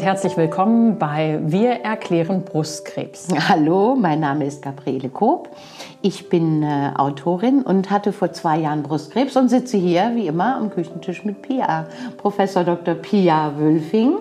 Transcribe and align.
und 0.00 0.06
herzlich 0.06 0.38
willkommen 0.38 0.98
bei 0.98 1.40
Wir 1.42 1.72
erklären 1.72 2.42
Brustkrebs. 2.42 3.28
Hallo, 3.50 3.94
mein 3.94 4.20
Name 4.20 4.46
ist 4.46 4.62
Gabriele 4.62 5.10
Koop. 5.10 5.50
Ich 6.00 6.30
bin 6.30 6.62
äh, 6.62 6.92
Autorin 6.96 7.60
und 7.60 7.90
hatte 7.90 8.14
vor 8.14 8.32
zwei 8.32 8.60
Jahren 8.60 8.82
Brustkrebs 8.82 9.36
und 9.36 9.50
sitze 9.50 9.76
hier 9.76 10.12
wie 10.14 10.26
immer 10.26 10.56
am 10.56 10.70
Küchentisch 10.70 11.26
mit 11.26 11.42
Pia, 11.42 11.86
Professor 12.16 12.64
Dr. 12.64 12.94
Pia 12.94 13.52
Wölfing. 13.58 14.14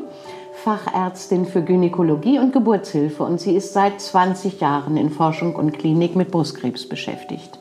Fachärztin 0.65 1.46
für 1.46 1.61
Gynäkologie 1.61 2.39
und 2.39 2.52
Geburtshilfe 2.52 3.23
und 3.23 3.39
sie 3.39 3.55
ist 3.55 3.71
seit 3.71 4.02
20 4.02 4.59
Jahren 4.59 4.98
in 4.98 5.09
Forschung 5.09 5.55
und 5.55 5.71
Klinik 5.71 6.18
mit 6.18 6.30
Brustkrebs 6.32 6.89
beschäftigt. 6.89 7.57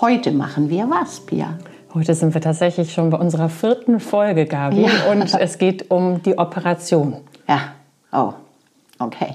Heute 0.00 0.30
machen 0.30 0.70
wir 0.70 0.88
was, 0.88 1.18
Pia? 1.18 1.58
Heute 1.92 2.14
sind 2.14 2.32
wir 2.32 2.40
tatsächlich 2.40 2.92
schon 2.92 3.10
bei 3.10 3.18
unserer 3.18 3.48
vierten 3.48 3.98
Folge, 3.98 4.46
Gabi, 4.46 4.82
ja. 4.82 5.10
und 5.10 5.34
es 5.34 5.58
geht 5.58 5.90
um 5.90 6.22
die 6.22 6.38
Operation. 6.38 7.16
Ja, 7.50 7.72
oh, 8.12 8.32
okay. 9.00 9.34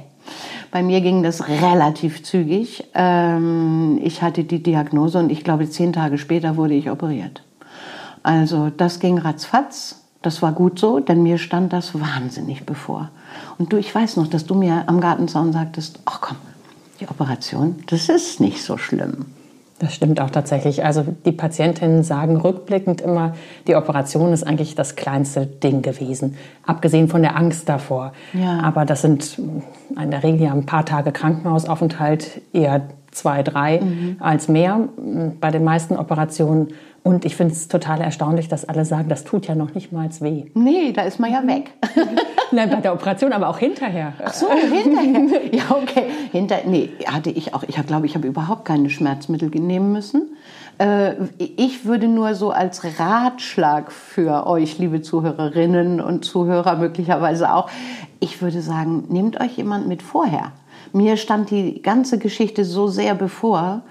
Bei 0.71 0.81
mir 0.81 1.01
ging 1.01 1.21
das 1.21 1.49
relativ 1.49 2.23
zügig. 2.23 2.85
Ähm, 2.93 3.99
ich 4.01 4.21
hatte 4.21 4.45
die 4.45 4.63
Diagnose 4.63 5.19
und 5.19 5.29
ich 5.29 5.43
glaube, 5.43 5.69
zehn 5.69 5.91
Tage 5.91 6.17
später 6.17 6.55
wurde 6.55 6.75
ich 6.75 6.89
operiert. 6.89 7.43
Also 8.23 8.69
das 8.69 9.01
ging 9.01 9.17
ratzfatz. 9.17 10.01
Das 10.21 10.41
war 10.41 10.53
gut 10.53 10.79
so, 10.79 11.01
denn 11.01 11.23
mir 11.23 11.37
stand 11.37 11.73
das 11.73 11.93
wahnsinnig 11.99 12.65
bevor. 12.65 13.09
Und 13.57 13.73
du, 13.73 13.77
ich 13.77 13.93
weiß 13.93 14.15
noch, 14.15 14.27
dass 14.27 14.45
du 14.45 14.55
mir 14.55 14.85
am 14.87 15.01
Gartenzaun 15.01 15.51
sagtest, 15.51 15.99
ach 16.05 16.21
komm, 16.21 16.37
die 17.01 17.09
Operation, 17.09 17.83
das 17.87 18.07
ist 18.07 18.39
nicht 18.39 18.63
so 18.63 18.77
schlimm. 18.77 19.25
Das 19.79 19.93
stimmt 19.93 20.21
auch 20.21 20.29
tatsächlich. 20.29 20.85
Also 20.85 21.05
die 21.25 21.33
Patientinnen 21.33 22.03
sagen 22.03 22.37
rückblickend 22.37 23.01
immer, 23.01 23.33
die 23.67 23.75
Operation 23.75 24.31
ist 24.31 24.47
eigentlich 24.47 24.75
das 24.75 24.95
kleinste 24.95 25.45
Ding 25.45 25.81
gewesen, 25.81 26.37
abgesehen 26.65 27.09
von 27.09 27.21
der 27.21 27.35
Angst 27.35 27.67
davor. 27.67 28.13
Ja. 28.31 28.61
Aber 28.61 28.85
das 28.85 29.01
sind 29.01 29.37
in 29.37 30.11
der 30.11 30.23
Regel 30.23 30.43
ja 30.43 30.53
ein 30.53 30.65
paar 30.65 30.85
Tage 30.85 31.11
Krankenhausaufenthalt, 31.11 32.41
eher 32.53 32.83
zwei, 33.11 33.43
drei 33.43 33.81
mhm. 33.81 34.15
als 34.19 34.47
mehr 34.47 34.87
bei 35.41 35.51
den 35.51 35.65
meisten 35.65 35.97
Operationen. 35.97 36.69
Und 37.05 37.23
ich 37.23 37.35
finde 37.35 37.53
es 37.53 37.67
total 37.67 38.01
erstaunlich, 38.01 38.47
dass 38.47 38.67
alle 38.67 38.83
sagen, 38.83 39.09
das 39.09 39.25
tut 39.25 39.45
ja 39.45 39.53
noch 39.53 39.75
nicht 39.75 39.91
mal 39.91 40.09
weh. 40.21 40.45
Nee, 40.55 40.91
da 40.91 41.03
ist 41.03 41.19
man 41.19 41.31
ja 41.31 41.45
weg. 41.45 41.69
Nein, 42.51 42.71
bei 42.71 42.77
der 42.77 42.93
Operation, 42.93 43.31
aber 43.31 43.47
auch 43.47 43.59
hinterher. 43.59 44.13
Ach 44.25 44.33
so, 44.33 44.47
hinterher. 44.49 45.53
Ja, 45.53 45.65
okay. 45.69 46.05
Hinter, 46.31 46.61
nee, 46.65 46.89
hatte 47.05 47.29
ich 47.29 47.53
auch. 47.53 47.61
Ich 47.61 47.75
glaube, 47.85 48.07
ich 48.07 48.15
habe 48.15 48.27
überhaupt 48.27 48.65
keine 48.65 48.89
Schmerzmittel 48.89 49.49
nehmen 49.49 49.91
müssen. 49.91 50.35
Äh, 50.79 51.13
ich 51.37 51.85
würde 51.85 52.07
nur 52.07 52.33
so 52.33 52.49
als 52.49 52.83
Ratschlag 52.99 53.91
für 53.91 54.47
euch, 54.47 54.79
liebe 54.79 55.03
Zuhörerinnen 55.03 56.01
und 56.01 56.25
Zuhörer 56.25 56.75
möglicherweise 56.75 57.53
auch, 57.53 57.69
ich 58.19 58.41
würde 58.41 58.61
sagen, 58.61 59.03
nehmt 59.09 59.39
euch 59.39 59.57
jemand 59.57 59.87
mit 59.87 60.01
vorher. 60.01 60.53
Mir 60.91 61.17
stand 61.17 61.51
die 61.51 61.83
ganze 61.83 62.17
Geschichte 62.17 62.65
so 62.65 62.87
sehr 62.87 63.13
bevor, 63.13 63.83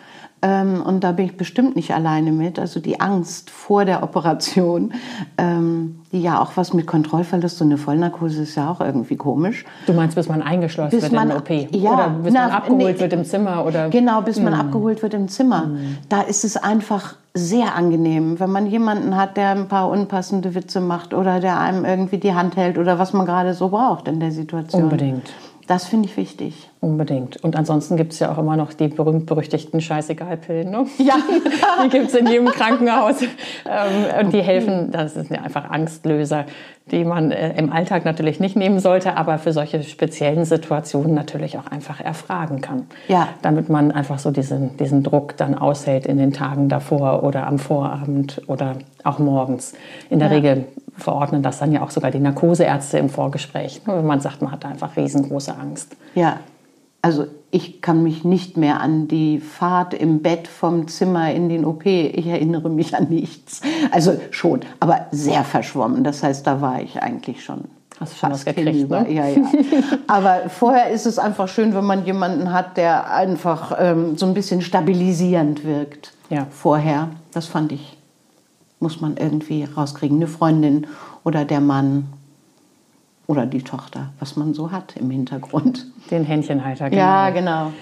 ähm, 0.44 0.82
und 0.82 1.02
da 1.02 1.12
bin 1.12 1.24
ich 1.24 1.38
bestimmt 1.38 1.74
nicht 1.74 1.94
alleine 1.94 2.30
mit. 2.30 2.58
Also 2.58 2.78
die 2.78 3.00
Angst 3.00 3.48
vor 3.48 3.86
der 3.86 4.02
Operation, 4.02 4.92
ähm, 5.38 6.00
die 6.12 6.20
ja 6.20 6.38
auch 6.38 6.52
was 6.56 6.74
mit 6.74 6.86
Kontrollverlust 6.86 7.62
und 7.62 7.68
eine 7.68 7.78
Vollnarkose 7.78 8.42
ist 8.42 8.54
ja 8.54 8.70
auch 8.70 8.82
irgendwie 8.82 9.16
komisch. 9.16 9.64
Du 9.86 9.94
meinst, 9.94 10.16
bis 10.16 10.28
man 10.28 10.42
eingeschlossen 10.42 10.90
bis 10.90 11.04
wird 11.04 11.12
man, 11.12 11.30
in 11.30 11.36
der 11.36 11.38
OP? 11.38 11.74
Ja, 11.74 11.94
oder 11.94 12.08
bis 12.10 12.34
na, 12.34 12.42
man 12.42 12.50
abgeholt 12.50 12.96
nee, 12.96 13.00
wird 13.00 13.12
im 13.14 13.24
Zimmer? 13.24 13.64
Oder? 13.64 13.88
Genau, 13.88 14.20
bis 14.20 14.36
hm. 14.36 14.44
man 14.44 14.52
abgeholt 14.52 15.02
wird 15.02 15.14
im 15.14 15.28
Zimmer. 15.28 15.64
Hm. 15.64 15.96
Da 16.10 16.20
ist 16.20 16.44
es 16.44 16.58
einfach 16.58 17.16
sehr 17.32 17.74
angenehm, 17.74 18.38
wenn 18.38 18.50
man 18.50 18.66
jemanden 18.66 19.16
hat, 19.16 19.38
der 19.38 19.48
ein 19.48 19.66
paar 19.66 19.88
unpassende 19.88 20.54
Witze 20.54 20.82
macht 20.82 21.14
oder 21.14 21.40
der 21.40 21.58
einem 21.58 21.86
irgendwie 21.86 22.18
die 22.18 22.34
Hand 22.34 22.56
hält 22.56 22.76
oder 22.76 22.98
was 22.98 23.14
man 23.14 23.24
gerade 23.24 23.54
so 23.54 23.70
braucht 23.70 24.08
in 24.08 24.20
der 24.20 24.30
Situation. 24.30 24.84
Unbedingt. 24.84 25.32
Das 25.66 25.86
finde 25.86 26.08
ich 26.08 26.16
wichtig. 26.16 26.70
Unbedingt. 26.80 27.42
Und 27.42 27.56
ansonsten 27.56 27.96
gibt 27.96 28.12
es 28.12 28.18
ja 28.18 28.30
auch 28.30 28.36
immer 28.38 28.56
noch 28.56 28.74
die 28.74 28.88
berühmt-berüchtigten 28.88 29.80
Scheißegal-Pillen. 29.80 30.70
Ne? 30.70 30.86
Ja. 30.98 31.16
die 31.84 31.88
gibt 31.88 32.08
es 32.08 32.14
in 32.14 32.26
jedem 32.26 32.48
Krankenhaus. 32.48 33.22
Ähm, 33.22 34.26
und 34.26 34.32
die 34.32 34.42
helfen, 34.42 34.90
das 34.90 35.14
sind 35.14 35.30
ja 35.30 35.42
einfach 35.42 35.70
Angstlöser, 35.70 36.44
die 36.90 37.04
man 37.04 37.30
äh, 37.30 37.56
im 37.56 37.72
Alltag 37.72 38.04
natürlich 38.04 38.40
nicht 38.40 38.56
nehmen 38.56 38.78
sollte, 38.78 39.16
aber 39.16 39.38
für 39.38 39.52
solche 39.52 39.82
speziellen 39.82 40.44
Situationen 40.44 41.14
natürlich 41.14 41.56
auch 41.58 41.66
einfach 41.66 42.00
erfragen 42.00 42.60
kann. 42.60 42.86
Ja. 43.08 43.28
Damit 43.42 43.68
man 43.68 43.90
einfach 43.90 44.18
so 44.18 44.30
diesen, 44.30 44.76
diesen 44.76 45.02
Druck 45.02 45.36
dann 45.36 45.54
aushält 45.54 46.06
in 46.06 46.18
den 46.18 46.32
Tagen 46.32 46.68
davor 46.68 47.22
oder 47.22 47.46
am 47.46 47.58
Vorabend 47.58 48.42
oder 48.48 48.76
auch 49.02 49.18
morgens. 49.18 49.74
In 50.10 50.18
der 50.18 50.28
ja. 50.28 50.34
Regel 50.34 50.64
verordnen 50.96 51.42
das 51.42 51.58
dann 51.58 51.72
ja 51.72 51.82
auch 51.82 51.90
sogar 51.90 52.10
die 52.10 52.20
Narkoseärzte 52.20 52.98
im 52.98 53.08
Vorgespräch, 53.08 53.80
wenn 53.86 54.06
man 54.06 54.20
sagt, 54.20 54.42
man 54.42 54.52
hat 54.52 54.64
einfach 54.64 54.96
riesengroße 54.96 55.56
Angst. 55.56 55.96
Ja, 56.14 56.38
also 57.04 57.26
ich 57.50 57.82
kann 57.82 58.02
mich 58.02 58.24
nicht 58.24 58.56
mehr 58.56 58.80
an 58.80 59.08
die 59.08 59.38
Fahrt 59.38 59.92
im 59.92 60.22
Bett 60.22 60.48
vom 60.48 60.88
Zimmer 60.88 61.32
in 61.32 61.50
den 61.50 61.66
OP, 61.66 61.84
ich 61.84 62.26
erinnere 62.26 62.70
mich 62.70 62.96
an 62.96 63.08
nichts. 63.10 63.60
Also 63.90 64.18
schon, 64.30 64.60
aber 64.80 65.06
sehr 65.10 65.44
verschwommen. 65.44 66.02
Das 66.02 66.22
heißt, 66.22 66.46
da 66.46 66.62
war 66.62 66.80
ich 66.80 67.02
eigentlich 67.02 67.44
schon 67.44 67.64
Hast 68.00 68.14
du 68.14 68.16
schon 68.16 68.30
was 68.32 68.44
gekriegt, 68.44 68.90
ne? 68.90 69.06
Ja, 69.08 69.28
ja. 69.28 69.36
Aber 70.08 70.48
vorher 70.48 70.90
ist 70.90 71.06
es 71.06 71.20
einfach 71.20 71.46
schön, 71.46 71.76
wenn 71.76 71.84
man 71.84 72.04
jemanden 72.04 72.52
hat, 72.52 72.76
der 72.76 73.14
einfach 73.14 73.76
ähm, 73.78 74.16
so 74.16 74.26
ein 74.26 74.34
bisschen 74.34 74.62
stabilisierend 74.62 75.64
wirkt. 75.64 76.12
Ja. 76.28 76.48
Vorher, 76.50 77.10
das 77.32 77.46
fand 77.46 77.70
ich, 77.70 77.96
muss 78.80 79.00
man 79.00 79.16
irgendwie 79.16 79.62
rauskriegen. 79.62 80.16
Eine 80.16 80.26
Freundin 80.26 80.88
oder 81.22 81.44
der 81.44 81.60
Mann 81.60 82.08
oder 83.26 83.46
die 83.46 83.62
Tochter, 83.62 84.10
was 84.18 84.36
man 84.36 84.54
so 84.54 84.70
hat 84.70 84.96
im 84.96 85.10
Hintergrund. 85.10 85.86
Den 86.10 86.24
Händchenhalter, 86.24 86.90
genau. 86.90 87.02
Ja, 87.02 87.30
genau. 87.30 87.72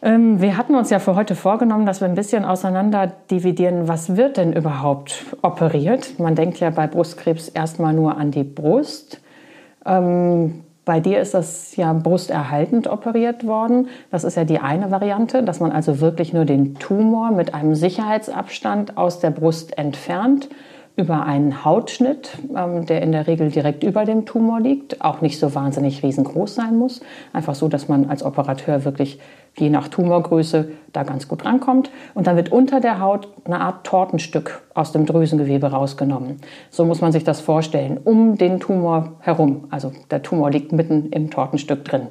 Ähm, 0.00 0.40
wir 0.40 0.56
hatten 0.56 0.76
uns 0.76 0.90
ja 0.90 1.00
für 1.00 1.16
heute 1.16 1.34
vorgenommen, 1.34 1.84
dass 1.84 2.00
wir 2.00 2.08
ein 2.08 2.14
bisschen 2.14 2.44
auseinander 2.44 3.12
dividieren, 3.30 3.88
was 3.88 4.16
wird 4.16 4.36
denn 4.36 4.52
überhaupt 4.52 5.26
operiert. 5.42 6.18
Man 6.20 6.36
denkt 6.36 6.60
ja 6.60 6.70
bei 6.70 6.86
Brustkrebs 6.86 7.48
erstmal 7.48 7.92
nur 7.92 8.16
an 8.16 8.30
die 8.30 8.44
Brust. 8.44 9.20
Ähm, 9.84 10.62
bei 10.84 11.00
dir 11.00 11.20
ist 11.20 11.34
das 11.34 11.76
ja 11.76 11.92
brusterhaltend 11.92 12.86
operiert 12.86 13.44
worden. 13.46 13.88
Das 14.10 14.24
ist 14.24 14.36
ja 14.36 14.44
die 14.44 14.58
eine 14.58 14.90
Variante, 14.90 15.42
dass 15.42 15.60
man 15.60 15.72
also 15.72 16.00
wirklich 16.00 16.32
nur 16.32 16.44
den 16.44 16.76
Tumor 16.76 17.32
mit 17.32 17.52
einem 17.52 17.74
Sicherheitsabstand 17.74 18.96
aus 18.96 19.18
der 19.18 19.30
Brust 19.30 19.76
entfernt 19.76 20.48
über 20.98 21.24
einen 21.24 21.64
Hautschnitt, 21.64 22.36
ähm, 22.56 22.84
der 22.84 23.02
in 23.02 23.12
der 23.12 23.28
Regel 23.28 23.50
direkt 23.50 23.84
über 23.84 24.04
dem 24.04 24.26
Tumor 24.26 24.60
liegt, 24.60 25.00
auch 25.00 25.20
nicht 25.20 25.38
so 25.38 25.54
wahnsinnig 25.54 26.02
riesengroß 26.02 26.56
sein 26.56 26.76
muss. 26.76 27.00
Einfach 27.32 27.54
so, 27.54 27.68
dass 27.68 27.88
man 27.88 28.10
als 28.10 28.24
Operateur 28.24 28.84
wirklich 28.84 29.20
je 29.56 29.70
nach 29.70 29.86
Tumorgröße 29.86 30.70
da 30.92 31.04
ganz 31.04 31.28
gut 31.28 31.44
rankommt. 31.44 31.90
Und 32.14 32.26
dann 32.26 32.34
wird 32.34 32.50
unter 32.50 32.80
der 32.80 33.00
Haut 33.00 33.28
eine 33.44 33.60
Art 33.60 33.86
Tortenstück 33.86 34.62
aus 34.74 34.90
dem 34.90 35.06
Drüsengewebe 35.06 35.68
rausgenommen. 35.68 36.38
So 36.70 36.84
muss 36.84 37.00
man 37.00 37.12
sich 37.12 37.22
das 37.22 37.40
vorstellen, 37.40 37.98
um 38.02 38.36
den 38.36 38.58
Tumor 38.58 39.12
herum. 39.20 39.68
Also 39.70 39.92
der 40.10 40.22
Tumor 40.22 40.50
liegt 40.50 40.72
mitten 40.72 41.10
im 41.10 41.30
Tortenstück 41.30 41.84
drin. 41.84 42.08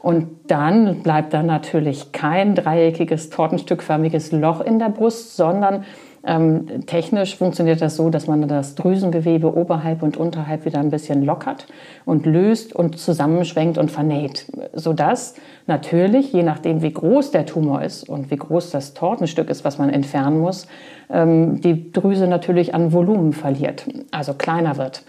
Und 0.00 0.28
dann 0.48 1.02
bleibt 1.02 1.32
da 1.32 1.42
natürlich 1.42 2.12
kein 2.12 2.54
dreieckiges, 2.54 3.30
tortenstückförmiges 3.30 4.30
Loch 4.30 4.60
in 4.60 4.78
der 4.78 4.90
Brust, 4.90 5.36
sondern 5.36 5.84
ähm, 6.26 6.86
technisch 6.86 7.36
funktioniert 7.36 7.80
das 7.80 7.94
so, 7.96 8.10
dass 8.10 8.26
man 8.26 8.48
das 8.48 8.74
Drüsengewebe 8.74 9.56
oberhalb 9.56 10.02
und 10.02 10.16
unterhalb 10.16 10.64
wieder 10.64 10.80
ein 10.80 10.90
bisschen 10.90 11.24
lockert 11.24 11.66
und 12.04 12.26
löst 12.26 12.74
und 12.74 12.98
zusammenschwenkt 12.98 13.78
und 13.78 13.92
vernäht, 13.92 14.46
sodass 14.72 15.36
natürlich, 15.68 16.32
je 16.32 16.42
nachdem 16.42 16.82
wie 16.82 16.92
groß 16.92 17.30
der 17.30 17.46
Tumor 17.46 17.82
ist 17.82 18.08
und 18.08 18.30
wie 18.32 18.36
groß 18.36 18.70
das 18.70 18.92
Tortenstück 18.92 19.48
ist, 19.48 19.64
was 19.64 19.78
man 19.78 19.88
entfernen 19.88 20.40
muss, 20.40 20.66
ähm, 21.10 21.60
die 21.60 21.92
Drüse 21.92 22.26
natürlich 22.26 22.74
an 22.74 22.92
Volumen 22.92 23.32
verliert, 23.32 23.86
also 24.10 24.34
kleiner 24.34 24.76
wird. 24.76 25.04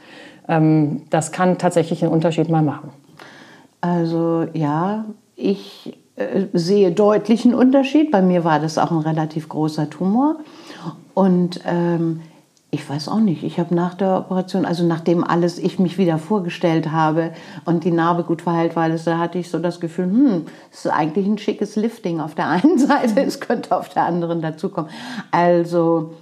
Ähm, 0.48 1.02
das 1.10 1.32
kann 1.32 1.58
tatsächlich 1.58 2.04
einen 2.04 2.14
Unterschied 2.14 2.50
mal 2.50 2.62
machen. 2.62 2.92
Also 3.82 4.46
ja, 4.54 5.06
ich 5.36 5.98
äh, 6.16 6.46
sehe 6.54 6.92
deutlichen 6.92 7.54
Unterschied. 7.54 8.12
Bei 8.12 8.22
mir 8.22 8.44
war 8.44 8.60
das 8.60 8.78
auch 8.78 8.92
ein 8.92 9.00
relativ 9.00 9.50
großer 9.50 9.90
Tumor. 9.90 10.38
Und 11.14 11.62
ähm, 11.66 12.22
ich 12.70 12.88
weiß 12.88 13.08
auch 13.08 13.20
nicht, 13.20 13.44
ich 13.44 13.60
habe 13.60 13.74
nach 13.74 13.94
der 13.94 14.20
Operation, 14.20 14.66
also 14.66 14.86
nachdem 14.86 15.24
alles 15.24 15.58
ich 15.58 15.80
mich 15.80 15.98
wieder 15.98 16.18
vorgestellt 16.18 16.92
habe 16.92 17.32
und 17.64 17.86
die 17.86 17.92
Narbe 17.92 18.24
gut 18.24 18.42
verheilt 18.42 18.76
war, 18.76 18.90
da 18.90 19.18
hatte 19.18 19.38
ich 19.38 19.50
so 19.50 19.60
das 19.60 19.80
Gefühl, 19.80 20.06
hm, 20.06 20.46
es 20.72 20.86
ist 20.86 20.92
eigentlich 20.92 21.26
ein 21.26 21.38
schickes 21.38 21.78
Lifting 21.78 22.20
auf 22.20 22.36
der 22.36 22.50
einen 22.50 22.78
Seite, 22.78 23.22
es 23.22 23.40
könnte 23.40 23.76
auf 23.76 23.90
der 23.90 24.04
anderen 24.04 24.42
dazukommen. 24.42 24.92
Also 25.32 26.14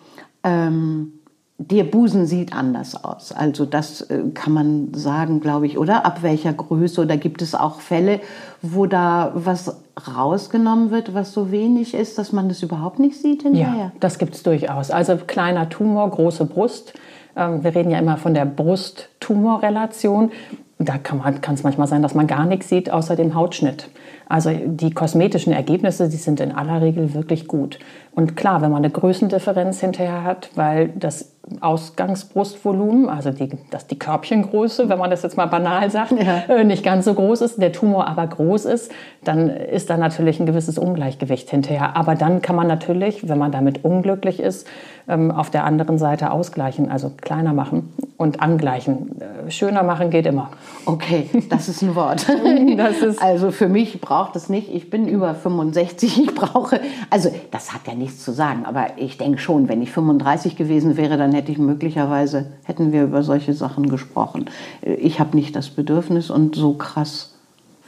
ähm, 0.44 1.15
der 1.58 1.86
Busen 1.86 2.26
sieht 2.26 2.54
anders 2.54 3.02
aus. 3.02 3.32
Also 3.32 3.66
das 3.66 4.02
äh, 4.02 4.24
kann 4.34 4.52
man 4.52 4.94
sagen, 4.94 5.40
glaube 5.40 5.68
ich, 5.68 5.78
oder? 5.78 6.06
Ab 6.06 6.22
welcher 6.22 6.52
Größe? 6.52 7.02
Oder 7.02 7.16
gibt 7.16 7.42
es 7.42 7.56
auch 7.56 7.80
Fälle, 7.80 8.20
wo 8.62 8.86
da 8.86 9.32
was 9.36 9.78
rausgenommen 10.16 10.92
wird, 10.92 11.14
was 11.14 11.32
so 11.32 11.52
wenig 11.52 11.94
ist, 11.94 12.18
dass 12.18 12.34
man 12.34 12.50
das 12.50 12.62
überhaupt 12.62 13.00
nicht 13.00 13.22
sieht 13.22 13.44
hinterher? 13.44 13.76
Ja, 13.78 13.92
das 14.02 14.18
gibt 14.18 14.36
es 14.36 14.44
durchaus. 14.44 14.92
Also 14.92 15.16
kleiner 15.16 15.70
Tumor, 15.70 16.10
große 16.10 16.46
Brust. 16.46 16.94
Ähm, 17.38 17.64
wir 17.64 17.74
reden 17.74 17.90
ja 17.90 18.00
immer 18.00 18.18
von 18.18 18.34
der 18.34 18.46
Brust-Tumor-Relation. 18.46 20.32
da 20.78 20.98
kann 20.98 21.54
es 21.54 21.64
manchmal 21.64 21.88
sein, 21.88 22.02
dass 22.02 22.14
man 22.14 22.28
gar 22.28 22.46
nichts 22.46 22.68
sieht 22.68 22.92
außer 22.92 23.16
dem 23.16 23.34
Hautschnitt. 23.34 23.90
Also 24.28 24.52
die 24.52 24.92
kosmetischen 24.92 25.54
Ergebnisse, 25.54 26.10
die 26.10 26.18
sind 26.18 26.40
in 26.40 26.52
aller 26.52 26.82
Regel 26.82 27.14
wirklich 27.14 27.48
gut. 27.48 27.80
Und 28.14 28.36
klar, 28.36 28.62
wenn 28.62 28.72
man 28.72 28.84
eine 28.84 28.92
Größendifferenz 28.92 29.80
hinterher 29.80 30.24
hat, 30.24 30.50
weil 30.56 30.90
das 30.90 31.35
Ausgangsbrustvolumen, 31.62 33.08
also 33.08 33.32
die, 33.32 33.50
das, 33.70 33.88
die 33.88 34.00
Körbchengröße, 34.00 34.90
wenn 34.90 34.98
man 34.98 35.10
das 35.10 35.22
jetzt 35.22 35.38
mal 35.38 35.46
banal 35.46 35.92
sagt, 35.92 36.12
ja. 36.12 36.44
Äh, 36.48 36.64
nicht 36.64 36.84
ganz 36.84 37.06
so 37.06 37.14
groß 37.14 37.42
ist, 37.42 37.62
der 37.62 37.72
Tumor 37.72 38.08
aber 38.08 38.26
groß 38.26 38.66
ist, 38.66 38.92
dann 39.24 39.50
ist 39.50 39.90
da 39.90 39.98
natürlich 39.98 40.40
ein 40.40 40.46
gewisses 40.46 40.78
Ungleichgewicht 40.78 41.50
hinterher. 41.50 41.96
Aber 41.96 42.16
dann 42.16 42.42
kann 42.42 42.56
man 42.56 42.68
natürlich, 42.68 43.28
wenn 43.30 43.38
man 43.38 43.52
damit 43.52 43.84
unglücklich 43.84 44.40
ist, 44.40 44.68
ähm, 45.08 45.32
auf 45.32 45.50
der 45.50 45.66
anderen 45.66 45.98
Seite 45.98 46.32
ausgleichen, 46.32 46.90
also 46.90 47.12
kleiner 47.22 47.54
machen 47.54 47.94
und 48.18 48.42
angleichen. 48.42 49.22
Äh, 49.22 49.52
schöner 49.52 49.84
machen 49.84 50.10
geht 50.10 50.26
immer. 50.26 50.50
Okay, 50.86 51.30
das 51.50 51.70
ist 51.70 51.82
ein 51.84 51.96
Wort. 51.96 52.28
ist 53.04 53.22
also 53.22 53.52
für 53.52 53.68
mich 53.68 54.02
braucht 54.02 54.36
es 54.36 54.50
nicht. 54.50 54.74
Ich 54.74 54.90
bin 54.90 55.08
über 55.08 55.36
65. 55.36 56.24
Ich 56.26 56.34
brauche, 56.34 56.80
also 57.10 57.32
das 57.52 57.74
hat 57.74 57.82
ja 57.88 57.94
nichts 57.94 58.24
zu 58.24 58.32
sagen, 58.32 58.66
aber 58.66 58.88
ich 58.98 59.18
denke 59.18 59.38
schon, 59.38 59.70
wenn 59.70 59.82
ich 59.82 59.92
35 59.92 60.56
gewesen 60.56 60.98
wäre, 60.98 61.18
dann 61.18 61.35
hätte 61.36 61.52
ich 61.52 61.58
möglicherweise, 61.58 62.54
hätten 62.64 62.92
wir 62.92 63.04
über 63.04 63.22
solche 63.22 63.54
Sachen 63.54 63.90
gesprochen. 63.90 64.46
Ich 64.82 65.20
habe 65.20 65.38
nicht 65.38 65.56
das 65.56 65.70
Bedürfnis 65.70 66.30
und 66.30 66.56
so 66.56 66.74
krass 66.74 67.36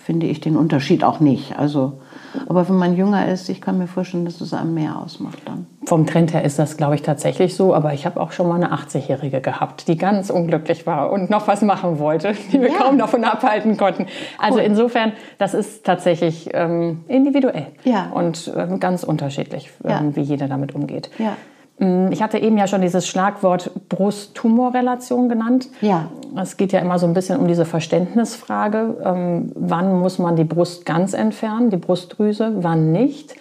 finde 0.07 0.25
ich 0.27 0.39
den 0.39 0.55
Unterschied 0.55 1.03
auch 1.03 1.19
nicht. 1.19 1.59
Also, 1.59 1.99
aber 2.47 2.69
wenn 2.69 2.77
man 2.77 2.95
jünger 2.95 3.27
ist, 3.27 3.49
ich 3.49 3.59
kann 3.59 3.77
mir 3.77 3.88
vorstellen, 3.88 4.23
dass 4.23 4.39
es 4.39 4.53
einem 4.53 4.73
mehr 4.73 4.97
ausmacht 4.97 5.39
dann. 5.44 5.67
Vom 5.85 6.05
Trend 6.05 6.33
her 6.33 6.45
ist 6.45 6.57
das, 6.57 6.77
glaube 6.77 6.95
ich, 6.95 7.01
tatsächlich 7.01 7.55
so. 7.55 7.75
Aber 7.75 7.94
ich 7.94 8.05
habe 8.05 8.17
auch 8.21 8.31
schon 8.31 8.47
mal 8.47 8.55
eine 8.55 8.73
80-Jährige 8.73 9.41
gehabt, 9.41 9.89
die 9.89 9.97
ganz 9.97 10.29
unglücklich 10.29 10.88
war 10.88 11.11
und 11.11 11.29
noch 11.29 11.49
was 11.49 11.61
machen 11.61 11.99
wollte, 11.99 12.31
die 12.53 12.61
wir 12.61 12.69
ja. 12.69 12.77
kaum 12.77 12.97
davon 12.97 13.25
abhalten 13.25 13.75
konnten. 13.75 14.05
Also 14.38 14.59
cool. 14.59 14.65
insofern, 14.65 15.11
das 15.39 15.53
ist 15.53 15.85
tatsächlich 15.85 16.51
ähm, 16.53 17.03
individuell 17.09 17.67
ja. 17.83 18.09
und 18.13 18.49
ähm, 18.55 18.79
ganz 18.79 19.03
unterschiedlich, 19.03 19.71
ähm, 19.83 19.89
ja. 19.91 20.15
wie 20.15 20.21
jeder 20.21 20.47
damit 20.47 20.73
umgeht. 20.73 21.09
Ja. 21.17 21.35
Mm, 21.79 22.12
ich 22.12 22.21
hatte 22.21 22.39
eben 22.39 22.57
ja 22.57 22.68
schon 22.68 22.81
dieses 22.81 23.07
Schlagwort 23.07 23.71
Brust-Tumor-Relation 23.89 25.29
genannt. 25.29 25.68
Ja. 25.81 26.09
Es 26.35 26.57
geht 26.57 26.71
ja 26.71 26.79
immer 26.79 27.00
so 27.00 27.06
ein 27.06 27.13
bisschen 27.13 27.39
um 27.39 27.47
diese 27.47 27.65
Verständnisfrage. 27.65 28.97
Ähm, 29.03 29.51
wann 29.56 30.00
muss 30.00 30.19
man 30.19 30.35
die 30.35 30.44
Brust 30.44 30.85
ganz 30.85 31.13
entfernen, 31.13 31.69
die 31.69 31.77
Brustdrüse, 31.77 32.53
wann 32.57 32.91
nicht? 32.91 33.35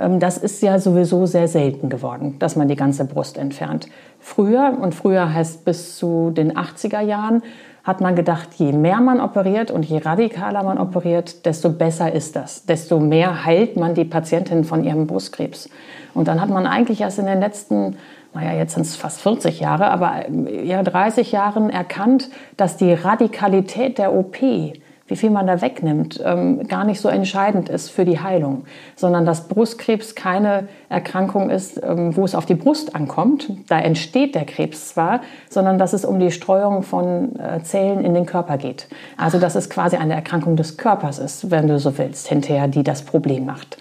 Ähm, 0.00 0.20
das 0.20 0.38
ist 0.38 0.62
ja 0.62 0.78
sowieso 0.78 1.26
sehr 1.26 1.48
selten 1.48 1.88
geworden, 1.88 2.36
dass 2.38 2.56
man 2.56 2.68
die 2.68 2.76
ganze 2.76 3.04
Brust 3.04 3.36
entfernt. 3.38 3.88
Früher, 4.18 4.76
und 4.80 4.94
früher 4.94 5.32
heißt 5.32 5.64
bis 5.64 5.96
zu 5.96 6.30
den 6.30 6.56
80er 6.56 7.00
Jahren, 7.00 7.42
hat 7.82 8.00
man 8.00 8.14
gedacht, 8.14 8.50
je 8.56 8.72
mehr 8.72 9.00
man 9.00 9.20
operiert 9.20 9.70
und 9.70 9.84
je 9.84 9.98
radikaler 9.98 10.62
man 10.62 10.78
operiert, 10.78 11.46
desto 11.46 11.70
besser 11.70 12.12
ist 12.12 12.36
das. 12.36 12.66
Desto 12.66 13.00
mehr 13.00 13.44
heilt 13.44 13.76
man 13.76 13.94
die 13.94 14.04
Patientin 14.04 14.64
von 14.64 14.84
ihrem 14.84 15.06
Brustkrebs. 15.06 15.70
Und 16.12 16.28
dann 16.28 16.40
hat 16.40 16.50
man 16.50 16.66
eigentlich 16.66 17.00
erst 17.00 17.18
in 17.18 17.26
den 17.26 17.40
letzten, 17.40 17.96
naja, 18.34 18.52
jetzt 18.52 18.74
sind 18.74 18.82
es 18.82 18.96
fast 18.96 19.22
40 19.22 19.60
Jahre, 19.60 19.90
aber 19.90 20.28
eher 20.28 20.82
30 20.82 21.32
Jahren 21.32 21.70
erkannt, 21.70 22.28
dass 22.58 22.76
die 22.76 22.92
Radikalität 22.92 23.96
der 23.96 24.12
OP 24.12 24.36
wie 25.10 25.16
viel 25.16 25.30
man 25.30 25.46
da 25.46 25.60
wegnimmt, 25.60 26.20
ähm, 26.24 26.66
gar 26.68 26.84
nicht 26.84 27.00
so 27.00 27.08
entscheidend 27.08 27.68
ist 27.68 27.90
für 27.90 28.04
die 28.04 28.20
Heilung, 28.20 28.64
sondern 28.94 29.26
dass 29.26 29.48
Brustkrebs 29.48 30.14
keine 30.14 30.68
Erkrankung 30.88 31.50
ist, 31.50 31.82
ähm, 31.82 32.16
wo 32.16 32.24
es 32.24 32.34
auf 32.34 32.46
die 32.46 32.54
Brust 32.54 32.94
ankommt. 32.94 33.50
Da 33.68 33.80
entsteht 33.80 34.36
der 34.36 34.44
Krebs 34.44 34.90
zwar, 34.90 35.20
sondern 35.48 35.78
dass 35.78 35.92
es 35.92 36.04
um 36.04 36.20
die 36.20 36.30
Streuung 36.30 36.82
von 36.84 37.38
äh, 37.38 37.62
Zellen 37.62 38.04
in 38.04 38.14
den 38.14 38.24
Körper 38.24 38.56
geht. 38.56 38.86
Also 39.16 39.38
dass 39.38 39.56
es 39.56 39.68
quasi 39.68 39.96
eine 39.96 40.14
Erkrankung 40.14 40.54
des 40.54 40.76
Körpers 40.76 41.18
ist, 41.18 41.50
wenn 41.50 41.66
du 41.66 41.78
so 41.80 41.98
willst, 41.98 42.28
hinterher, 42.28 42.68
die 42.68 42.84
das 42.84 43.02
Problem 43.02 43.44
macht 43.44 43.78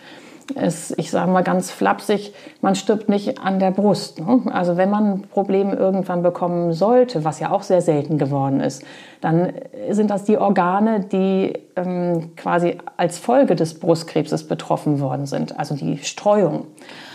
ist, 0.55 0.93
ich 0.97 1.11
sage 1.11 1.31
mal 1.31 1.43
ganz 1.43 1.71
flapsig, 1.71 2.33
man 2.61 2.75
stirbt 2.75 3.09
nicht 3.09 3.39
an 3.39 3.59
der 3.59 3.71
Brust. 3.71 4.19
Ne? 4.19 4.41
Also 4.51 4.77
wenn 4.77 4.89
man 4.89 5.21
Probleme 5.23 5.75
irgendwann 5.75 6.23
bekommen 6.23 6.73
sollte, 6.73 7.23
was 7.23 7.39
ja 7.39 7.51
auch 7.51 7.63
sehr 7.63 7.81
selten 7.81 8.17
geworden 8.17 8.59
ist, 8.59 8.83
dann 9.21 9.51
sind 9.89 10.09
das 10.09 10.23
die 10.23 10.37
Organe, 10.37 11.01
die 11.01 11.53
ähm, 11.75 12.35
quasi 12.37 12.77
als 12.95 13.17
Folge 13.17 13.55
des 13.55 13.77
Brustkrebses 13.77 14.47
betroffen 14.47 15.01
worden 15.01 15.25
sind. 15.25 15.59
Also 15.59 15.75
die 15.75 15.97
Streuung, 15.97 16.67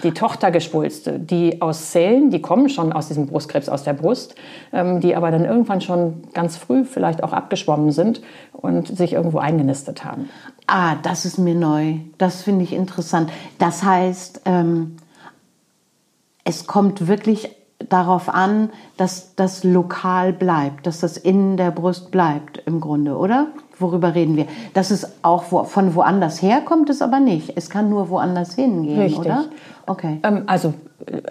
die 0.02 0.12
Tochtergeschwulste, 0.12 1.18
die 1.18 1.62
aus 1.62 1.92
Zellen, 1.92 2.30
die 2.30 2.42
kommen 2.42 2.68
schon 2.68 2.92
aus 2.92 3.08
diesem 3.08 3.26
Brustkrebs 3.26 3.70
aus 3.70 3.84
der 3.84 3.94
Brust, 3.94 4.34
ähm, 4.72 5.00
die 5.00 5.16
aber 5.16 5.30
dann 5.30 5.46
irgendwann 5.46 5.80
schon 5.80 6.24
ganz 6.34 6.56
früh 6.58 6.84
vielleicht 6.84 7.22
auch 7.24 7.32
abgeschwommen 7.32 7.90
sind 7.90 8.20
und 8.52 8.88
sich 8.88 9.14
irgendwo 9.14 9.38
eingenistet 9.38 10.04
haben. 10.04 10.28
Ah, 10.66 10.96
das 10.96 11.24
ist 11.24 11.38
mir 11.38 11.54
neu. 11.54 11.96
Das 12.18 12.42
finde 12.42 12.64
ich 12.64 12.72
interessant. 12.72 13.30
Das 13.58 13.82
heißt, 13.82 14.42
ähm, 14.46 14.96
es 16.44 16.66
kommt 16.66 17.06
wirklich 17.06 17.50
darauf 17.88 18.28
an, 18.28 18.70
dass 18.96 19.34
das 19.34 19.64
lokal 19.64 20.32
bleibt, 20.32 20.86
dass 20.86 21.00
das 21.00 21.16
in 21.16 21.56
der 21.56 21.70
Brust 21.70 22.10
bleibt 22.10 22.62
im 22.66 22.80
Grunde, 22.80 23.16
oder? 23.16 23.48
Worüber 23.78 24.14
reden 24.14 24.36
wir? 24.36 24.46
Dass 24.72 24.90
es 24.90 25.22
auch 25.22 25.44
wo, 25.50 25.64
von 25.64 25.94
woanders 25.94 26.40
herkommt, 26.40 26.88
es 26.90 27.02
aber 27.02 27.20
nicht. 27.20 27.56
Es 27.56 27.68
kann 27.68 27.90
nur 27.90 28.08
woanders 28.08 28.54
hingehen, 28.54 29.00
Richtig. 29.00 29.18
oder? 29.18 29.46
Okay. 29.86 30.20
Ähm, 30.22 30.44
also 30.46 30.74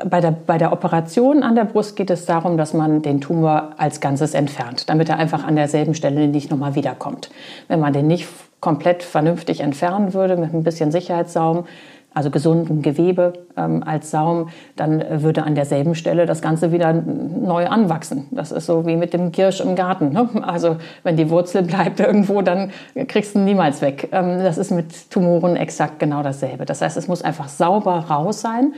bei 0.05 0.21
der, 0.21 0.31
bei 0.31 0.57
der 0.57 0.71
Operation 0.71 1.43
an 1.43 1.55
der 1.55 1.65
Brust 1.65 1.95
geht 1.95 2.09
es 2.09 2.25
darum, 2.25 2.57
dass 2.57 2.73
man 2.73 3.01
den 3.01 3.21
Tumor 3.21 3.71
als 3.77 3.99
Ganzes 3.99 4.33
entfernt, 4.33 4.89
damit 4.89 5.09
er 5.09 5.17
einfach 5.17 5.43
an 5.43 5.55
derselben 5.55 5.93
Stelle 5.95 6.27
nicht 6.27 6.51
nochmal 6.51 6.75
wiederkommt. 6.75 7.29
Wenn 7.67 7.79
man 7.79 7.93
den 7.93 8.07
nicht 8.07 8.27
komplett 8.59 9.03
vernünftig 9.03 9.59
entfernen 9.59 10.13
würde 10.13 10.37
mit 10.37 10.53
ein 10.53 10.63
bisschen 10.63 10.91
Sicherheitssaum, 10.91 11.65
also 12.13 12.29
gesundem 12.29 12.81
Gewebe 12.81 13.33
ähm, 13.57 13.83
als 13.83 14.11
Saum, 14.11 14.49
dann 14.75 15.03
würde 15.23 15.43
an 15.43 15.55
derselben 15.55 15.95
Stelle 15.95 16.25
das 16.25 16.41
Ganze 16.41 16.71
wieder 16.71 16.93
neu 16.93 17.67
anwachsen. 17.67 18.27
Das 18.31 18.51
ist 18.51 18.67
so 18.67 18.85
wie 18.85 18.95
mit 18.95 19.13
dem 19.13 19.31
Kirsch 19.31 19.59
im 19.61 19.75
Garten. 19.75 20.09
Ne? 20.09 20.29
Also 20.43 20.77
wenn 21.01 21.17
die 21.17 21.29
Wurzel 21.29 21.63
bleibt 21.63 21.99
irgendwo, 21.99 22.41
dann 22.41 22.71
kriegst 23.07 23.33
du 23.33 23.39
ihn 23.39 23.45
niemals 23.45 23.81
weg. 23.81 24.09
Ähm, 24.11 24.39
das 24.43 24.57
ist 24.57 24.71
mit 24.71 25.09
Tumoren 25.09 25.55
exakt 25.55 25.99
genau 25.99 26.21
dasselbe. 26.21 26.65
Das 26.65 26.81
heißt, 26.81 26.97
es 26.97 27.07
muss 27.07 27.23
einfach 27.23 27.49
sauber 27.49 28.05
raus 28.09 28.41
sein, 28.41 28.73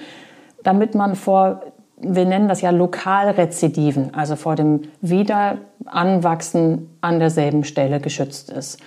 damit 0.66 0.96
man 0.96 1.16
vor 1.16 1.62
wir 1.98 2.26
nennen 2.26 2.48
das 2.48 2.62
ja 2.62 2.72
Lokalrezidiven, 2.72 4.14
also 4.14 4.36
vor 4.36 4.56
dem 4.56 4.82
Wiederanwachsen 5.02 6.90
an 7.02 7.20
derselben 7.20 7.64
Stelle 7.64 8.00
geschützt 8.00 8.52
ist. 8.52 8.80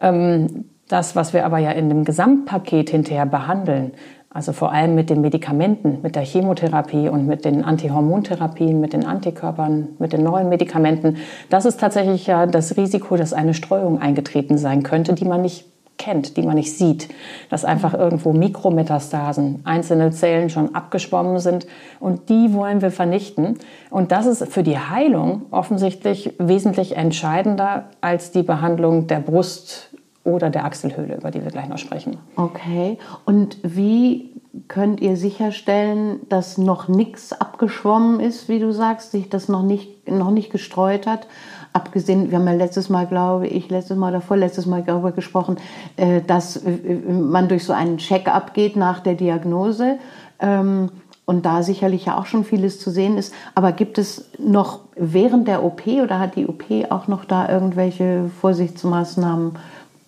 Ähm, 0.00 0.66
das, 0.88 1.16
was 1.16 1.32
wir 1.32 1.46
aber 1.46 1.58
ja 1.58 1.70
in 1.70 1.88
dem 1.88 2.04
Gesamtpaket 2.04 2.90
hinterher 2.90 3.26
behandeln, 3.26 3.92
also 4.32 4.52
vor 4.52 4.72
allem 4.72 4.94
mit 4.94 5.10
den 5.10 5.20
Medikamenten, 5.20 6.00
mit 6.02 6.14
der 6.14 6.22
Chemotherapie 6.22 7.08
und 7.08 7.26
mit 7.26 7.44
den 7.44 7.64
Antihormontherapien, 7.64 8.80
mit 8.80 8.92
den 8.92 9.04
Antikörpern, 9.04 9.88
mit 9.98 10.12
den 10.12 10.22
neuen 10.22 10.48
Medikamenten, 10.48 11.16
das 11.48 11.64
ist 11.64 11.80
tatsächlich 11.80 12.26
ja 12.26 12.46
das 12.46 12.76
Risiko, 12.76 13.16
dass 13.16 13.32
eine 13.32 13.54
Streuung 13.54 14.00
eingetreten 14.00 14.58
sein 14.58 14.82
könnte, 14.82 15.14
die 15.14 15.24
man 15.24 15.42
nicht 15.42 15.69
kennt, 16.00 16.38
die 16.38 16.42
man 16.42 16.56
nicht 16.56 16.76
sieht, 16.76 17.08
dass 17.50 17.64
einfach 17.64 17.92
irgendwo 17.92 18.32
Mikrometastasen, 18.32 19.60
einzelne 19.64 20.10
Zellen 20.10 20.48
schon 20.48 20.74
abgeschwommen 20.74 21.38
sind 21.38 21.66
und 22.00 22.30
die 22.30 22.54
wollen 22.54 22.80
wir 22.80 22.90
vernichten. 22.90 23.58
Und 23.90 24.10
das 24.10 24.24
ist 24.24 24.50
für 24.50 24.62
die 24.62 24.78
Heilung 24.78 25.42
offensichtlich 25.50 26.32
wesentlich 26.38 26.96
entscheidender 26.96 27.90
als 28.00 28.32
die 28.32 28.42
Behandlung 28.42 29.06
der 29.08 29.20
Brust 29.20 29.90
oder 30.24 30.48
der 30.48 30.64
Achselhöhle, 30.64 31.16
über 31.16 31.30
die 31.30 31.42
wir 31.44 31.50
gleich 31.50 31.68
noch 31.68 31.78
sprechen. 31.78 32.16
Okay. 32.36 32.98
Und 33.26 33.58
wie 33.62 34.30
könnt 34.68 35.00
ihr 35.00 35.16
sicherstellen, 35.16 36.20
dass 36.28 36.56
noch 36.56 36.88
nichts 36.88 37.32
abgeschwommen 37.32 38.20
ist, 38.20 38.48
wie 38.48 38.58
du 38.58 38.72
sagst, 38.72 39.12
sich 39.12 39.28
das 39.28 39.48
noch 39.48 39.62
nicht, 39.62 40.10
noch 40.10 40.30
nicht 40.30 40.50
gestreut 40.50 41.06
hat? 41.06 41.26
Abgesehen, 41.72 42.30
wir 42.30 42.38
haben 42.38 42.46
ja 42.46 42.54
letztes 42.54 42.88
Mal, 42.88 43.06
glaube 43.06 43.46
ich, 43.46 43.70
letztes 43.70 43.96
Mal 43.96 44.10
oder 44.10 44.20
vorletztes 44.20 44.66
Mal 44.66 44.82
darüber 44.82 45.12
gesprochen, 45.12 45.56
äh, 45.96 46.20
dass 46.20 46.56
äh, 46.56 46.72
man 47.08 47.48
durch 47.48 47.64
so 47.64 47.72
einen 47.72 47.98
Check-up 47.98 48.54
geht 48.54 48.74
nach 48.74 48.98
der 49.00 49.14
Diagnose 49.14 49.98
ähm, 50.40 50.90
und 51.26 51.46
da 51.46 51.62
sicherlich 51.62 52.06
ja 52.06 52.18
auch 52.18 52.26
schon 52.26 52.44
vieles 52.44 52.80
zu 52.80 52.90
sehen 52.90 53.16
ist. 53.16 53.32
Aber 53.54 53.70
gibt 53.70 53.98
es 53.98 54.30
noch 54.38 54.80
während 54.96 55.46
der 55.46 55.62
OP 55.62 55.86
oder 55.86 56.18
hat 56.18 56.34
die 56.34 56.48
OP 56.48 56.64
auch 56.90 57.06
noch 57.06 57.24
da 57.24 57.48
irgendwelche 57.48 58.30
Vorsichtsmaßnahmen? 58.40 59.52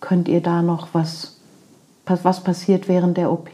Könnt 0.01 0.27
ihr 0.27 0.41
da 0.41 0.61
noch 0.61 0.89
was, 0.91 1.37
was 2.05 2.43
passiert 2.43 2.89
während 2.89 3.15
der 3.15 3.31
OP, 3.31 3.51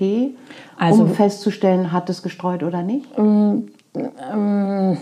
also, 0.80 1.04
um 1.04 1.10
festzustellen, 1.10 1.92
hat 1.92 2.10
es 2.10 2.24
gestreut 2.24 2.64
oder 2.64 2.82
nicht? 2.82 3.06
Ähm, 3.20 3.68
ähm, 3.96 4.98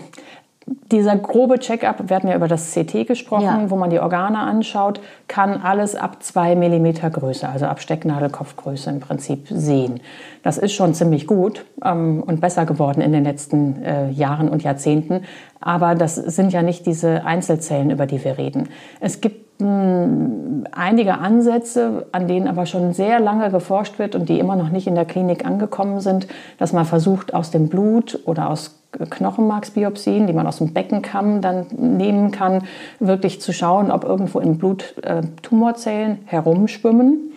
dieser 0.90 1.16
grobe 1.16 1.58
Check-up, 1.58 2.08
wir 2.08 2.16
hatten 2.16 2.28
ja 2.28 2.36
über 2.36 2.48
das 2.48 2.72
CT 2.72 3.06
gesprochen, 3.06 3.44
ja. 3.44 3.70
wo 3.70 3.76
man 3.76 3.90
die 3.90 4.00
Organe 4.00 4.38
anschaut, 4.38 5.00
kann 5.26 5.60
alles 5.60 5.94
ab 5.94 6.22
zwei 6.22 6.54
Millimeter 6.54 7.10
Größe, 7.10 7.48
also 7.48 7.66
ab 7.66 7.80
Stecknadelkopfgröße 7.80 8.90
im 8.90 9.00
Prinzip 9.00 9.46
sehen. 9.50 10.00
Das 10.42 10.58
ist 10.58 10.72
schon 10.72 10.94
ziemlich 10.94 11.26
gut 11.26 11.64
ähm, 11.84 12.22
und 12.26 12.40
besser 12.40 12.64
geworden 12.64 13.00
in 13.00 13.12
den 13.12 13.24
letzten 13.24 13.82
äh, 13.82 14.10
Jahren 14.10 14.48
und 14.48 14.62
Jahrzehnten. 14.62 15.24
Aber 15.60 15.94
das 15.94 16.14
sind 16.14 16.52
ja 16.52 16.62
nicht 16.62 16.86
diese 16.86 17.24
Einzelzellen, 17.24 17.90
über 17.90 18.06
die 18.06 18.24
wir 18.24 18.38
reden. 18.38 18.68
Es 19.00 19.20
gibt 19.20 19.48
einige 19.60 21.18
Ansätze, 21.18 22.06
an 22.12 22.28
denen 22.28 22.46
aber 22.46 22.64
schon 22.64 22.92
sehr 22.92 23.18
lange 23.18 23.50
geforscht 23.50 23.98
wird 23.98 24.14
und 24.14 24.28
die 24.28 24.38
immer 24.38 24.54
noch 24.54 24.70
nicht 24.70 24.86
in 24.86 24.94
der 24.94 25.04
Klinik 25.04 25.44
angekommen 25.44 25.98
sind, 25.98 26.28
dass 26.58 26.72
man 26.72 26.84
versucht, 26.84 27.34
aus 27.34 27.50
dem 27.50 27.68
Blut 27.68 28.20
oder 28.24 28.50
aus 28.50 28.78
Knochenmarksbiopsien, 28.92 30.28
die 30.28 30.32
man 30.32 30.46
aus 30.46 30.58
dem 30.58 30.72
Beckenkamm 30.72 31.40
dann 31.40 31.66
nehmen 31.76 32.30
kann, 32.30 32.62
wirklich 33.00 33.40
zu 33.40 33.52
schauen, 33.52 33.90
ob 33.90 34.04
irgendwo 34.04 34.38
im 34.38 34.58
Blut 34.58 34.94
äh, 35.02 35.22
Tumorzellen 35.42 36.20
herumschwimmen 36.24 37.27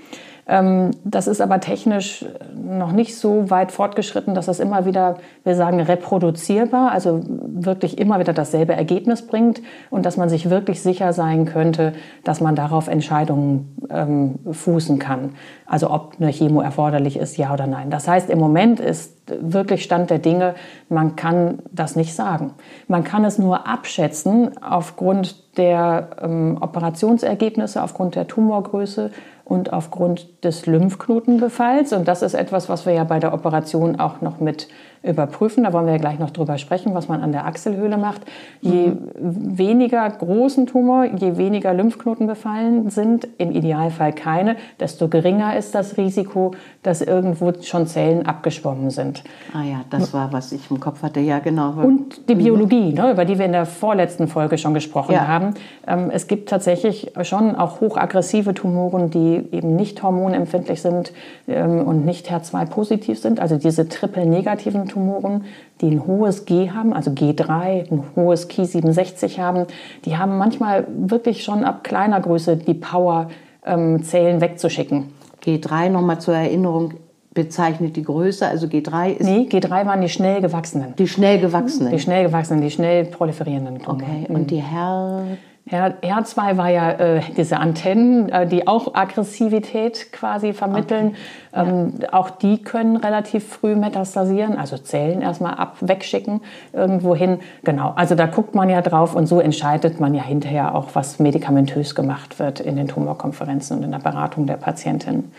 das 1.06 1.28
ist 1.28 1.40
aber 1.40 1.62
technisch 1.62 2.26
noch 2.62 2.92
nicht 2.92 3.16
so 3.18 3.50
weit 3.50 3.72
fortgeschritten, 3.72 4.36
dass 4.36 4.48
das 4.48 4.60
immer 4.60 4.86
wieder, 4.86 5.16
wir 5.46 5.56
sagen, 5.56 5.80
reproduzierbar, 5.80 6.92
also 6.92 7.22
wirklich 7.26 7.98
immer 7.98 8.20
wieder 8.20 8.34
dasselbe 8.34 8.74
Ergebnis 8.74 9.26
bringt 9.26 9.62
und 9.90 10.06
dass 10.06 10.18
man 10.18 10.28
sich 10.28 10.50
wirklich 10.50 10.82
sicher 10.82 11.14
sein 11.14 11.46
könnte, 11.46 11.94
dass 12.26 12.42
man 12.42 12.56
darauf 12.56 12.90
Entscheidungen 12.90 13.78
ähm, 13.90 14.40
fußen 14.52 15.00
kann. 15.00 15.36
Also 15.66 15.90
ob 15.90 16.16
eine 16.20 16.32
Chemo 16.32 16.60
erforderlich 16.60 17.16
ist, 17.16 17.38
ja 17.38 17.54
oder 17.54 17.66
nein. 17.66 17.90
Das 17.90 18.10
heißt, 18.10 18.30
im 18.30 18.40
Moment 18.40 18.82
ist 18.82 19.21
wirklich 19.28 19.84
Stand 19.84 20.10
der 20.10 20.20
Dinge, 20.20 20.56
man 20.90 21.16
kann 21.16 21.60
das 21.72 21.96
nicht 21.96 22.14
sagen. 22.14 22.54
Man 22.88 23.04
kann 23.04 23.26
es 23.26 23.38
nur 23.38 23.68
abschätzen 23.68 24.62
aufgrund 24.62 25.58
der 25.58 26.10
ähm, 26.22 26.58
Operationsergebnisse, 26.60 27.82
aufgrund 27.82 28.16
der 28.16 28.28
Tumorgröße 28.28 29.12
und 29.46 29.74
aufgrund 29.74 30.44
des 30.44 30.66
Lymphknotenbefalls. 30.66 31.94
Und 31.94 32.08
das 32.08 32.22
ist 32.22 32.34
etwas, 32.34 32.70
was 32.70 32.86
wir 32.86 32.94
ja 32.94 33.04
bei 33.04 33.20
der 33.20 33.34
Operation 33.34 34.00
auch 34.00 34.22
noch 34.22 34.40
mit 34.40 34.68
überprüfen. 35.04 35.64
Da 35.64 35.74
wollen 35.74 35.86
wir 35.86 35.94
ja 35.94 36.00
gleich 36.00 36.20
noch 36.20 36.30
drüber 36.30 36.58
sprechen, 36.58 36.94
was 36.94 37.08
man 37.08 37.22
an 37.22 37.32
der 37.32 37.46
Achselhöhle 37.46 37.98
macht. 37.98 38.22
Je 38.62 38.90
mhm. 38.90 39.58
weniger 39.58 40.08
großen 40.10 40.68
Tumor, 40.68 41.06
je 41.06 41.38
weniger 41.38 41.74
Lymphknoten 41.74 42.28
befallen 42.28 42.90
sind, 42.90 43.28
im 43.38 43.52
Idealfall 43.52 44.14
keine, 44.14 44.58
desto 44.80 45.08
geringer 45.08 45.58
ist 45.58 45.74
das 45.74 45.98
Risiko, 45.98 46.52
dass 46.84 47.02
irgendwo 47.02 47.52
schon 47.62 47.88
Zellen 47.88 48.26
abgeschwommen 48.26 48.92
sind. 48.92 49.24
Ah 49.54 49.64
ja, 49.64 49.82
das 49.90 50.14
war, 50.14 50.32
was 50.34 50.52
ich 50.52 50.70
im 50.70 50.80
Kopf 50.80 51.02
hatte, 51.02 51.20
ja 51.20 51.40
genau. 51.40 51.72
Und 51.72 52.30
die 52.30 52.36
mhm. 52.36 52.40
Biologie, 52.40 52.94
ne, 52.94 53.12
über 53.12 53.26
die 53.26 53.40
wir 53.40 53.46
in 53.46 53.54
der 53.54 53.66
vorletzten 53.66 54.28
Folge 54.28 54.58
schon 54.58 54.74
gesprochen 54.74 55.14
ja. 55.14 55.28
haben. 55.28 55.56
Ähm, 55.88 56.12
es 56.12 56.28
gibt 56.28 56.50
tatsächlich 56.50 57.12
schon 57.24 57.56
auch 57.56 57.82
hochaggressive 57.82 58.54
Tumoren, 58.54 59.10
die 59.10 59.48
eben 59.52 59.76
nicht 59.76 60.04
hormonempfindlich 60.04 60.82
sind 60.82 61.12
ähm, 61.48 61.82
und 61.88 62.06
nicht 62.06 62.30
HER2-positiv 62.30 63.20
sind, 63.20 63.40
also 63.40 63.58
diese 63.58 63.90
triple-negativen 63.90 64.91
Tumoren, 64.92 65.46
die 65.82 65.90
ein 65.90 66.06
hohes 66.06 66.46
G 66.46 66.70
haben, 66.70 66.94
also 66.94 67.12
G3, 67.12 67.92
ein 67.92 68.04
hohes 68.16 68.50
Ki67 68.50 69.40
haben, 69.40 69.66
die 70.06 70.18
haben 70.18 70.38
manchmal 70.38 70.88
wirklich 70.90 71.44
schon 71.44 71.64
ab 71.64 71.84
kleiner 71.84 72.20
Größe 72.20 72.58
die 72.58 72.74
Power, 72.74 73.30
ähm, 73.66 74.04
Zellen 74.04 74.42
wegzuschicken. 74.42 75.14
G3 75.44 75.90
nochmal 75.90 76.20
zur 76.20 76.36
Erinnerung 76.36 76.94
bezeichnet 77.34 77.96
die 77.96 78.04
Größe, 78.04 78.46
also 78.46 78.68
G3 78.68 79.14
ist... 79.14 79.26
Nee, 79.26 79.48
G3 79.50 79.86
waren 79.86 80.02
die 80.02 80.10
schnell 80.10 80.42
gewachsenen. 80.42 80.96
Die 80.98 81.08
schnell 81.08 81.40
gewachsenen? 81.40 81.92
Die 81.92 82.00
schnell 82.00 82.26
gewachsenen, 82.26 82.62
die 82.62 82.72
schnell 82.72 83.06
proliferierenden 83.06 83.80
Tumore. 83.80 84.04
Okay, 84.04 84.26
und 84.28 84.52
die 84.52 84.62
Herr... 84.62 85.24
R, 85.70 86.24
2 86.26 86.58
war 86.58 86.70
ja 86.70 86.92
äh, 86.92 87.22
diese 87.38 87.58
Antennen, 87.58 88.30
äh, 88.30 88.48
die 88.48 88.68
auch 88.68 88.96
Aggressivität 88.96 90.12
quasi 90.12 90.54
vermitteln. 90.54 91.16
Okay. 91.52 91.70
Ähm, 91.70 91.94
ja. 92.02 92.14
Auch 92.14 92.30
die 92.30 92.62
können 92.62 92.98
relativ 92.98 93.48
früh 93.48 93.76
metastasieren, 93.76 94.58
also 94.58 94.78
Zellen 94.78 95.22
erstmal 95.22 95.54
ab, 95.54 95.78
wegschicken 95.82 96.42
irgendwo 96.74 97.16
hin. 97.16 97.40
Genau, 97.64 97.94
also 97.96 98.16
da 98.16 98.26
guckt 98.26 98.56
man 98.56 98.70
ja 98.70 98.82
drauf 98.82 99.16
und 99.16 99.28
so 99.28 99.40
entscheidet 99.40 100.00
man 100.00 100.14
ja 100.14 100.24
hinterher 100.24 100.76
auch, 100.76 100.90
was 100.94 101.20
medikamentös 101.20 101.96
gemacht 101.96 102.40
wird 102.40 102.60
in 102.60 102.76
den 102.76 102.88
Tumorkonferenzen 102.88 103.78
und 103.78 103.84
in 103.84 103.92
der 103.92 104.00
Beratung 104.00 104.48
der 104.48 104.58
Patientin. 104.58 105.32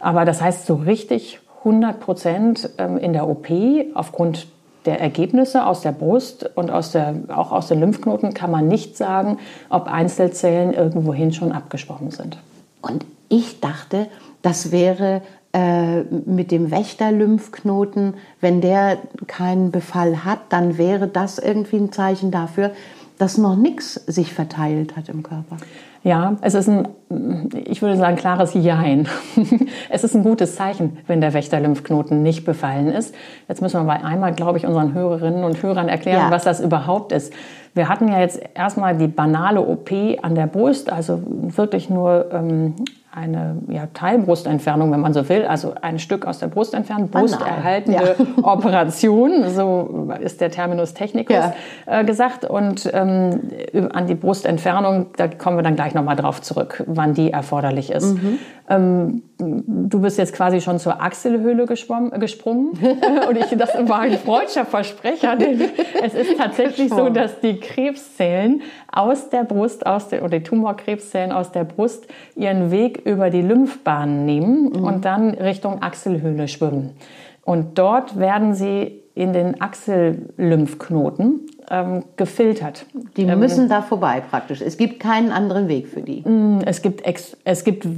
Aber 0.00 0.24
das 0.24 0.42
heißt, 0.42 0.66
so 0.66 0.74
richtig 0.74 1.40
100 1.60 1.98
Prozent 1.98 2.70
ähm, 2.78 2.98
in 2.98 3.12
der 3.12 3.26
OP 3.28 3.48
aufgrund 3.94 4.48
der 4.84 5.00
Ergebnisse 5.00 5.66
aus 5.66 5.80
der 5.80 5.92
Brust 5.92 6.50
und 6.54 6.70
aus 6.70 6.92
der, 6.92 7.14
auch 7.28 7.52
aus 7.52 7.68
den 7.68 7.80
Lymphknoten 7.80 8.34
kann 8.34 8.50
man 8.50 8.68
nicht 8.68 8.96
sagen, 8.96 9.38
ob 9.68 9.86
Einzelzellen 9.86 10.72
irgendwohin 10.72 11.32
schon 11.32 11.52
abgeschwommen 11.52 12.10
sind. 12.10 12.38
Und 12.80 13.04
ich 13.28 13.60
dachte, 13.60 14.08
das 14.42 14.72
wäre 14.72 15.22
äh, 15.52 16.02
mit 16.02 16.50
dem 16.50 16.70
Wächter-Lymphknoten, 16.70 18.14
wenn 18.40 18.60
der 18.60 18.98
keinen 19.26 19.70
Befall 19.70 20.24
hat, 20.24 20.40
dann 20.48 20.78
wäre 20.78 21.08
das 21.08 21.38
irgendwie 21.38 21.76
ein 21.76 21.92
Zeichen 21.92 22.30
dafür, 22.30 22.72
dass 23.18 23.38
noch 23.38 23.54
nichts 23.54 23.94
sich 23.94 24.32
verteilt 24.32 24.96
hat 24.96 25.08
im 25.08 25.22
Körper. 25.22 25.58
Ja, 26.04 26.36
es 26.40 26.54
ist 26.54 26.68
ein, 26.68 26.88
ich 27.64 27.80
würde 27.80 27.96
sagen, 27.96 28.16
klares 28.16 28.54
Jein. 28.54 29.08
es 29.88 30.02
ist 30.02 30.16
ein 30.16 30.24
gutes 30.24 30.56
Zeichen, 30.56 30.98
wenn 31.06 31.20
der 31.20 31.32
Wächter-Lymphknoten 31.32 32.22
nicht 32.22 32.44
befallen 32.44 32.88
ist. 32.88 33.14
Jetzt 33.48 33.62
müssen 33.62 33.80
wir 33.80 33.84
mal 33.84 34.02
einmal, 34.02 34.34
glaube 34.34 34.58
ich, 34.58 34.66
unseren 34.66 34.94
Hörerinnen 34.94 35.44
und 35.44 35.62
Hörern 35.62 35.88
erklären, 35.88 36.26
ja. 36.26 36.30
was 36.30 36.42
das 36.42 36.60
überhaupt 36.60 37.12
ist. 37.12 37.32
Wir 37.74 37.88
hatten 37.88 38.08
ja 38.08 38.20
jetzt 38.20 38.40
erstmal 38.54 38.96
die 38.96 39.08
banale 39.08 39.60
OP 39.60 39.90
an 40.22 40.34
der 40.34 40.46
Brust, 40.46 40.92
also 40.92 41.22
wirklich 41.26 41.88
nur 41.88 42.26
ähm, 42.32 42.74
eine 43.14 43.58
ja, 43.68 43.88
Teilbrustentfernung, 43.92 44.90
wenn 44.90 45.00
man 45.00 45.12
so 45.12 45.28
will, 45.28 45.44
also 45.44 45.74
ein 45.82 45.98
Stück 45.98 46.26
aus 46.26 46.38
der 46.38 46.46
Brust 46.46 46.72
entfernen, 46.72 47.08
brusterhaltende 47.08 48.16
ja. 48.18 48.24
Operation, 48.42 49.50
so 49.50 50.10
ist 50.20 50.40
der 50.40 50.50
Terminus 50.50 50.94
technicus 50.94 51.36
ja. 51.36 51.52
äh, 51.84 52.04
gesagt. 52.04 52.46
Und 52.46 52.90
ähm, 52.92 53.50
an 53.92 54.06
die 54.06 54.14
Brustentfernung, 54.14 55.08
da 55.16 55.28
kommen 55.28 55.58
wir 55.58 55.62
dann 55.62 55.76
gleich 55.76 55.92
nochmal 55.92 56.16
drauf 56.16 56.40
zurück, 56.40 56.84
wann 56.86 57.12
die 57.12 57.30
erforderlich 57.30 57.92
ist. 57.92 58.14
Mhm. 58.14 58.38
Ähm, 58.72 59.22
du 59.38 60.00
bist 60.00 60.18
jetzt 60.18 60.32
quasi 60.34 60.60
schon 60.60 60.78
zur 60.78 61.02
Achselhöhle 61.02 61.66
gesprungen 61.66 62.10
und 63.28 63.36
ich, 63.36 63.56
das 63.58 63.74
war 63.88 64.00
ein 64.00 64.16
freudscher 64.18 64.64
Versprecher, 64.64 65.36
denn 65.36 65.60
es 66.02 66.14
ist 66.14 66.38
tatsächlich 66.38 66.88
so, 66.88 67.08
dass 67.08 67.40
die 67.40 67.58
Krebszellen 67.60 68.62
aus 68.90 69.28
der 69.28 69.44
Brust, 69.44 69.86
aus 69.86 70.08
der, 70.08 70.22
oder 70.22 70.38
die 70.38 70.44
Tumorkrebszellen 70.44 71.32
aus 71.32 71.52
der 71.52 71.64
Brust 71.64 72.06
ihren 72.34 72.70
Weg 72.70 73.02
über 73.04 73.30
die 73.30 73.42
Lymphbahnen 73.42 74.24
nehmen 74.24 74.70
mhm. 74.70 74.84
und 74.84 75.04
dann 75.04 75.30
Richtung 75.30 75.82
Achselhöhle 75.82 76.48
schwimmen. 76.48 76.90
Und 77.44 77.78
dort 77.78 78.18
werden 78.18 78.54
sie 78.54 79.02
in 79.14 79.32
den 79.32 79.60
Achsellymphknoten 79.60 81.40
ähm, 81.72 82.04
gefiltert. 82.16 82.84
Die 83.16 83.22
ähm, 83.22 83.38
müssen 83.38 83.68
da 83.68 83.80
vorbei 83.80 84.22
praktisch. 84.28 84.60
Es 84.60 84.76
gibt 84.76 85.00
keinen 85.00 85.32
anderen 85.32 85.68
Weg 85.68 85.88
für 85.88 86.02
die. 86.02 86.20
Mm, 86.20 86.60
es 86.66 86.82
gibt, 86.82 87.02
es 87.44 87.64
gibt 87.64 87.88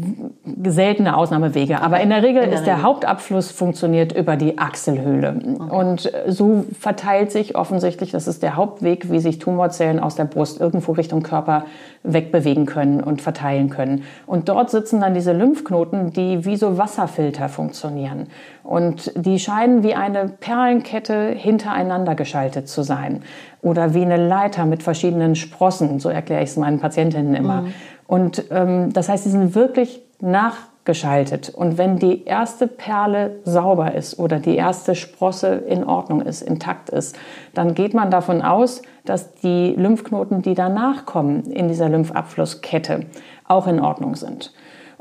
seltene 0.64 1.16
Ausnahmewege, 1.16 1.82
aber 1.82 2.00
in 2.00 2.10
der 2.10 2.22
Regel 2.22 2.44
in 2.44 2.50
der 2.50 2.60
ist 2.60 2.66
Regel. 2.66 2.76
der 2.76 2.82
Hauptabfluss 2.82 3.50
funktioniert 3.50 4.12
über 4.12 4.36
die 4.36 4.58
Achselhöhle. 4.58 5.34
Okay. 5.58 5.76
Und 5.76 6.12
so 6.28 6.64
verteilt 6.78 7.32
sich 7.32 7.56
offensichtlich, 7.56 8.12
das 8.12 8.28
ist 8.28 8.44
der 8.44 8.54
Hauptweg, 8.54 9.10
wie 9.10 9.18
sich 9.18 9.40
Tumorzellen 9.40 9.98
aus 9.98 10.14
der 10.14 10.24
Brust 10.24 10.60
irgendwo 10.60 10.92
Richtung 10.92 11.24
Körper 11.24 11.64
wegbewegen 12.04 12.66
können 12.66 13.00
und 13.00 13.22
verteilen 13.22 13.70
können. 13.70 14.04
Und 14.26 14.48
dort 14.48 14.70
sitzen 14.70 15.00
dann 15.00 15.14
diese 15.14 15.32
Lymphknoten, 15.32 16.12
die 16.12 16.44
wie 16.44 16.56
so 16.56 16.78
Wasserfilter 16.78 17.48
funktionieren. 17.48 18.28
Und 18.64 19.12
die 19.14 19.38
scheinen 19.38 19.82
wie 19.82 19.94
eine 19.94 20.26
Perlenkette 20.26 21.28
hintereinander 21.28 22.14
geschaltet 22.14 22.66
zu 22.66 22.82
sein 22.82 23.22
oder 23.60 23.92
wie 23.92 24.02
eine 24.02 24.16
Leiter 24.16 24.64
mit 24.64 24.82
verschiedenen 24.82 25.36
Sprossen, 25.36 26.00
so 26.00 26.08
erkläre 26.08 26.42
ich 26.42 26.50
es 26.50 26.56
meinen 26.56 26.80
Patientinnen 26.80 27.34
immer. 27.34 27.62
Mhm. 27.62 27.74
Und 28.06 28.44
ähm, 28.50 28.90
das 28.92 29.10
heißt, 29.10 29.24
sie 29.24 29.30
sind 29.30 29.54
wirklich 29.54 30.02
nachgeschaltet. 30.20 31.50
Und 31.50 31.76
wenn 31.76 31.98
die 31.98 32.24
erste 32.24 32.66
Perle 32.66 33.36
sauber 33.44 33.94
ist 33.94 34.18
oder 34.18 34.38
die 34.38 34.56
erste 34.56 34.94
Sprosse 34.94 35.48
in 35.48 35.84
Ordnung 35.84 36.22
ist, 36.22 36.40
intakt 36.40 36.88
ist, 36.88 37.16
dann 37.52 37.74
geht 37.74 37.92
man 37.92 38.10
davon 38.10 38.40
aus, 38.40 38.80
dass 39.04 39.34
die 39.34 39.74
Lymphknoten, 39.76 40.40
die 40.40 40.54
danach 40.54 41.04
kommen 41.04 41.44
in 41.50 41.68
dieser 41.68 41.90
Lymphabflusskette, 41.90 43.00
auch 43.46 43.66
in 43.66 43.78
Ordnung 43.78 44.16
sind. 44.16 44.54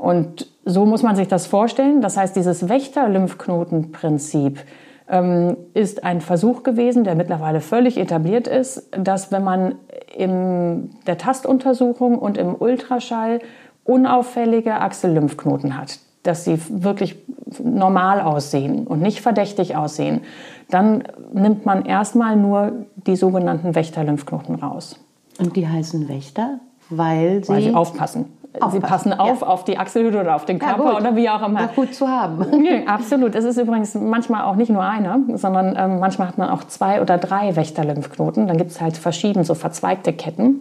Und 0.04 0.46
so 0.66 0.84
muss 0.84 1.02
man 1.02 1.16
sich 1.16 1.28
das 1.28 1.46
vorstellen. 1.46 2.02
Das 2.02 2.18
heißt, 2.18 2.36
dieses 2.36 2.68
Wächter-Lymphknotenprinzip 2.68 4.60
ähm, 5.08 5.56
ist 5.72 6.04
ein 6.04 6.20
Versuch 6.20 6.62
gewesen, 6.62 7.04
der 7.04 7.14
mittlerweile 7.14 7.62
völlig 7.62 7.96
etabliert 7.96 8.46
ist, 8.46 8.86
dass 8.90 9.32
wenn 9.32 9.42
man 9.42 9.76
in 10.14 10.90
der 11.06 11.16
Tastuntersuchung 11.16 12.18
und 12.18 12.36
im 12.36 12.54
Ultraschall 12.54 13.40
unauffällige 13.84 14.74
Achsellymphknoten 14.74 15.78
hat, 15.78 16.00
dass 16.22 16.44
sie 16.44 16.58
wirklich 16.68 17.16
normal 17.62 18.20
aussehen 18.20 18.86
und 18.86 19.00
nicht 19.00 19.22
verdächtig 19.22 19.74
aussehen, 19.74 20.20
dann 20.68 21.04
nimmt 21.32 21.64
man 21.64 21.86
erstmal 21.86 22.36
nur 22.36 22.84
die 23.06 23.16
sogenannten 23.16 23.74
Wächter-Lymphknoten 23.74 24.56
raus. 24.56 25.00
Und 25.38 25.56
die 25.56 25.66
heißen 25.66 26.10
Wächter, 26.10 26.60
weil 26.90 27.42
sie, 27.42 27.48
weil 27.50 27.62
sie 27.62 27.74
aufpassen. 27.74 28.26
Aufpassen. 28.54 28.80
Sie 28.80 28.86
passen 28.86 29.12
auf 29.12 29.40
ja. 29.40 29.46
auf 29.46 29.64
die 29.64 29.78
Achselhüte 29.78 30.20
oder 30.20 30.36
auf 30.36 30.44
den 30.44 30.58
Körper 30.58 30.84
ja, 30.84 30.96
oder 30.96 31.16
wie 31.16 31.28
auch 31.28 31.46
immer. 31.46 31.62
Ja, 31.62 31.70
gut 31.74 31.94
zu 31.94 32.08
haben. 32.08 32.44
Ja, 32.64 32.84
absolut. 32.86 33.34
Es 33.34 33.44
ist 33.44 33.58
übrigens 33.58 33.94
manchmal 33.94 34.44
auch 34.44 34.54
nicht 34.54 34.70
nur 34.70 34.82
einer, 34.82 35.18
sondern 35.34 35.76
ähm, 35.76 35.98
manchmal 35.98 36.28
hat 36.28 36.38
man 36.38 36.48
auch 36.50 36.64
zwei 36.64 37.02
oder 37.02 37.18
drei 37.18 37.56
Wächterlymphknoten. 37.56 38.46
Dann 38.46 38.56
gibt 38.56 38.70
es 38.70 38.80
halt 38.80 38.96
verschiedene 38.96 39.44
so 39.44 39.54
verzweigte 39.54 40.12
Ketten. 40.12 40.60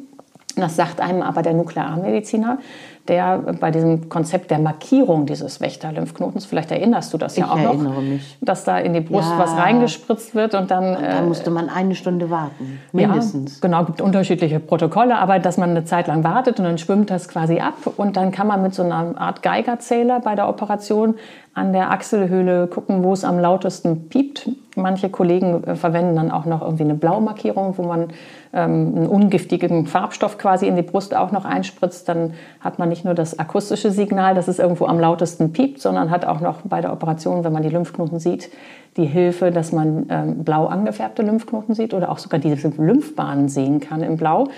Das 0.55 0.75
sagt 0.75 1.01
einem 1.01 1.21
aber 1.21 1.41
der 1.41 1.53
Nuklearmediziner, 1.53 2.59
der 3.07 3.37
bei 3.59 3.69
diesem 3.71 4.07
Konzept 4.07 4.49
der 4.49 4.59
Markierung 4.59 5.25
dieses 5.25 5.59
Wächterlymphknotens, 5.59 6.45
vielleicht 6.45 6.71
erinnerst 6.71 7.13
du 7.13 7.17
das 7.17 7.35
ja 7.35 7.45
Ich 7.45 7.51
auch 7.51 7.77
noch, 7.81 8.01
mich. 8.01 8.37
dass 8.39 8.63
da 8.63 8.77
in 8.79 8.93
die 8.93 9.01
Brust 9.01 9.29
Ja. 9.29 9.39
was 9.39 9.57
reingespritzt 9.57 10.35
wird 10.35 10.55
und 10.55 10.71
dann 10.71 10.93
Da 10.93 11.19
äh, 11.19 11.21
musste 11.21 11.49
man 11.51 11.67
eine 11.69 11.95
Stunde 11.95 12.29
warten, 12.29 12.79
mindestens. 12.93 13.55
ja, 13.55 13.67
genau, 13.67 13.83
gibt 13.83 13.99
unterschiedliche 13.99 14.59
Protokolle, 14.61 15.17
aber 15.17 15.39
dass 15.39 15.57
man 15.57 15.71
eine 15.71 15.83
Zeit 15.83 16.07
lang 16.07 16.23
wartet 16.23 16.59
und 16.59 16.65
dann 16.65 16.77
schwimmt 16.77 17.09
das 17.09 17.27
quasi 17.27 17.59
ab 17.59 17.73
und 17.97 18.15
dann 18.15 18.31
kann 18.31 18.47
man 18.47 18.61
mit 18.61 18.73
so 18.73 18.83
einer 18.83 19.19
Art 19.19 19.43
Geigerzähler 19.43 20.21
bei 20.21 20.35
der 20.35 20.47
Operation 20.47 21.15
an 21.55 21.71
der 21.71 21.91
Achselhöhle 21.91 22.65
gucken, 22.67 23.03
wo 23.03 23.13
es 23.13 23.23
am 23.23 23.37
lautesten 23.37 24.09
piept. 24.09 24.49
Manche 24.75 25.09
Kollegen 25.09 25.63
äh, 25.65 25.75
verwenden 25.75 26.15
dann 26.15 26.31
auch 26.31 26.45
noch 26.45 26.61
irgendwie 26.63 26.83
eine 26.83 26.95
Blaumarkierung, 26.95 27.77
wo 27.77 27.83
man 27.83 28.07
ähm, 28.53 28.93
einen 28.95 29.07
ungiftigen 29.07 29.85
Farbstoff 29.85 30.39
quasi 30.39 30.67
in 30.67 30.75
die 30.75 30.81
Brust 30.81 31.15
auch 31.15 31.31
noch 31.31 31.45
einspritzt. 31.45 32.09
Dann 32.09 32.33
hat 32.59 32.79
man 32.79 32.89
nicht 32.93 33.05
nur 33.05 33.15
das 33.15 33.39
akustische 33.39 33.89
Signal, 33.89 34.35
dass 34.35 34.47
es 34.47 34.59
irgendwo 34.59 34.85
am 34.85 34.99
lautesten 34.99 35.51
piept, 35.51 35.81
sondern 35.81 36.11
hat 36.11 36.25
auch 36.25 36.41
noch 36.41 36.61
bei 36.61 36.79
der 36.79 36.93
Operation, 36.93 37.43
wenn 37.43 37.51
man 37.51 37.63
die 37.63 37.69
Lymphknoten 37.69 38.19
sieht, 38.19 38.51
die 38.97 39.05
Hilfe, 39.05 39.49
dass 39.49 39.71
man 39.71 40.05
ähm, 40.09 40.43
blau 40.43 40.67
angefärbte 40.67 41.23
Lymphknoten 41.23 41.73
sieht 41.73 41.95
oder 41.95 42.11
auch 42.11 42.19
sogar 42.19 42.39
diese 42.39 42.67
Lymphbahnen 42.69 43.49
sehen 43.49 43.79
kann 43.79 44.03
in 44.03 44.17
Blau. 44.17 44.49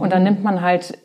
Und 0.00 0.12
dann 0.12 0.24
nimmt 0.24 0.42
man 0.42 0.60
halt 0.60 0.98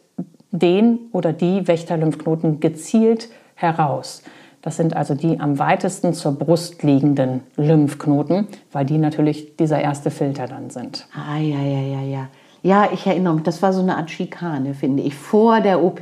den 0.52 0.98
oder 1.12 1.32
die 1.32 1.68
Wächterlymphknoten 1.68 2.60
gezielt 2.60 3.30
heraus. 3.54 4.24
Das 4.64 4.76
sind 4.76 4.96
also 4.96 5.14
die 5.14 5.40
am 5.40 5.60
weitesten 5.60 6.14
zur 6.14 6.32
Brust 6.34 6.82
liegenden 6.82 7.42
Lymphknoten, 7.56 8.48
weil 8.72 8.86
die 8.86 8.98
natürlich 8.98 9.56
dieser 9.58 9.80
erste 9.80 10.10
Filter 10.10 10.48
dann 10.48 10.72
sind. 10.72 11.08
Ah, 11.14 11.38
ja, 11.38 11.62
ja, 11.62 11.82
ja, 11.82 12.02
ja. 12.02 12.28
Ja, 12.62 12.90
ich 12.92 13.08
erinnere 13.08 13.36
mich, 13.36 13.44
das 13.44 13.62
war 13.62 13.72
so 13.72 13.82
eine 13.82 13.96
Art 13.96 14.12
Schikane, 14.12 14.74
finde 14.74 15.04
ich. 15.04 15.16
Vor 15.16 15.62
der 15.62 15.82
OP 15.84 16.02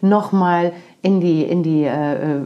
nochmal 0.00 0.72
in 1.02 1.20
die, 1.20 1.42
in 1.42 1.62
die, 1.62 1.84
äh, 1.84 2.14
äh, 2.14 2.40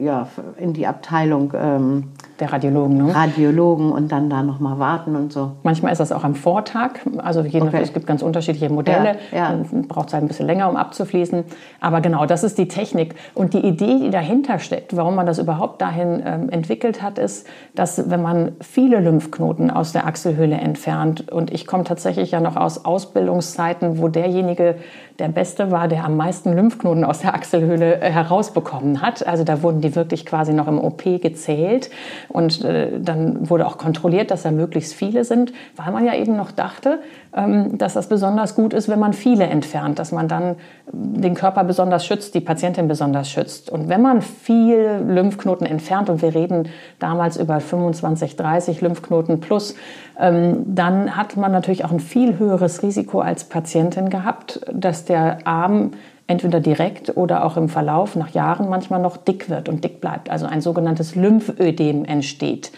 ja, 0.00 0.28
in 0.58 0.72
die 0.72 0.86
Abteilung 0.86 1.52
ähm, 1.56 2.04
Der 2.40 2.52
Radiologen. 2.52 2.96
Ne? 3.06 3.14
Radiologen 3.14 3.90
und 3.90 4.12
dann 4.12 4.30
da 4.30 4.42
nochmal 4.42 4.78
warten 4.78 5.16
und 5.16 5.32
so. 5.32 5.52
Manchmal 5.62 5.92
ist 5.92 5.98
das 5.98 6.12
auch 6.12 6.24
am 6.24 6.34
Vortag. 6.34 7.00
Also 7.18 7.42
je 7.42 7.60
Okay. 7.60 7.80
es 7.82 7.92
gibt 7.92 8.06
ganz 8.06 8.22
unterschiedliche 8.22 8.72
Modelle. 8.72 9.16
Ja, 9.32 9.38
ja. 9.38 9.48
Dann 9.50 9.88
braucht 9.88 10.08
es 10.08 10.14
halt 10.14 10.24
ein 10.24 10.28
bisschen 10.28 10.46
länger, 10.46 10.68
um 10.68 10.76
abzufließen. 10.76 11.44
Aber 11.80 12.00
genau, 12.00 12.26
das 12.26 12.44
ist 12.44 12.56
die 12.58 12.68
Technik. 12.68 13.14
Und 13.34 13.54
die 13.54 13.60
Idee, 13.66 13.98
die 14.00 14.10
dahinter 14.10 14.58
steckt, 14.58 14.96
warum 14.96 15.16
man 15.16 15.26
das 15.26 15.38
überhaupt 15.38 15.82
dahin 15.82 16.22
ähm, 16.24 16.48
entwickelt 16.50 17.02
hat, 17.02 17.18
ist, 17.18 17.46
dass 17.74 18.08
wenn 18.10 18.22
man 18.22 18.52
viele 18.60 19.00
Lymphknoten 19.00 19.70
aus 19.70 19.92
der 19.92 20.06
Achselhöhle 20.06 20.56
entfernt, 20.56 21.30
und 21.30 21.52
ich 21.52 21.66
komme 21.66 21.84
tatsächlich 21.84 22.30
ja 22.30 22.40
noch 22.40 22.56
aus 22.56 22.84
Ausbildungszeiten, 22.84 23.98
wo 23.98 24.08
derjenige 24.08 24.76
der 25.18 25.28
Beste 25.28 25.70
war, 25.70 25.88
der 25.88 26.04
am 26.04 26.16
meisten 26.16 26.52
Lymphknoten 26.54 27.04
aus 27.04 27.18
der 27.18 27.34
Achselhöhle 27.34 28.00
äh, 28.00 28.10
herausbekommen 28.10 29.02
hat. 29.02 29.26
Also 29.26 29.42
da 29.44 29.62
wurden 29.62 29.80
die 29.80 29.96
wirklich 29.96 30.24
quasi 30.24 30.52
noch 30.52 30.68
im 30.68 30.78
OP 30.78 31.02
gezählt. 31.20 31.90
Und 32.28 32.64
äh, 32.64 33.00
dann 33.00 33.48
wurde 33.48 33.66
auch 33.66 33.78
kontrolliert, 33.78 34.30
dass 34.30 34.42
da 34.42 34.50
möglichst 34.50 34.94
viele 34.94 35.24
sind, 35.24 35.52
weil 35.76 35.92
man 35.92 36.04
ja 36.04 36.14
eben 36.14 36.36
noch 36.36 36.50
dachte, 36.50 37.00
ähm, 37.34 37.78
dass 37.78 37.94
das 37.94 38.08
besonders 38.08 38.54
gut 38.54 38.72
ist, 38.72 38.88
wenn 38.88 38.98
man 38.98 39.12
viele 39.12 39.44
entfernt, 39.46 39.98
dass 39.98 40.12
man 40.12 40.28
dann 40.28 40.56
den 40.92 41.34
Körper 41.34 41.64
besonders 41.64 42.04
schützt, 42.06 42.34
die 42.34 42.40
Patientin 42.40 42.88
besonders 42.88 43.30
schützt. 43.30 43.70
Und 43.70 43.88
wenn 43.88 44.02
man 44.02 44.22
viel 44.22 45.02
Lymphknoten 45.06 45.66
entfernt, 45.66 46.10
und 46.10 46.22
wir 46.22 46.34
reden 46.34 46.68
damals 46.98 47.36
über 47.36 47.60
25, 47.60 48.36
30 48.36 48.80
Lymphknoten 48.80 49.40
plus, 49.40 49.74
ähm, 50.18 50.62
dann 50.66 51.16
hat 51.16 51.36
man 51.36 51.52
natürlich 51.52 51.84
auch 51.84 51.92
ein 51.92 52.00
viel 52.00 52.38
höheres 52.38 52.82
Risiko 52.82 53.20
als 53.20 53.44
Patientin 53.44 54.10
gehabt, 54.10 54.60
dass 54.72 55.04
der 55.04 55.46
Arm 55.46 55.92
entweder 56.28 56.60
direkt 56.60 57.16
oder 57.16 57.44
auch 57.44 57.56
im 57.56 57.68
Verlauf 57.68 58.14
nach 58.14 58.30
Jahren 58.30 58.68
manchmal 58.68 59.00
noch 59.00 59.16
dick 59.16 59.50
wird 59.50 59.68
und 59.68 59.82
dick 59.82 60.00
bleibt, 60.00 60.30
also 60.30 60.46
ein 60.46 60.60
sogenanntes 60.60 61.16
Lymphödem 61.16 62.04
entsteht. 62.04 62.70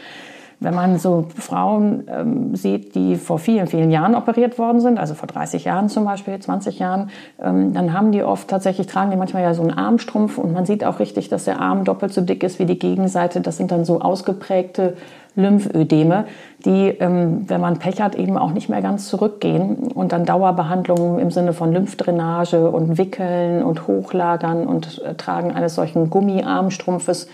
Wenn 0.62 0.74
man 0.74 0.98
so 0.98 1.26
Frauen 1.36 2.06
ähm, 2.14 2.54
sieht, 2.54 2.94
die 2.94 3.16
vor 3.16 3.38
vielen, 3.38 3.66
vielen 3.66 3.90
Jahren 3.90 4.14
operiert 4.14 4.58
worden 4.58 4.80
sind, 4.80 4.98
also 4.98 5.14
vor 5.14 5.26
30 5.26 5.64
Jahren 5.64 5.88
zum 5.88 6.04
Beispiel, 6.04 6.38
20 6.38 6.78
Jahren, 6.78 7.08
ähm, 7.42 7.72
dann 7.72 7.94
haben 7.94 8.12
die 8.12 8.22
oft 8.22 8.46
tatsächlich, 8.46 8.86
tragen 8.86 9.10
die 9.10 9.16
manchmal 9.16 9.42
ja 9.42 9.54
so 9.54 9.62
einen 9.62 9.72
Armstrumpf 9.72 10.36
und 10.36 10.52
man 10.52 10.66
sieht 10.66 10.84
auch 10.84 11.00
richtig, 11.00 11.30
dass 11.30 11.46
der 11.46 11.60
Arm 11.60 11.84
doppelt 11.84 12.12
so 12.12 12.20
dick 12.20 12.42
ist 12.42 12.58
wie 12.58 12.66
die 12.66 12.78
Gegenseite. 12.78 13.40
Das 13.40 13.56
sind 13.56 13.72
dann 13.72 13.86
so 13.86 14.02
ausgeprägte 14.02 14.98
Lymphödeme, 15.36 16.24
die, 16.64 16.88
ähm, 16.88 17.44
wenn 17.48 17.60
man 17.60 17.78
Pech 17.78 18.00
hat, 18.00 18.14
eben 18.14 18.36
auch 18.36 18.52
nicht 18.52 18.68
mehr 18.68 18.82
ganz 18.82 19.08
zurückgehen 19.08 19.92
und 19.94 20.12
dann 20.12 20.24
Dauerbehandlungen 20.24 21.18
im 21.18 21.30
Sinne 21.30 21.52
von 21.52 21.72
Lymphdrainage 21.72 22.70
und 22.70 22.98
Wickeln 22.98 23.62
und 23.62 23.86
Hochlagern 23.86 24.66
und 24.66 25.00
äh, 25.04 25.14
Tragen 25.14 25.52
eines 25.52 25.74
solchen 25.74 26.10
Gummiarmstrumpfes 26.10 27.28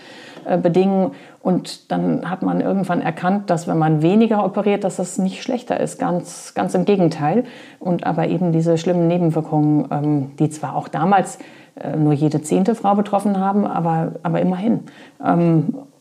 äh, 0.45 0.57
bedingen. 0.57 1.11
Und 1.41 1.91
dann 1.91 2.29
hat 2.29 2.41
man 2.41 2.61
irgendwann 2.61 3.01
erkannt, 3.01 3.49
dass 3.49 3.67
wenn 3.67 3.77
man 3.77 4.01
weniger 4.01 4.43
operiert, 4.45 4.83
dass 4.83 4.97
das 4.97 5.17
nicht 5.17 5.43
schlechter 5.43 5.79
ist. 5.79 5.99
Ganz, 5.99 6.53
ganz 6.53 6.73
im 6.73 6.85
Gegenteil. 6.85 7.45
Und 7.79 8.05
aber 8.05 8.27
eben 8.27 8.51
diese 8.51 8.77
schlimmen 8.77 9.07
Nebenwirkungen, 9.07 9.87
ähm, 9.91 10.31
die 10.39 10.49
zwar 10.49 10.75
auch 10.75 10.87
damals 10.87 11.39
äh, 11.75 11.95
nur 11.95 12.13
jede 12.13 12.41
zehnte 12.41 12.75
Frau 12.75 12.95
betroffen 12.95 13.39
haben, 13.39 13.65
aber, 13.65 14.13
aber 14.23 14.41
immerhin. 14.41 14.83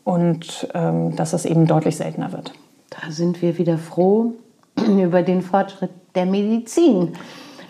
Und 0.06 0.68
ähm, 0.72 1.16
dass 1.16 1.32
es 1.32 1.44
eben 1.44 1.66
deutlich 1.66 1.96
seltener 1.96 2.30
wird. 2.30 2.52
Da 2.90 3.10
sind 3.10 3.42
wir 3.42 3.58
wieder 3.58 3.76
froh 3.76 4.34
über 4.86 5.22
den 5.22 5.42
Fortschritt 5.42 5.90
der 6.14 6.26
Medizin. 6.26 7.14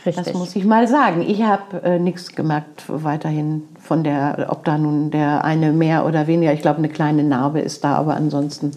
Richtig. 0.04 0.22
Das 0.22 0.34
muss 0.34 0.54
ich 0.54 0.66
mal 0.66 0.86
sagen. 0.86 1.22
Ich 1.22 1.42
habe 1.42 1.82
äh, 1.82 1.98
nichts 1.98 2.36
gemerkt 2.36 2.84
weiterhin 2.88 3.62
von 3.80 4.04
der, 4.04 4.48
ob 4.50 4.66
da 4.66 4.76
nun 4.76 5.10
der 5.10 5.44
eine 5.44 5.72
mehr 5.72 6.04
oder 6.04 6.26
weniger. 6.26 6.52
Ich 6.52 6.60
glaube, 6.60 6.76
eine 6.76 6.90
kleine 6.90 7.24
Narbe 7.24 7.60
ist 7.60 7.82
da, 7.84 7.94
aber 7.94 8.14
ansonsten 8.14 8.72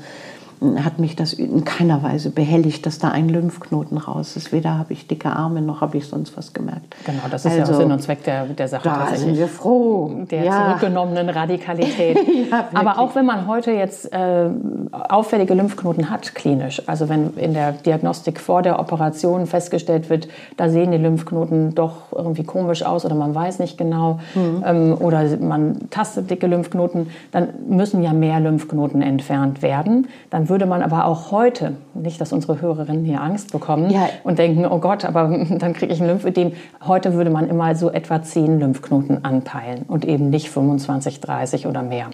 hat 0.83 0.99
mich 0.99 1.15
das 1.15 1.33
in 1.33 1.63
keiner 1.63 2.03
Weise 2.03 2.29
behelligt, 2.31 2.85
dass 2.85 2.99
da 2.99 3.09
ein 3.09 3.29
Lymphknoten 3.29 3.97
raus 3.97 4.35
ist. 4.35 4.51
Weder 4.51 4.77
habe 4.77 4.93
ich 4.93 5.07
dicke 5.07 5.29
Arme 5.29 5.61
noch 5.61 5.81
habe 5.81 5.97
ich 5.97 6.07
sonst 6.07 6.35
was 6.37 6.53
gemerkt. 6.53 6.95
Genau, 7.05 7.21
das 7.31 7.45
ist 7.45 7.53
ja 7.55 7.61
Also, 7.61 7.73
auch 7.73 7.77
Sinn 7.77 7.91
und 7.91 8.01
Zweck 8.01 8.23
der, 8.23 8.45
der 8.45 8.67
Sache 8.67 8.83
Da 8.89 9.15
sind 9.15 9.37
wir 9.37 9.47
froh. 9.47 10.25
der 10.29 10.43
ja. 10.43 10.65
zurückgenommenen 10.67 11.29
Radikalität. 11.29 12.17
Ja. 12.49 12.67
Aber 12.73 12.97
auch 12.99 13.15
wenn 13.15 13.25
man 13.25 13.47
heute 13.47 13.71
jetzt 13.71 14.11
äh, 14.11 14.49
auffällige 14.91 15.53
Lymphknoten 15.53 16.09
hat, 16.09 16.33
klinisch, 16.33 16.81
also 16.87 17.09
wenn 17.09 17.33
in 17.35 17.53
der 17.53 17.73
Diagnostik 17.73 18.39
vor 18.39 18.61
der 18.63 18.79
Operation 18.79 19.45
festgestellt 19.45 20.09
wird, 20.09 20.27
da 20.57 20.69
sehen 20.69 20.91
die 20.91 20.97
Lymphknoten 20.97 21.75
doch 21.75 22.11
irgendwie 22.15 22.43
komisch 22.43 22.83
aus 22.83 23.05
oder 23.05 23.15
man 23.15 23.35
weiß 23.35 23.59
nicht 23.59 23.77
genau 23.77 24.19
Mhm. 24.33 24.63
ähm, 24.65 24.97
oder 24.99 25.23
man 25.39 25.89
tastet 25.91 26.29
dicke 26.31 26.47
Lymphknoten, 26.47 27.09
dann 27.31 27.49
müssen 27.67 28.01
ja 28.03 28.13
mehr 28.13 28.39
Lymphknoten 28.39 29.01
entfernt 29.01 29.61
werden. 29.61 30.07
Dann 30.29 30.48
würde 30.49 30.65
man 30.65 30.81
aber 30.81 31.05
auch 31.05 31.31
heute, 31.31 31.73
nicht, 31.93 32.19
dass 32.19 32.33
unsere 32.33 32.59
Hörerinnen 32.61 33.05
hier 33.05 33.21
Angst 33.21 33.51
bekommen 33.51 33.89
Ja. 33.89 34.09
und 34.23 34.39
denken, 34.39 34.65
oh 34.65 34.79
Gott, 34.79 35.05
aber 35.05 35.29
dann 35.59 35.73
kriege 35.73 35.93
ich 35.93 36.01
ein 36.01 36.07
Lymphödem. 36.07 36.53
Heute 36.85 37.13
würde 37.13 37.29
man 37.29 37.47
immer 37.47 37.75
so 37.75 37.89
etwa 37.91 38.21
10 38.21 38.59
Lymphknoten 38.59 39.23
anpeilen 39.23 39.83
und 39.87 40.05
eben 40.05 40.29
nicht 40.29 40.49
25, 40.49 41.19
30 41.21 41.67
oder 41.67 41.83
mehr. 41.83 42.07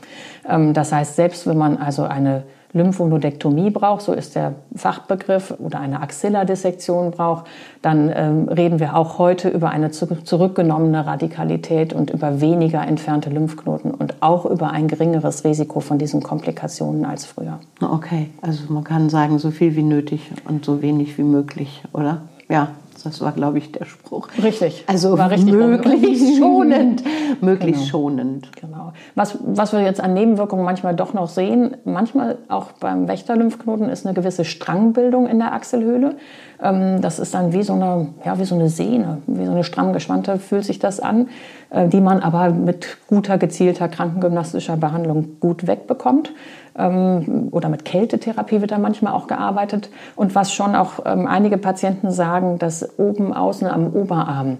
Ähm, 0.49 0.73
Das 0.73 0.91
heißt, 0.91 1.15
selbst 1.15 1.47
wenn 1.47 1.57
man 1.57 1.77
also 1.77 2.03
eine 2.03 2.43
Lymphonodektomie 2.73 3.69
braucht, 3.69 4.01
so 4.01 4.13
ist 4.13 4.35
der 4.35 4.55
Fachbegriff, 4.75 5.53
oder 5.59 5.79
eine 5.79 6.01
Axillardissektion 6.01 7.11
braucht, 7.11 7.45
dann 7.81 8.11
ähm, 8.13 8.49
reden 8.49 8.79
wir 8.79 8.95
auch 8.95 9.17
heute 9.17 9.49
über 9.49 9.69
eine 9.69 9.91
zu- 9.91 10.23
zurückgenommene 10.23 11.05
Radikalität 11.05 11.93
und 11.93 12.09
über 12.09 12.41
weniger 12.41 12.85
entfernte 12.85 13.29
Lymphknoten 13.29 13.91
und 13.91 14.15
auch 14.21 14.45
über 14.45 14.71
ein 14.71 14.87
geringeres 14.87 15.43
Risiko 15.43 15.79
von 15.79 15.97
diesen 15.97 16.21
Komplikationen 16.21 17.05
als 17.05 17.25
früher. 17.25 17.59
Okay, 17.81 18.29
also 18.41 18.71
man 18.73 18.83
kann 18.83 19.09
sagen, 19.09 19.39
so 19.39 19.51
viel 19.51 19.75
wie 19.75 19.83
nötig 19.83 20.31
und 20.47 20.65
so 20.65 20.81
wenig 20.81 21.17
wie 21.17 21.23
möglich, 21.23 21.83
oder? 21.93 22.21
Ja, 22.49 22.69
das 23.05 23.21
war, 23.21 23.31
glaube 23.33 23.59
ich, 23.59 23.71
der 23.71 23.85
Spruch. 23.85 24.29
Richtig. 24.41 24.83
Also 24.87 25.17
War 25.17 25.29
richtig 25.29 25.53
möglichst 25.53 26.37
schonend. 26.37 27.03
Möglichst 27.41 27.87
schonend. 27.87 28.49
Genau. 28.59 28.93
Was, 29.13 29.37
was 29.45 29.73
wir 29.73 29.81
jetzt 29.81 30.01
an 30.01 30.13
Nebenwirkungen 30.13 30.65
manchmal 30.65 30.95
doch 30.95 31.13
noch 31.13 31.29
sehen, 31.29 31.77
manchmal 31.85 32.39
auch 32.47 32.71
beim 32.73 33.07
Wächterlymphknoten, 33.07 33.89
ist 33.89 34.05
eine 34.05 34.15
gewisse 34.15 34.43
Strangbildung 34.43 35.27
in 35.27 35.37
der 35.37 35.53
Achselhöhle. 35.53 36.15
Ähm, 36.61 37.01
das 37.01 37.19
ist 37.19 37.33
dann 37.33 37.53
wie 37.53 37.63
so, 37.63 37.73
eine, 37.73 38.09
ja, 38.23 38.39
wie 38.39 38.45
so 38.45 38.55
eine 38.55 38.69
Sehne, 38.69 39.21
wie 39.27 39.45
so 39.45 39.51
eine 39.51 39.63
stramm 39.63 39.93
gespannte 39.93 40.39
fühlt 40.39 40.65
sich 40.65 40.79
das 40.79 40.99
an, 40.99 41.27
äh, 41.69 41.87
die 41.87 42.01
man 42.01 42.19
aber 42.19 42.49
mit 42.49 42.97
guter, 43.07 43.37
gezielter 43.37 43.87
krankengymnastischer 43.87 44.77
Behandlung 44.77 45.39
gut 45.39 45.67
wegbekommt. 45.67 46.33
Ähm, 46.77 47.49
oder 47.51 47.69
mit 47.69 47.85
Kältetherapie 47.85 48.61
wird 48.61 48.71
da 48.71 48.77
manchmal 48.77 49.13
auch 49.13 49.27
gearbeitet. 49.27 49.89
Und 50.15 50.35
was 50.35 50.53
schon 50.53 50.75
auch 50.75 50.99
ähm, 51.05 51.27
einige 51.27 51.57
Patienten 51.57 52.11
sagen, 52.11 52.59
dass 52.59 52.97
oben 52.97 53.33
außen 53.33 53.67
am 53.67 53.87
Oberarm 53.93 54.57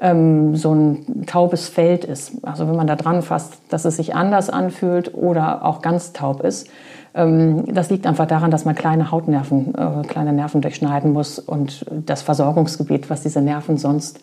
so 0.00 0.74
ein 0.74 1.24
taubes 1.26 1.68
Feld 1.68 2.04
ist. 2.04 2.44
Also 2.44 2.68
wenn 2.68 2.74
man 2.74 2.88
da 2.88 2.96
dran 2.96 3.22
fasst, 3.22 3.58
dass 3.70 3.84
es 3.84 3.96
sich 3.96 4.14
anders 4.14 4.50
anfühlt 4.50 5.14
oder 5.14 5.64
auch 5.64 5.82
ganz 5.82 6.12
taub 6.12 6.42
ist. 6.42 6.68
Ähm, 7.14 7.64
das 7.66 7.90
liegt 7.90 8.06
einfach 8.06 8.26
daran, 8.26 8.50
dass 8.50 8.64
man 8.64 8.74
kleine 8.74 9.10
Hautnerven, 9.10 9.74
äh, 9.74 10.06
kleine 10.06 10.32
Nerven 10.32 10.60
durchschneiden 10.60 11.12
muss 11.12 11.38
und 11.38 11.86
das 11.90 12.22
Versorgungsgebiet, 12.22 13.08
was 13.10 13.22
diese 13.22 13.40
Nerven 13.40 13.78
sonst 13.78 14.20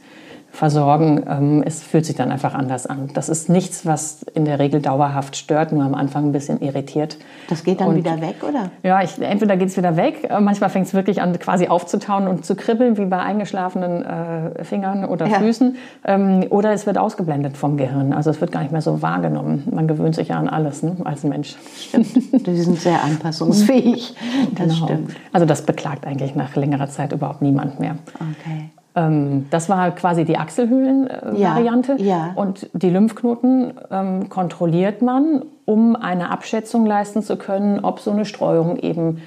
versorgen. 0.52 1.24
Ähm, 1.28 1.64
es 1.66 1.82
fühlt 1.82 2.06
sich 2.06 2.16
dann 2.16 2.32
einfach 2.32 2.54
anders 2.54 2.86
an. 2.86 3.10
Das 3.14 3.30
ist 3.30 3.50
nichts, 3.50 3.86
was 3.86 4.24
in 4.34 4.46
der 4.46 4.60
Regel 4.60 4.82
dauerhaft 4.82 5.38
stört, 5.38 5.72
nur 5.72 5.84
am 5.84 5.96
Anfang 5.96 6.28
ein 6.28 6.32
bisschen 6.32 6.62
irritiert. 6.62 7.18
Das 7.50 7.64
geht 7.64 7.82
dann 7.82 7.90
und, 7.90 7.96
wieder 7.96 8.22
weg, 8.22 8.36
oder? 8.48 8.70
Ja, 8.84 9.02
ich, 9.02 9.20
entweder 9.22 9.58
geht 9.58 9.70
es 9.70 9.78
wieder 9.78 9.96
weg, 9.96 10.28
äh, 10.30 10.40
manchmal 10.40 10.70
fängt 10.70 10.88
es 10.88 10.94
wirklich 10.94 11.22
an, 11.22 11.38
quasi 11.40 11.68
aufzutauen 11.68 12.28
und 12.28 12.46
zu 12.46 12.56
kribbeln, 12.56 12.98
wie 12.98 13.06
bei 13.06 13.20
eingeschlafenen 13.20 14.04
äh, 14.04 14.64
Fingern 14.64 15.06
oder 15.06 15.28
ja. 15.28 15.40
Füßen. 15.40 15.78
Ähm, 16.06 16.46
oder 16.50 16.74
es 16.74 16.86
wird 16.86 16.98
ausgeblendet 16.98 17.58
vom 17.58 17.78
Gehirn. 17.78 18.14
Also 18.14 18.30
es 18.30 18.42
wird 18.42 18.52
gar 18.52 18.62
nicht 18.62 18.72
mehr 18.72 18.82
so 18.82 19.02
wahrgenommen. 19.02 19.68
Man 19.72 19.88
gewöhnt 19.88 20.16
sich 20.16 20.30
ja 20.30 20.38
an 20.38 20.50
alles 20.50 20.84
ne, 20.84 20.98
als 21.06 21.24
Mensch. 21.24 21.56
Stimmt. 21.78 22.08
Die 22.46 22.62
sind 22.62 22.80
sehr 22.80 23.04
anpassungsfähig. 23.04 24.16
Das 24.56 24.74
genau. 24.74 24.86
stimmt. 24.86 25.16
Also 25.32 25.46
das 25.46 25.64
beklagt 25.64 26.06
eigentlich 26.06 26.36
nach 26.36 26.56
längerer 26.56 26.88
Zeit 26.88 27.12
überhaupt 27.12 27.42
niemand 27.42 27.80
mehr. 27.80 27.96
Okay. 28.16 28.70
Ähm, 28.96 29.48
das 29.50 29.70
war 29.70 29.92
quasi 29.92 30.26
die 30.26 30.38
Achselhöhlen-Variante. 30.38 31.96
Ja, 32.00 32.06
ja. 32.06 32.32
Und 32.36 32.70
die 32.74 32.90
Lymphknoten 32.90 33.74
ähm, 33.90 34.30
kontrolliert 34.30 35.02
man, 35.02 35.44
um 35.66 35.96
eine 35.96 36.30
Abschätzung 36.30 36.86
leisten 36.86 37.22
zu 37.22 37.38
können, 37.38 37.80
ob 37.84 38.00
so 38.00 38.12
eine 38.12 38.26
Streuung 38.26 38.78
eben 38.78 39.22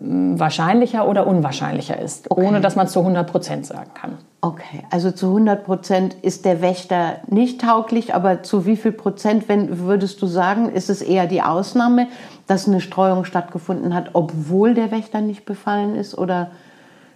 ähm, 0.00 0.38
wahrscheinlicher 0.40 1.06
oder 1.06 1.26
unwahrscheinlicher 1.26 2.00
ist, 2.00 2.30
okay. 2.30 2.46
ohne 2.46 2.60
dass 2.60 2.76
man 2.76 2.86
es 2.86 2.92
zu 2.92 3.00
100 3.00 3.30
Prozent 3.30 3.66
sagen 3.66 3.90
kann. 3.92 4.18
Okay, 4.40 4.84
also 4.90 5.10
zu 5.10 5.26
100 5.26 5.64
Prozent 5.64 6.14
ist 6.22 6.46
der 6.46 6.62
Wächter 6.62 7.16
nicht 7.26 7.60
tauglich, 7.60 8.14
aber 8.14 8.42
zu 8.42 8.64
wie 8.64 8.76
viel 8.76 8.92
Prozent, 8.92 9.50
wenn, 9.50 9.80
würdest 9.80 10.22
du 10.22 10.26
sagen, 10.26 10.70
ist 10.70 10.88
es 10.88 11.02
eher 11.02 11.26
die 11.26 11.42
Ausnahme, 11.42 12.06
dass 12.46 12.66
eine 12.66 12.80
Streuung 12.80 13.26
stattgefunden 13.26 13.94
hat, 13.94 14.10
obwohl 14.14 14.72
der 14.72 14.90
Wächter 14.90 15.20
nicht 15.20 15.44
befallen 15.44 15.94
ist? 15.94 16.16
Oder 16.16 16.50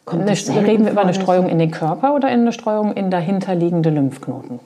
Kommt 0.05 0.29
reden 0.29 0.85
wir 0.85 0.93
über 0.93 1.03
eine 1.03 1.15
Streuung 1.15 1.49
in 1.49 1.59
den 1.59 1.71
Körper 1.71 2.15
oder 2.15 2.29
in 2.31 2.41
eine 2.41 2.53
Streuung 2.53 2.93
in 2.93 3.11
dahinterliegende 3.11 3.91
Lymphknoten? 3.91 4.61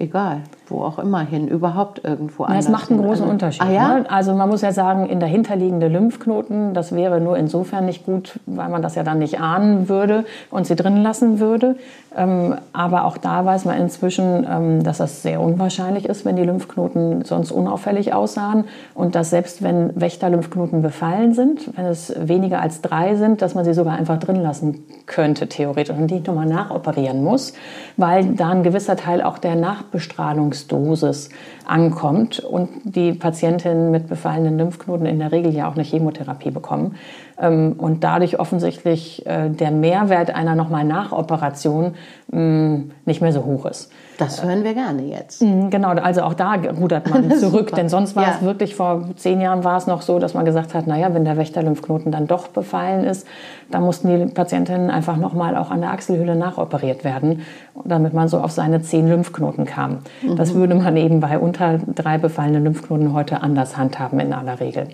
Egal, 0.00 0.42
wo 0.68 0.82
auch 0.82 1.00
immer 1.00 1.22
hin, 1.22 1.48
überhaupt 1.48 2.04
irgendwo 2.04 2.44
anders. 2.44 2.66
Es 2.66 2.70
macht 2.70 2.88
einen 2.88 3.00
großen 3.00 3.22
also, 3.22 3.32
Unterschied. 3.32 3.62
Ah, 3.62 3.72
ja? 3.72 3.98
ne? 3.98 4.06
Also 4.08 4.32
man 4.32 4.48
muss 4.48 4.62
ja 4.62 4.70
sagen, 4.70 5.06
in 5.06 5.18
dahinterliegende 5.18 5.88
Lymphknoten, 5.88 6.72
das 6.72 6.94
wäre 6.94 7.20
nur 7.20 7.36
insofern 7.36 7.84
nicht 7.86 8.06
gut, 8.06 8.38
weil 8.46 8.68
man 8.68 8.80
das 8.80 8.94
ja 8.94 9.02
dann 9.02 9.18
nicht 9.18 9.40
ahnen 9.40 9.88
würde 9.88 10.24
und 10.52 10.68
sie 10.68 10.76
drin 10.76 11.02
lassen 11.02 11.40
würde. 11.40 11.74
Ähm, 12.16 12.54
aber 12.72 13.06
auch 13.06 13.16
da 13.16 13.44
weiß 13.44 13.64
man 13.64 13.76
inzwischen, 13.76 14.46
ähm, 14.48 14.84
dass 14.84 14.98
das 14.98 15.22
sehr 15.22 15.40
unwahrscheinlich 15.40 16.08
ist, 16.08 16.24
wenn 16.24 16.36
die 16.36 16.44
Lymphknoten 16.44 17.24
sonst 17.24 17.50
unauffällig 17.50 18.14
aussahen 18.14 18.64
und 18.94 19.16
dass 19.16 19.30
selbst 19.30 19.62
wenn 19.62 20.00
Wächterlymphknoten 20.00 20.80
befallen 20.80 21.34
sind, 21.34 21.76
wenn 21.76 21.86
es 21.86 22.14
weniger 22.16 22.62
als 22.62 22.82
drei 22.82 23.16
sind, 23.16 23.42
dass 23.42 23.56
man 23.56 23.64
sie 23.64 23.74
sogar 23.74 23.94
einfach 23.94 24.18
drin 24.18 24.36
lassen 24.36 24.84
könnte 25.06 25.48
theoretisch 25.48 25.96
und 25.96 26.10
nicht 26.10 26.28
nochmal 26.28 26.46
nachoperieren 26.46 27.24
muss, 27.24 27.52
weil 27.96 28.24
da 28.34 28.50
ein 28.50 28.62
gewisser 28.62 28.96
Teil 28.96 29.22
auch 29.22 29.38
der 29.38 29.56
Nachbestrahlungsdosis 29.88 31.30
ankommt 31.64 32.40
und 32.40 32.68
die 32.84 33.12
Patientinnen 33.12 33.90
mit 33.90 34.08
befallenen 34.08 34.58
Lymphknoten 34.58 35.06
in 35.06 35.18
der 35.18 35.32
Regel 35.32 35.54
ja 35.54 35.68
auch 35.68 35.74
eine 35.74 35.84
Chemotherapie 35.84 36.50
bekommen. 36.50 36.96
Ähm, 37.40 37.74
und 37.78 38.02
dadurch 38.02 38.40
offensichtlich 38.40 39.24
äh, 39.26 39.48
der 39.48 39.70
Mehrwert 39.70 40.34
einer 40.34 40.54
nochmal 40.54 40.84
Nachoperation 40.84 41.94
mm, 42.32 42.76
nicht 43.04 43.20
mehr 43.20 43.32
so 43.32 43.44
hoch 43.44 43.66
ist. 43.66 43.92
Das 44.18 44.42
hören 44.44 44.64
wir 44.64 44.74
gerne 44.74 45.02
jetzt. 45.02 45.42
Mm, 45.42 45.70
genau, 45.70 45.90
also 45.90 46.22
auch 46.22 46.34
da 46.34 46.54
rudert 46.54 47.08
man 47.08 47.30
zurück, 47.38 47.72
denn 47.76 47.88
sonst 47.88 48.16
war 48.16 48.24
ja. 48.24 48.30
es 48.34 48.42
wirklich 48.42 48.74
vor 48.74 49.04
zehn 49.14 49.40
Jahren 49.40 49.62
war 49.62 49.76
es 49.76 49.86
noch 49.86 50.02
so, 50.02 50.18
dass 50.18 50.34
man 50.34 50.44
gesagt 50.44 50.74
hat, 50.74 50.88
naja, 50.88 51.14
wenn 51.14 51.24
der 51.24 51.36
Wächterlymphknoten 51.36 52.10
dann 52.10 52.26
doch 52.26 52.48
befallen 52.48 53.04
ist, 53.04 53.24
dann 53.70 53.84
mussten 53.84 54.08
die 54.08 54.32
Patientinnen 54.32 54.90
einfach 54.90 55.16
nochmal 55.16 55.56
auch 55.56 55.70
an 55.70 55.80
der 55.80 55.92
Achselhöhle 55.92 56.34
nachoperiert 56.34 57.04
werden, 57.04 57.42
damit 57.84 58.14
man 58.14 58.26
so 58.26 58.38
auf 58.38 58.50
seine 58.50 58.82
zehn 58.82 59.06
Lymphknoten 59.06 59.64
kam. 59.64 59.98
Mhm. 60.22 60.34
Das 60.34 60.54
würde 60.54 60.74
man 60.74 60.96
eben 60.96 61.20
bei 61.20 61.38
unter 61.38 61.78
drei 61.78 62.18
befallenen 62.18 62.64
Lymphknoten 62.64 63.12
heute 63.12 63.42
anders 63.42 63.76
handhaben 63.76 64.18
in 64.18 64.32
aller 64.32 64.58
Regel 64.58 64.88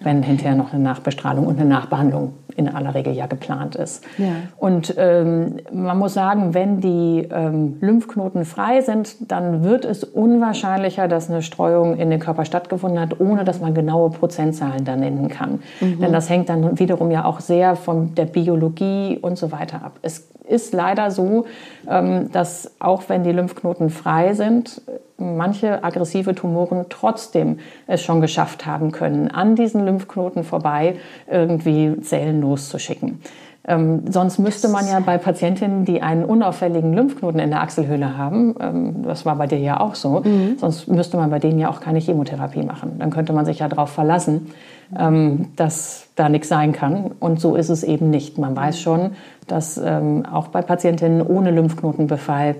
wenn 0.00 0.22
hinterher 0.22 0.54
noch 0.54 0.72
eine 0.72 0.82
Nachbestrahlung 0.82 1.46
und 1.46 1.58
eine 1.58 1.68
Nachbehandlung 1.68 2.34
in 2.56 2.68
aller 2.68 2.94
Regel 2.94 3.12
ja 3.12 3.26
geplant 3.26 3.76
ist. 3.76 4.04
Ja. 4.18 4.26
Und 4.56 4.94
ähm, 4.96 5.56
man 5.72 5.98
muss 5.98 6.14
sagen, 6.14 6.54
wenn 6.54 6.80
die 6.80 7.28
ähm, 7.30 7.76
Lymphknoten 7.80 8.44
frei 8.44 8.80
sind, 8.80 9.30
dann 9.30 9.62
wird 9.62 9.84
es 9.84 10.04
unwahrscheinlicher, 10.04 11.08
dass 11.08 11.30
eine 11.30 11.42
Streuung 11.42 11.96
in 11.96 12.10
den 12.10 12.18
Körper 12.20 12.44
stattgefunden 12.44 13.00
hat, 13.00 13.20
ohne 13.20 13.44
dass 13.44 13.60
man 13.60 13.74
genaue 13.74 14.10
Prozentzahlen 14.10 14.84
dann 14.84 15.00
nennen 15.00 15.28
kann. 15.28 15.60
Mhm. 15.80 16.00
Denn 16.00 16.12
das 16.12 16.30
hängt 16.30 16.48
dann 16.48 16.78
wiederum 16.78 17.10
ja 17.10 17.24
auch 17.24 17.40
sehr 17.40 17.76
von 17.76 18.14
der 18.14 18.26
Biologie 18.26 19.18
und 19.20 19.36
so 19.36 19.52
weiter 19.52 19.84
ab. 19.84 19.98
Es 20.02 20.28
ist 20.48 20.72
leider 20.72 21.10
so, 21.10 21.46
ähm, 21.88 22.30
dass 22.32 22.72
auch 22.78 23.02
wenn 23.08 23.24
die 23.24 23.32
Lymphknoten 23.32 23.90
frei 23.90 24.34
sind, 24.34 24.80
manche 25.18 25.82
aggressive 25.82 26.34
Tumoren 26.34 26.86
trotzdem 26.88 27.58
es 27.86 28.02
schon 28.02 28.20
geschafft 28.20 28.66
haben 28.66 28.92
können, 28.92 29.30
an 29.30 29.56
diesen 29.56 29.84
Lymphknoten 29.84 30.44
vorbei 30.44 30.96
irgendwie 31.30 32.00
Zellen 32.02 32.40
loszuschicken. 32.40 33.20
Ähm, 33.68 34.02
sonst 34.08 34.38
müsste 34.38 34.68
man 34.68 34.86
ja 34.86 35.00
bei 35.00 35.18
Patientinnen, 35.18 35.84
die 35.84 36.00
einen 36.00 36.24
unauffälligen 36.24 36.92
Lymphknoten 36.92 37.40
in 37.40 37.50
der 37.50 37.62
Achselhöhle 37.62 38.16
haben, 38.16 38.54
ähm, 38.60 39.02
das 39.02 39.26
war 39.26 39.34
bei 39.34 39.48
dir 39.48 39.58
ja 39.58 39.80
auch 39.80 39.96
so, 39.96 40.20
mhm. 40.20 40.56
sonst 40.58 40.86
müsste 40.86 41.16
man 41.16 41.30
bei 41.30 41.40
denen 41.40 41.58
ja 41.58 41.68
auch 41.68 41.80
keine 41.80 41.98
Chemotherapie 41.98 42.62
machen. 42.62 42.96
Dann 43.00 43.10
könnte 43.10 43.32
man 43.32 43.44
sich 43.44 43.58
ja 43.58 43.68
darauf 43.68 43.90
verlassen, 43.90 44.52
ähm, 44.96 45.48
dass 45.56 46.06
da 46.14 46.28
nichts 46.28 46.48
sein 46.48 46.72
kann. 46.72 47.10
Und 47.18 47.40
so 47.40 47.56
ist 47.56 47.68
es 47.68 47.82
eben 47.82 48.08
nicht. 48.08 48.38
Man 48.38 48.54
weiß 48.54 48.80
schon, 48.80 49.12
dass 49.48 49.78
ähm, 49.78 50.24
auch 50.30 50.48
bei 50.48 50.62
Patientinnen 50.62 51.22
ohne 51.22 51.50
Lymphknotenbefall 51.50 52.54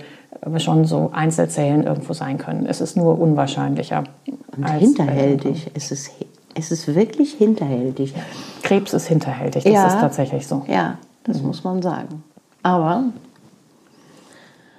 schon 0.59 0.85
so 0.85 1.11
Einzelzellen 1.13 1.85
irgendwo 1.85 2.13
sein 2.13 2.39
können. 2.39 2.67
Es 2.67 2.81
ist 2.81 2.97
nur 2.97 3.19
unwahrscheinlicher. 3.19 4.05
Und 4.57 4.71
hinterhältig. 4.71 5.71
Es 5.75 5.91
ist 5.91 6.11
es 6.59 6.71
ist 6.71 6.95
wirklich 6.95 7.35
hinterhältig. 7.35 8.15
Krebs 8.63 8.95
ist 8.95 9.07
hinterhältig, 9.09 9.65
das 9.65 9.73
ja, 9.73 9.87
ist 9.89 10.01
tatsächlich 10.01 10.47
so. 10.47 10.65
Ja, 10.67 10.97
das 11.25 11.41
mhm. 11.41 11.49
muss 11.49 11.65
man 11.65 11.83
sagen. 11.83 12.25
Aber 12.63 13.05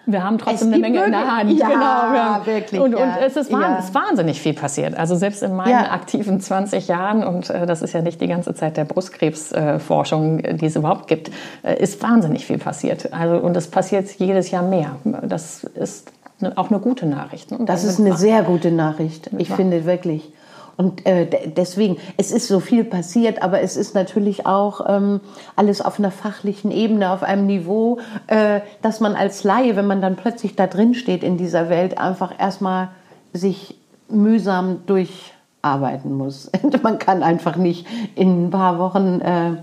wir 0.08 0.24
haben 0.24 0.38
trotzdem 0.38 0.70
eine 0.70 0.80
Menge 0.80 1.04
in 1.04 1.12
der 1.12 1.38
Hand. 1.38 1.52
Ja, 1.52 1.68
genau, 1.68 2.46
wirklich. 2.46 2.80
Und, 2.80 2.94
ja. 2.94 3.04
und 3.04 3.22
es 3.22 3.36
ist, 3.36 3.52
ja. 3.52 3.84
wahnsinnig 3.92 4.42
viel 4.42 4.54
passiert. 4.54 4.98
Also 4.98 5.16
selbst 5.16 5.44
in 5.44 5.54
meinen 5.54 5.72
ja. 5.72 5.92
aktiven 5.92 6.40
20 6.40 6.88
Jahren, 6.88 7.24
und 7.26 7.50
äh, 7.50 7.66
das 7.66 7.82
ist 7.82 7.94
ja 7.94 8.02
nicht 8.02 8.22
die 8.22 8.28
ganze 8.28 8.56
Zeit 8.56 8.78
der 8.78 8.86
Brustkrebsforschung, 8.86 10.40
äh, 10.40 10.54
die 10.56 10.66
es 10.66 10.78
überhaupt 10.78 11.08
gibt, 11.08 11.30
äh, 11.64 11.78
ist 11.82 12.02
wahnsinnig 12.02 12.46
viel 12.46 12.58
passiert. 12.58 13.12
Also, 13.14 13.36
und 13.38 13.56
es 13.58 13.68
passiert 13.68 14.10
jedes 14.18 14.50
Jahr 14.50 14.64
mehr. 14.64 14.96
Das 15.24 15.66
ist 15.66 16.10
ne, 16.40 16.54
auch 16.56 16.72
eine 16.72 16.80
gute 16.80 17.06
Nachricht. 17.06 17.52
Ne? 17.52 17.60
Das 17.66 17.84
ist 17.84 18.00
eine 18.00 18.16
sehr 18.16 18.44
gute 18.44 18.72
Nachricht. 18.72 19.30
Ich 19.38 19.50
finde 19.50 19.86
wirklich. 19.86 20.32
Und 20.78 21.06
äh, 21.08 21.28
deswegen, 21.48 21.98
es 22.18 22.32
ist 22.32 22.48
so 22.48 22.60
viel 22.60 22.84
passiert, 22.84 23.42
aber 23.42 23.62
es 23.62 23.76
ist 23.76 23.96
natürlich 23.96 24.46
auch 24.46 24.86
ähm, 24.88 25.22
alles 25.56 25.82
auf 25.82 25.98
einer 25.98 26.12
fachlichen 26.12 26.72
Ebene, 26.72 27.12
auf 27.12 27.24
einem 27.24 27.48
Niveau, 27.48 28.00
äh, 28.28 28.62
dass 28.84 29.00
man 29.00 29.16
als 29.16 29.44
Laie, 29.44 29.76
wenn 29.76 29.88
man 29.88 30.02
dann 30.02 30.16
plötzlich 30.16 30.56
da 30.56 30.68
drin 30.68 30.94
steht 30.94 31.24
in 31.24 31.38
dieser 31.38 31.70
Welt, 31.70 31.98
einfach 31.98 32.32
erstmal 32.40 32.90
sich 33.34 33.76
mühsam 34.08 34.86
durcharbeiten 34.86 36.14
muss. 36.14 36.52
man 36.84 37.00
kann 37.00 37.24
einfach 37.24 37.56
nicht 37.56 37.88
in 38.16 38.46
ein 38.46 38.50
paar 38.52 38.78
Wochen 38.78 39.20
äh, 39.22 39.58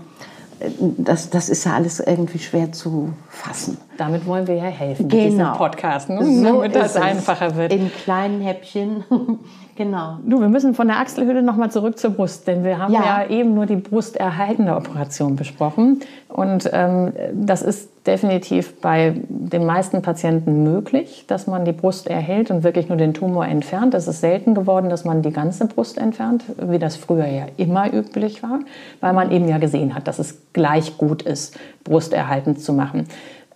das, 0.79 1.29
das 1.29 1.49
ist 1.49 1.65
ja 1.65 1.73
alles 1.73 1.99
irgendwie 1.99 2.39
schwer 2.39 2.71
zu 2.71 3.13
fassen. 3.29 3.77
Damit 3.97 4.25
wollen 4.25 4.47
wir 4.47 4.55
ja 4.55 4.63
helfen 4.63 5.07
genau. 5.07 5.23
mit 5.23 5.31
diesem 5.31 5.53
Podcast, 5.53 6.09
ne? 6.09 6.25
so 6.25 6.43
damit 6.43 6.75
das 6.75 6.95
einfacher 6.95 7.55
wird. 7.55 7.71
In 7.71 7.91
kleinen 7.91 8.41
Häppchen. 8.41 9.03
genau. 9.75 10.17
Du, 10.25 10.41
wir 10.41 10.49
müssen 10.49 10.73
von 10.73 10.87
der 10.87 10.97
Achselhöhle 10.97 11.41
nochmal 11.41 11.71
zurück 11.71 11.97
zur 11.97 12.11
Brust, 12.11 12.47
denn 12.47 12.63
wir 12.63 12.77
haben 12.77 12.93
ja. 12.93 13.23
ja 13.23 13.29
eben 13.29 13.53
nur 13.53 13.65
die 13.65 13.77
brusterhaltende 13.77 14.75
Operation 14.75 15.35
besprochen. 15.35 16.01
Und 16.27 16.69
ähm, 16.73 17.13
das 17.33 17.61
ist 17.61 17.89
definitiv 18.05 18.81
bei 18.81 19.15
den 19.29 19.65
meisten 19.65 20.01
Patienten 20.01 20.63
möglich, 20.63 21.25
dass 21.27 21.47
man 21.47 21.65
die 21.65 21.71
Brust 21.71 22.07
erhält 22.07 22.51
und 22.51 22.63
wirklich 22.63 22.89
nur 22.89 22.97
den 22.97 23.13
Tumor 23.13 23.45
entfernt. 23.45 23.93
Es 23.93 24.07
ist 24.07 24.21
selten 24.21 24.53
geworden, 24.53 24.89
dass 24.89 25.05
man 25.05 25.21
die 25.21 25.31
ganze 25.31 25.65
Brust 25.65 25.97
entfernt, 25.97 26.43
wie 26.61 26.77
das 26.77 26.95
früher 26.95 27.25
ja 27.25 27.45
immer 27.57 27.91
üblich 27.91 28.43
war, 28.43 28.59
weil 28.99 29.13
man 29.13 29.31
eben 29.31 29.47
ja 29.47 29.57
gesehen 29.57 29.95
hat, 29.95 30.07
dass 30.07 30.19
es 30.19 30.37
gleich 30.53 30.97
gut 30.97 31.21
ist, 31.21 31.57
brusterhaltend 31.83 32.59
zu 32.59 32.73
machen. 32.73 33.07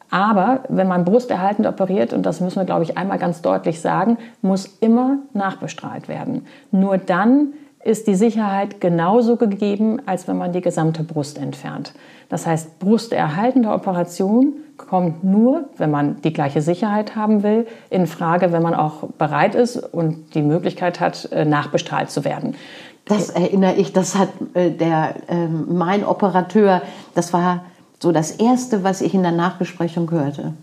Aber 0.09 0.63
wenn 0.69 0.87
man 0.87 1.05
brusterhaltend 1.05 1.67
operiert, 1.67 2.13
und 2.13 2.25
das 2.25 2.41
müssen 2.41 2.59
wir, 2.59 2.65
glaube 2.65 2.83
ich, 2.83 2.97
einmal 2.97 3.19
ganz 3.19 3.41
deutlich 3.41 3.79
sagen, 3.81 4.17
muss 4.41 4.65
immer 4.79 5.17
nachbestrahlt 5.33 6.07
werden. 6.07 6.45
Nur 6.71 6.97
dann 6.97 7.53
ist 7.83 8.07
die 8.07 8.15
Sicherheit 8.15 8.81
genauso 8.81 9.37
gegeben, 9.37 10.01
als 10.05 10.27
wenn 10.27 10.37
man 10.37 10.51
die 10.51 10.61
gesamte 10.61 11.03
Brust 11.03 11.37
entfernt. 11.37 11.93
Das 12.27 12.45
heißt, 12.45 12.79
brusterhaltende 12.79 13.69
Operation 13.69 14.53
kommt 14.77 15.23
nur, 15.23 15.69
wenn 15.77 15.91
man 15.91 16.21
die 16.21 16.33
gleiche 16.33 16.61
Sicherheit 16.61 17.15
haben 17.15 17.43
will, 17.43 17.67
in 17.89 18.05
Frage, 18.05 18.51
wenn 18.51 18.61
man 18.61 18.75
auch 18.75 19.03
bereit 19.17 19.55
ist 19.55 19.77
und 19.77 20.35
die 20.35 20.41
Möglichkeit 20.41 20.99
hat, 20.99 21.31
äh, 21.31 21.45
nachbestrahlt 21.45 22.09
zu 22.09 22.25
werden. 22.25 22.55
Das 23.05 23.29
erinnere 23.29 23.75
ich, 23.75 23.93
das 23.93 24.17
hat 24.17 24.29
äh, 24.53 24.71
der, 24.71 25.15
äh, 25.27 25.47
mein 25.47 26.05
Operateur, 26.05 26.81
das 27.15 27.33
war 27.33 27.63
so 27.99 28.11
das 28.11 28.31
Erste, 28.31 28.83
was 28.83 29.01
ich 29.01 29.13
in 29.13 29.23
der 29.23 29.31
Nachbesprechung 29.31 30.09
hörte. 30.11 30.53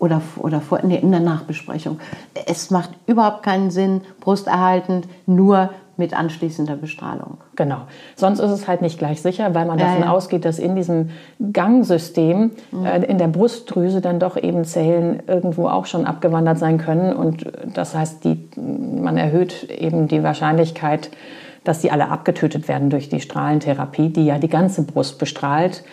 oder, 0.00 0.22
oder 0.38 0.60
vor, 0.60 0.80
nee, 0.82 0.96
in 0.96 1.10
der 1.10 1.20
Nachbesprechung. 1.20 2.00
Es 2.46 2.70
macht 2.70 2.90
überhaupt 3.06 3.42
keinen 3.42 3.70
Sinn, 3.70 4.00
brusterhaltend, 4.20 5.06
nur 5.26 5.70
mit 6.00 6.18
anschließender 6.18 6.76
Bestrahlung. 6.76 7.36
Genau. 7.54 7.82
Sonst 8.16 8.40
ist 8.40 8.50
es 8.50 8.66
halt 8.66 8.80
nicht 8.80 8.98
gleich 8.98 9.20
sicher, 9.20 9.54
weil 9.54 9.66
man 9.66 9.78
ja, 9.78 9.86
davon 9.86 10.02
ja. 10.04 10.10
ausgeht, 10.10 10.46
dass 10.46 10.58
in 10.58 10.74
diesem 10.74 11.10
Gangsystem 11.52 12.52
mhm. 12.72 12.86
äh, 12.86 13.04
in 13.04 13.18
der 13.18 13.28
Brustdrüse 13.28 14.00
dann 14.00 14.18
doch 14.18 14.42
eben 14.42 14.64
Zellen 14.64 15.22
irgendwo 15.26 15.68
auch 15.68 15.84
schon 15.84 16.06
abgewandert 16.06 16.58
sein 16.58 16.78
können. 16.78 17.12
Und 17.12 17.52
das 17.74 17.94
heißt, 17.94 18.24
die, 18.24 18.48
man 18.56 19.18
erhöht 19.18 19.64
eben 19.64 20.08
die 20.08 20.22
Wahrscheinlichkeit, 20.22 21.10
dass 21.62 21.80
die 21.80 21.90
alle 21.90 22.08
abgetötet 22.08 22.68
werden 22.68 22.88
durch 22.88 23.10
die 23.10 23.20
Strahlentherapie, 23.20 24.08
die 24.08 24.24
ja 24.24 24.38
die 24.38 24.48
ganze 24.48 24.82
Brust 24.82 25.18
bestrahlt 25.18 25.84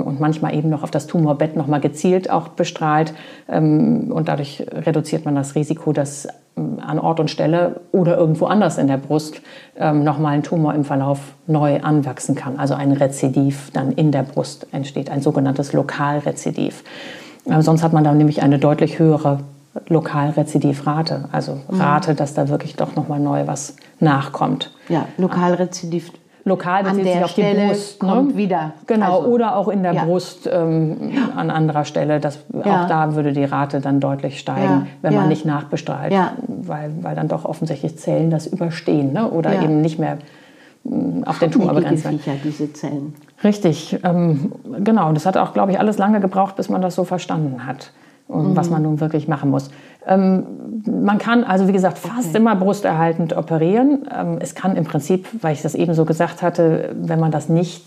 und 0.00 0.18
manchmal 0.18 0.54
eben 0.54 0.68
noch 0.68 0.82
auf 0.82 0.90
das 0.90 1.06
Tumorbett 1.06 1.56
nochmal 1.56 1.80
gezielt 1.80 2.28
auch 2.30 2.48
bestrahlt. 2.48 3.14
Ähm, 3.48 4.10
und 4.12 4.28
dadurch 4.28 4.66
reduziert 4.72 5.24
man 5.24 5.34
das 5.34 5.54
Risiko, 5.54 5.92
dass 5.92 6.26
ähm, 6.56 6.78
an 6.84 6.98
Ort 6.98 7.20
und 7.20 7.30
Stelle 7.30 7.80
oder 7.92 8.16
irgendwo 8.16 8.46
anders 8.46 8.78
in 8.78 8.88
der 8.88 8.96
Brust 8.96 9.40
ähm, 9.76 10.02
nochmal 10.02 10.34
ein 10.34 10.42
Tumor 10.42 10.74
im 10.74 10.84
Verlauf 10.84 11.20
neu 11.46 11.80
anwachsen 11.80 12.34
kann. 12.34 12.58
Also 12.58 12.74
ein 12.74 12.92
Rezidiv 12.92 13.70
dann 13.72 13.92
in 13.92 14.10
der 14.10 14.24
Brust 14.24 14.66
entsteht, 14.72 15.10
ein 15.10 15.22
sogenanntes 15.22 15.72
Lokalrezidiv. 15.72 16.82
Äh, 17.44 17.62
sonst 17.62 17.82
hat 17.82 17.92
man 17.92 18.04
dann 18.04 18.18
nämlich 18.18 18.42
eine 18.42 18.58
deutlich 18.58 18.98
höhere 18.98 19.40
Lokalrezidivrate, 19.88 21.28
also 21.30 21.60
mhm. 21.70 21.80
Rate, 21.80 22.14
dass 22.14 22.34
da 22.34 22.48
wirklich 22.48 22.74
doch 22.74 22.96
nochmal 22.96 23.20
neu 23.20 23.46
was 23.46 23.76
nachkommt. 24.00 24.72
Ja, 24.88 25.06
Lokalrezidiv 25.16 26.10
lokal 26.44 26.84
bezieht 26.84 27.04
sich 27.04 27.24
auf 27.24 27.30
Stelle 27.30 27.60
die 27.60 27.66
Brust. 27.68 28.02
Ne? 28.02 28.08
Kommt 28.08 28.36
wieder. 28.36 28.72
Genau, 28.86 29.18
also, 29.18 29.28
oder 29.28 29.56
auch 29.56 29.68
in 29.68 29.82
der 29.82 29.92
ja. 29.92 30.04
Brust 30.04 30.48
ähm, 30.52 31.12
ja. 31.14 31.28
an 31.36 31.50
anderer 31.50 31.84
Stelle. 31.84 32.20
Das, 32.20 32.44
ja. 32.64 32.82
Auch 32.82 32.88
da 32.88 33.14
würde 33.14 33.32
die 33.32 33.44
Rate 33.44 33.80
dann 33.80 34.00
deutlich 34.00 34.38
steigen, 34.38 34.88
wenn 35.02 35.14
man 35.14 35.28
nicht 35.28 35.44
nachbestrahlt, 35.44 36.12
weil, 36.46 36.92
weil 37.00 37.14
dann 37.14 37.28
doch 37.28 37.44
offensichtlich 37.44 37.98
Zellen 37.98 38.30
das 38.30 38.46
überstehen 38.46 39.12
ne? 39.12 39.30
oder 39.30 39.62
eben 39.62 39.80
nicht 39.80 39.98
mehr 39.98 40.18
mm, 40.84 41.24
auf 41.24 41.38
den 41.38 41.50
Tumor 41.50 41.74
begrenzt 41.74 42.04
werden. 42.04 42.20
diese 42.44 42.72
Zellen. 42.72 43.14
Richtig, 43.42 43.98
ähm, 44.04 44.52
genau. 44.82 45.12
Das 45.12 45.26
hat 45.26 45.36
auch, 45.36 45.52
glaube 45.52 45.72
ich, 45.72 45.78
alles 45.78 45.98
lange 45.98 46.20
gebraucht, 46.20 46.56
bis 46.56 46.68
man 46.68 46.82
das 46.82 46.94
so 46.94 47.04
verstanden 47.04 47.66
hat 47.66 47.92
mhm. 48.30 48.56
was 48.56 48.70
man 48.70 48.82
nun 48.82 49.00
wirklich 49.00 49.28
machen 49.28 49.50
muss. 49.50 49.70
Ähm, 50.06 50.46
man 50.86 51.18
kann 51.18 51.44
also, 51.44 51.68
wie 51.68 51.72
gesagt, 51.72 51.98
fast 51.98 52.28
okay. 52.28 52.38
immer 52.38 52.56
brusterhaltend 52.56 53.36
operieren. 53.36 54.06
Ähm, 54.16 54.38
es 54.40 54.54
kann 54.54 54.76
im 54.76 54.84
Prinzip, 54.84 55.26
weil 55.42 55.54
ich 55.54 55.62
das 55.62 55.74
eben 55.74 55.94
so 55.94 56.04
gesagt 56.04 56.42
hatte, 56.42 56.94
wenn 56.94 57.20
man 57.20 57.30
das 57.30 57.48
nicht 57.48 57.84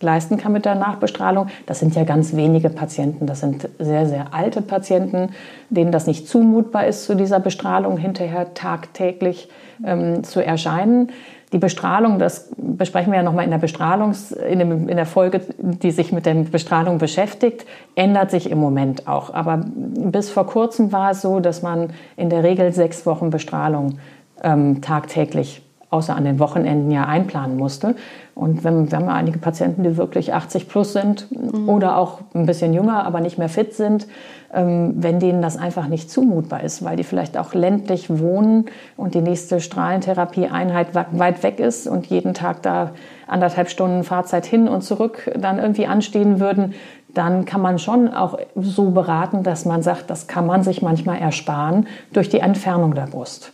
leisten 0.00 0.36
kann 0.36 0.52
mit 0.52 0.64
der 0.64 0.74
Nachbestrahlung. 0.74 1.48
Das 1.66 1.78
sind 1.78 1.94
ja 1.94 2.04
ganz 2.04 2.34
wenige 2.36 2.70
Patienten. 2.70 3.26
Das 3.26 3.40
sind 3.40 3.68
sehr, 3.78 4.06
sehr 4.06 4.34
alte 4.34 4.60
Patienten, 4.60 5.30
denen 5.70 5.92
das 5.92 6.06
nicht 6.06 6.28
zumutbar 6.28 6.86
ist, 6.86 7.04
zu 7.04 7.14
dieser 7.14 7.40
Bestrahlung 7.40 7.96
hinterher 7.96 8.54
tagtäglich 8.54 9.48
ähm, 9.84 10.22
zu 10.22 10.44
erscheinen. 10.44 11.10
Die 11.52 11.58
Bestrahlung, 11.58 12.18
das 12.18 12.50
besprechen 12.56 13.12
wir 13.12 13.18
ja 13.18 13.22
nochmal 13.22 13.44
in 13.44 13.50
der 13.50 13.58
Bestrahlungs, 13.58 14.32
in, 14.32 14.58
dem, 14.58 14.88
in 14.88 14.96
der 14.96 15.06
Folge, 15.06 15.40
die 15.58 15.90
sich 15.90 16.12
mit 16.12 16.26
der 16.26 16.34
Bestrahlung 16.34 16.98
beschäftigt, 16.98 17.64
ändert 17.94 18.30
sich 18.30 18.50
im 18.50 18.58
Moment 18.58 19.06
auch. 19.06 19.32
Aber 19.32 19.64
bis 19.66 20.30
vor 20.30 20.46
kurzem 20.46 20.90
war 20.92 21.12
es 21.12 21.22
so, 21.22 21.40
dass 21.40 21.62
man 21.62 21.90
in 22.16 22.30
der 22.30 22.42
Regel 22.42 22.72
sechs 22.72 23.06
Wochen 23.06 23.30
Bestrahlung 23.30 23.98
ähm, 24.42 24.80
tagtäglich 24.80 25.62
außer 25.94 26.16
an 26.16 26.24
den 26.24 26.40
Wochenenden 26.40 26.90
ja 26.90 27.06
einplanen 27.06 27.56
musste. 27.56 27.94
Und 28.34 28.64
wenn, 28.64 28.90
wir 28.90 28.98
haben 28.98 29.08
einige 29.08 29.38
Patienten, 29.38 29.84
die 29.84 29.96
wirklich 29.96 30.34
80 30.34 30.68
plus 30.68 30.92
sind 30.92 31.28
mhm. 31.30 31.68
oder 31.68 31.96
auch 31.96 32.18
ein 32.34 32.46
bisschen 32.46 32.74
jünger, 32.74 33.06
aber 33.06 33.20
nicht 33.20 33.38
mehr 33.38 33.48
fit 33.48 33.74
sind, 33.74 34.08
ähm, 34.52 34.94
wenn 34.96 35.20
denen 35.20 35.40
das 35.40 35.56
einfach 35.56 35.86
nicht 35.86 36.10
zumutbar 36.10 36.64
ist, 36.64 36.84
weil 36.84 36.96
die 36.96 37.04
vielleicht 37.04 37.38
auch 37.38 37.54
ländlich 37.54 38.10
wohnen 38.10 38.66
und 38.96 39.14
die 39.14 39.20
nächste 39.20 39.60
Strahlentherapieeinheit 39.60 40.88
weit 40.94 41.42
weg 41.44 41.60
ist 41.60 41.86
und 41.86 42.06
jeden 42.06 42.34
Tag 42.34 42.62
da 42.62 42.90
anderthalb 43.28 43.70
Stunden 43.70 44.02
Fahrzeit 44.02 44.46
hin 44.46 44.66
und 44.66 44.82
zurück 44.82 45.30
dann 45.38 45.60
irgendwie 45.60 45.86
anstehen 45.86 46.40
würden, 46.40 46.74
dann 47.14 47.44
kann 47.44 47.60
man 47.60 47.78
schon 47.78 48.12
auch 48.12 48.36
so 48.56 48.90
beraten, 48.90 49.44
dass 49.44 49.64
man 49.64 49.82
sagt, 49.82 50.10
das 50.10 50.26
kann 50.26 50.44
man 50.44 50.64
sich 50.64 50.82
manchmal 50.82 51.18
ersparen 51.18 51.86
durch 52.12 52.28
die 52.28 52.40
Entfernung 52.40 52.96
der 52.96 53.06
Brust. 53.06 53.52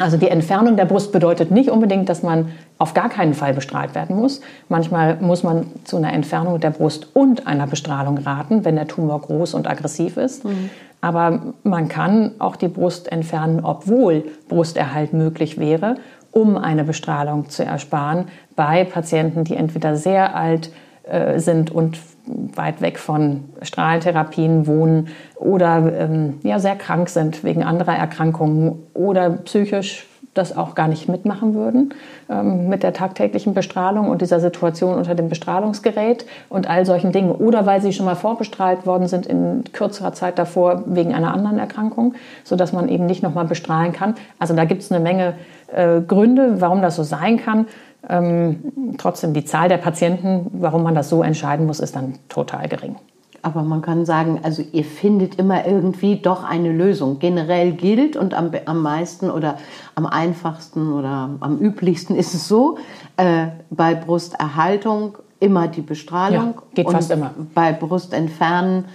Also 0.00 0.16
die 0.16 0.28
Entfernung 0.28 0.76
der 0.76 0.86
Brust 0.86 1.12
bedeutet 1.12 1.50
nicht 1.50 1.70
unbedingt, 1.70 2.08
dass 2.08 2.22
man 2.22 2.50
auf 2.78 2.94
gar 2.94 3.08
keinen 3.08 3.34
Fall 3.34 3.54
bestrahlt 3.54 3.94
werden 3.94 4.16
muss. 4.16 4.40
Manchmal 4.68 5.16
muss 5.20 5.44
man 5.44 5.66
zu 5.84 5.96
einer 5.96 6.12
Entfernung 6.12 6.58
der 6.58 6.70
Brust 6.70 7.08
und 7.14 7.46
einer 7.46 7.68
Bestrahlung 7.68 8.18
raten, 8.18 8.64
wenn 8.64 8.74
der 8.74 8.88
Tumor 8.88 9.20
groß 9.20 9.54
und 9.54 9.68
aggressiv 9.68 10.16
ist. 10.16 10.44
Mhm. 10.44 10.70
Aber 11.00 11.54
man 11.62 11.88
kann 11.88 12.32
auch 12.38 12.56
die 12.56 12.68
Brust 12.68 13.12
entfernen, 13.12 13.60
obwohl 13.62 14.24
Brusterhalt 14.48 15.12
möglich 15.12 15.58
wäre, 15.58 15.96
um 16.32 16.56
eine 16.56 16.82
Bestrahlung 16.82 17.48
zu 17.48 17.64
ersparen 17.64 18.26
bei 18.56 18.84
Patienten, 18.84 19.44
die 19.44 19.54
entweder 19.54 19.96
sehr 19.96 20.34
alt 20.34 20.72
äh, 21.04 21.38
sind 21.38 21.70
und 21.70 21.98
weit 22.26 22.80
weg 22.80 22.98
von 22.98 23.44
Strahlentherapien 23.62 24.66
wohnen 24.66 25.08
oder 25.36 25.92
ähm, 25.98 26.38
ja, 26.42 26.58
sehr 26.58 26.76
krank 26.76 27.08
sind 27.08 27.44
wegen 27.44 27.62
anderer 27.62 27.96
Erkrankungen 27.96 28.82
oder 28.94 29.30
psychisch 29.30 30.06
das 30.34 30.56
auch 30.56 30.74
gar 30.74 30.88
nicht 30.88 31.08
mitmachen 31.08 31.54
würden 31.54 31.94
ähm, 32.28 32.68
mit 32.68 32.82
der 32.82 32.92
tagtäglichen 32.92 33.54
Bestrahlung 33.54 34.08
und 34.08 34.20
dieser 34.20 34.40
Situation 34.40 34.94
unter 34.94 35.14
dem 35.14 35.28
Bestrahlungsgerät 35.28 36.26
und 36.48 36.68
all 36.68 36.84
solchen 36.84 37.12
Dingen. 37.12 37.30
Oder 37.30 37.66
weil 37.66 37.80
sie 37.80 37.92
schon 37.92 38.06
mal 38.06 38.16
vorbestrahlt 38.16 38.84
worden 38.84 39.06
sind 39.06 39.26
in 39.26 39.64
kürzerer 39.72 40.12
Zeit 40.12 40.38
davor 40.38 40.82
wegen 40.86 41.14
einer 41.14 41.32
anderen 41.32 41.58
Erkrankung, 41.58 42.14
sodass 42.42 42.72
man 42.72 42.88
eben 42.88 43.06
nicht 43.06 43.22
nochmal 43.22 43.44
bestrahlen 43.44 43.92
kann. 43.92 44.14
Also 44.38 44.54
da 44.54 44.64
gibt 44.64 44.82
es 44.82 44.90
eine 44.90 45.02
Menge 45.02 45.34
äh, 45.72 46.00
Gründe, 46.00 46.60
warum 46.60 46.82
das 46.82 46.96
so 46.96 47.04
sein 47.04 47.38
kann. 47.38 47.66
Ähm, 48.08 48.94
trotzdem, 48.98 49.34
die 49.34 49.44
Zahl 49.44 49.68
der 49.68 49.78
Patienten, 49.78 50.50
warum 50.52 50.82
man 50.82 50.94
das 50.94 51.08
so 51.08 51.22
entscheiden 51.22 51.66
muss, 51.66 51.80
ist 51.80 51.96
dann 51.96 52.14
total 52.28 52.68
gering. 52.68 52.96
Aber 53.42 53.62
man 53.62 53.82
kann 53.82 54.06
sagen, 54.06 54.40
also 54.42 54.62
ihr 54.72 54.84
findet 54.84 55.34
immer 55.34 55.66
irgendwie 55.66 56.16
doch 56.16 56.44
eine 56.44 56.72
Lösung. 56.72 57.18
Generell 57.18 57.72
gilt 57.72 58.16
und 58.16 58.32
am, 58.32 58.50
am 58.64 58.80
meisten 58.80 59.30
oder 59.30 59.58
am 59.94 60.06
einfachsten 60.06 60.94
oder 60.94 61.28
am 61.40 61.58
üblichsten 61.58 62.16
ist 62.16 62.32
es 62.32 62.48
so, 62.48 62.78
äh, 63.18 63.48
bei 63.68 63.94
Brusterhaltung 63.94 65.18
immer 65.40 65.68
die 65.68 65.82
Bestrahlung. 65.82 66.54
Ja, 66.56 66.62
geht 66.74 66.90
fast 66.90 67.10
immer. 67.10 67.32
Bei 67.54 67.72
Brustentfernen 67.72 68.86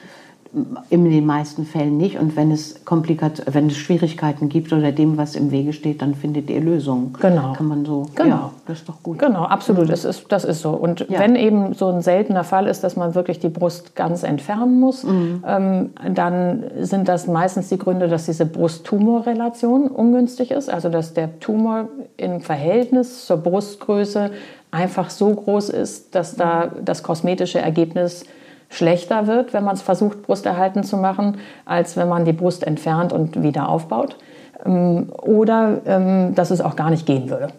in 0.89 1.05
den 1.05 1.25
meisten 1.27 1.63
Fällen 1.63 1.97
nicht. 1.97 2.17
Und 2.17 2.35
wenn 2.35 2.51
es 2.51 2.83
Komplikat 2.83 3.43
wenn 3.51 3.67
es 3.67 3.77
Schwierigkeiten 3.77 4.49
gibt 4.49 4.73
oder 4.73 4.91
dem, 4.91 5.17
was 5.17 5.35
im 5.35 5.51
Wege 5.51 5.73
steht, 5.73 6.01
dann 6.01 6.15
findet 6.15 6.49
ihr 6.49 6.59
Lösungen. 6.59 7.13
Genau. 7.21 7.53
Kann 7.53 7.67
man 7.67 7.85
so. 7.85 8.07
Genau. 8.15 8.29
Ja, 8.29 8.51
das 8.65 8.79
ist 8.79 8.89
doch 8.89 9.03
gut. 9.03 9.19
Genau, 9.19 9.43
absolut. 9.43 9.85
Mhm. 9.85 9.91
Das, 9.91 10.05
ist, 10.05 10.25
das 10.29 10.45
ist 10.45 10.62
so. 10.62 10.71
Und 10.71 11.01
ja. 11.07 11.19
wenn 11.19 11.35
eben 11.35 11.73
so 11.73 11.88
ein 11.88 12.01
seltener 12.01 12.43
Fall 12.43 12.65
ist, 12.65 12.83
dass 12.83 12.95
man 12.95 13.13
wirklich 13.13 13.38
die 13.38 13.49
Brust 13.49 13.95
ganz 13.95 14.23
entfernen 14.23 14.79
muss, 14.79 15.03
mhm. 15.03 15.43
ähm, 15.45 15.89
dann 16.15 16.63
sind 16.79 17.07
das 17.07 17.27
meistens 17.27 17.69
die 17.69 17.77
Gründe, 17.77 18.07
dass 18.07 18.25
diese 18.25 18.47
Brust-Tumor-Relation 18.47 19.88
ungünstig 19.88 20.49
ist. 20.49 20.69
Also 20.69 20.89
dass 20.89 21.13
der 21.13 21.39
Tumor 21.39 21.89
im 22.17 22.41
Verhältnis 22.41 23.27
zur 23.27 23.38
Brustgröße 23.38 24.31
einfach 24.71 25.12
so 25.12 25.33
groß 25.33 25.69
ist, 25.69 26.15
dass 26.15 26.35
da 26.35 26.71
das 26.83 27.03
kosmetische 27.03 27.59
Ergebnis 27.59 28.25
schlechter 28.69 29.27
wird, 29.27 29.53
wenn 29.53 29.63
man 29.63 29.75
es 29.75 29.82
versucht, 29.82 30.23
brusterhalten 30.23 30.84
zu 30.84 30.97
machen, 30.97 31.39
als 31.65 31.97
wenn 31.97 32.08
man 32.08 32.25
die 32.25 32.34
Brust 32.34 32.65
entfernt 32.65 33.12
und 33.12 33.41
wieder 33.41 33.67
aufbaut. 33.67 34.15
Ähm, 34.65 35.10
oder 35.21 35.82
ähm, 35.86 36.36
dass 36.36 36.51
es 36.51 36.62
auch 36.62 36.75
gar 36.75 36.89
nicht 36.89 37.05
gehen 37.05 37.29
würde. 37.29 37.49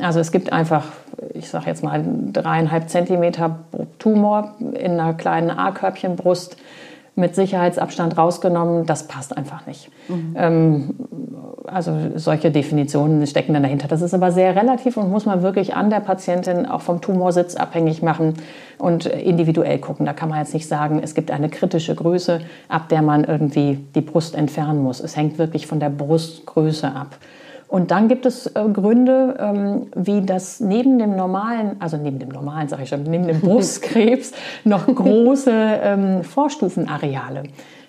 Also 0.00 0.20
es 0.20 0.32
gibt 0.32 0.52
einfach, 0.52 0.84
ich 1.32 1.48
sage 1.48 1.66
jetzt 1.66 1.82
mal, 1.82 2.04
dreieinhalb 2.32 2.88
Zentimeter 2.88 3.60
Tumor 3.98 4.54
in 4.58 4.92
einer 4.92 5.14
kleinen 5.14 5.50
A-Körbchenbrust 5.50 6.56
mit 7.14 7.34
Sicherheitsabstand 7.34 8.16
rausgenommen. 8.16 8.86
Das 8.86 9.06
passt 9.06 9.36
einfach 9.36 9.66
nicht. 9.66 9.90
Mhm. 10.08 10.34
Ähm, 10.36 10.94
also 11.66 11.96
solche 12.16 12.50
Definitionen 12.50 13.26
stecken 13.26 13.54
dann 13.54 13.62
dahinter. 13.62 13.88
Das 13.88 14.02
ist 14.02 14.14
aber 14.14 14.32
sehr 14.32 14.56
relativ 14.56 14.96
und 14.96 15.10
muss 15.10 15.26
man 15.26 15.42
wirklich 15.42 15.74
an 15.74 15.90
der 15.90 16.00
Patientin 16.00 16.66
auch 16.66 16.80
vom 16.80 17.00
Tumorsitz 17.00 17.54
abhängig 17.54 18.02
machen 18.02 18.34
und 18.78 19.06
individuell 19.06 19.78
gucken. 19.78 20.06
Da 20.06 20.12
kann 20.12 20.28
man 20.28 20.38
jetzt 20.38 20.54
nicht 20.54 20.68
sagen, 20.68 21.00
es 21.02 21.14
gibt 21.14 21.30
eine 21.30 21.48
kritische 21.48 21.94
Größe, 21.94 22.40
ab 22.68 22.88
der 22.88 23.02
man 23.02 23.24
irgendwie 23.24 23.84
die 23.94 24.00
Brust 24.00 24.34
entfernen 24.34 24.82
muss. 24.82 25.00
Es 25.00 25.16
hängt 25.16 25.38
wirklich 25.38 25.66
von 25.66 25.80
der 25.80 25.90
Brustgröße 25.90 26.88
ab. 26.92 27.16
Und 27.70 27.92
dann 27.92 28.08
gibt 28.08 28.26
es 28.26 28.48
äh, 28.48 28.64
Gründe, 28.72 29.36
ähm, 29.38 29.86
wie 29.94 30.22
das 30.22 30.58
neben 30.58 30.98
dem 30.98 31.14
normalen, 31.14 31.76
also 31.78 31.96
neben 31.96 32.18
dem 32.18 32.30
normalen, 32.30 32.68
sage 32.68 32.82
ich 32.82 32.88
schon, 32.88 33.04
neben 33.04 33.28
dem 33.28 33.40
Brustkrebs 33.40 34.32
noch 34.64 34.86
große 34.86 35.52
ähm, 35.52 36.24
Vorstufenareale 36.24 37.44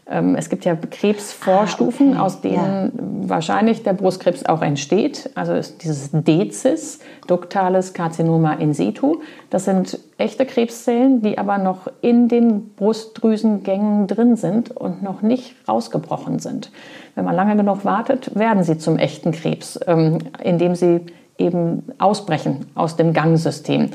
Ähm, 0.08 0.36
es 0.36 0.50
gibt 0.50 0.66
ja 0.66 0.76
Krebsvorstufen, 0.76 2.10
ah, 2.10 2.12
okay. 2.12 2.22
aus 2.22 2.42
denen 2.42 2.92
ja. 2.96 3.30
wahrscheinlich 3.30 3.82
der 3.82 3.94
Brustkrebs 3.94 4.46
auch 4.46 4.62
entsteht. 4.62 5.32
Also 5.34 5.54
ist 5.54 5.84
dieses 5.84 6.10
Dezis, 6.12 7.00
duktales 7.26 7.94
Karzinoma 7.94 8.54
in 8.54 8.76
situ. 8.76 9.22
Das 9.50 9.66
sind 9.66 9.98
echte 10.20 10.46
Krebszellen, 10.46 11.24
die 11.24 11.40
aber 11.40 11.58
noch 11.58 11.88
in 12.02 12.28
den 12.28 12.76
Brustdrüsengängen 12.76 14.06
drin 14.06 14.36
sind 14.36 14.70
und 14.70 15.02
noch 15.02 15.24
nicht 15.24 15.56
rausgebrochen 15.68 16.38
sind. 16.38 16.72
Wenn 17.16 17.26
man 17.26 17.36
lange 17.36 17.56
genug 17.56 17.86
wartet, 17.86 18.36
werden 18.36 18.64
sie 18.64 18.78
zum 18.78 18.98
echten 18.98 19.32
Krebs, 19.32 19.80
ähm, 19.88 20.20
indem 20.44 20.76
sie 20.76 21.02
eben 21.38 21.84
ausbrechen 21.98 22.68
aus 22.76 22.96
dem 22.96 23.14
Gangsystem. 23.14 23.90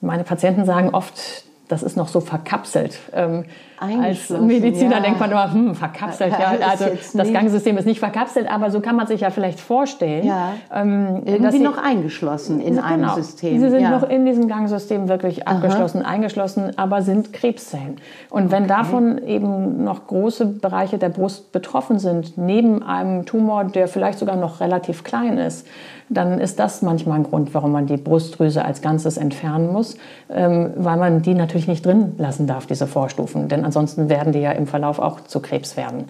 Meine 0.00 0.24
Patienten 0.24 0.64
sagen 0.64 0.90
oft, 0.90 1.44
das 1.68 1.82
ist 1.82 1.96
noch 1.96 2.08
so 2.08 2.20
verkapselt. 2.20 2.98
Ähm, 3.14 3.44
als 3.78 4.30
Mediziner 4.30 4.96
ja. 4.96 5.00
denkt 5.00 5.20
man 5.20 5.30
immer, 5.30 5.52
hm, 5.52 5.74
verkapselt, 5.74 6.32
ja. 6.32 6.54
Also 6.68 6.86
das 7.14 7.32
Gangsystem 7.32 7.76
ist 7.76 7.86
nicht 7.86 7.98
verkapselt, 7.98 8.50
aber 8.50 8.70
so 8.70 8.80
kann 8.80 8.96
man 8.96 9.06
sich 9.06 9.22
ja 9.22 9.30
vielleicht 9.30 9.60
vorstellen. 9.60 10.26
Ja. 10.26 10.52
Ähm, 10.72 11.22
Irgendwie 11.24 11.58
sie, 11.58 11.62
noch 11.62 11.78
eingeschlossen 11.78 12.60
in 12.60 12.76
genau, 12.76 12.86
einem 12.86 13.08
System. 13.10 13.60
Sie 13.60 13.70
sind 13.70 13.82
ja. 13.82 13.90
noch 13.90 14.08
in 14.08 14.26
diesem 14.26 14.48
Gangsystem 14.48 15.08
wirklich 15.08 15.48
abgeschlossen, 15.48 16.02
Aha. 16.02 16.10
eingeschlossen, 16.10 16.72
aber 16.76 17.02
sind 17.02 17.32
Krebszellen. 17.32 17.96
Und 18.30 18.50
wenn 18.50 18.64
okay. 18.64 18.74
davon 18.74 19.18
eben 19.26 19.84
noch 19.84 20.06
große 20.06 20.46
Bereiche 20.46 20.98
der 20.98 21.08
Brust 21.08 21.52
betroffen 21.52 21.98
sind, 21.98 22.38
neben 22.38 22.82
einem 22.82 23.26
Tumor, 23.26 23.64
der 23.64 23.88
vielleicht 23.88 24.18
sogar 24.18 24.36
noch 24.36 24.60
relativ 24.60 25.04
klein 25.04 25.38
ist, 25.38 25.66
dann 26.08 26.38
ist 26.38 26.58
das 26.58 26.82
manchmal 26.82 27.18
ein 27.18 27.24
Grund, 27.24 27.54
warum 27.54 27.72
man 27.72 27.86
die 27.86 27.96
Brustdrüse 27.96 28.64
als 28.64 28.82
Ganzes 28.82 29.16
entfernen 29.16 29.72
muss, 29.72 29.96
ähm, 30.30 30.72
weil 30.76 30.98
man 30.98 31.22
die 31.22 31.34
natürlich 31.34 31.68
nicht 31.68 31.84
drin 31.84 32.14
lassen 32.18 32.46
darf, 32.46 32.66
diese 32.66 32.86
Vorstufen. 32.86 33.48
Denn 33.48 33.64
ansonsten 33.64 34.08
werden 34.08 34.32
die 34.32 34.40
ja 34.40 34.52
im 34.52 34.66
Verlauf 34.66 34.98
auch 34.98 35.20
zu 35.20 35.40
Krebs 35.40 35.76
werden. 35.76 36.06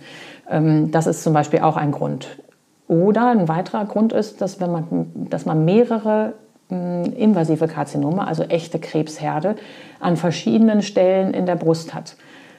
Ähm, 0.50 0.90
das 0.90 1.06
ist 1.06 1.22
zum 1.22 1.32
Beispiel 1.32 1.60
auch 1.60 1.76
ein 1.76 1.92
Grund. 1.92 2.38
Oder 2.88 3.30
ein 3.30 3.48
weiterer 3.48 3.84
Grund 3.84 4.12
ist, 4.12 4.40
dass, 4.40 4.60
wenn 4.60 4.72
man, 4.72 5.10
dass 5.30 5.46
man 5.46 5.64
mehrere 5.64 6.34
mm, 6.70 7.04
invasive 7.16 7.68
Karzinome, 7.68 8.26
also 8.26 8.42
echte 8.42 8.78
Krebsherde, 8.78 9.54
an 10.00 10.16
verschiedenen 10.16 10.82
Stellen 10.82 11.32
in 11.32 11.46
der 11.46 11.56
Brust 11.56 11.94
hat. 11.94 12.16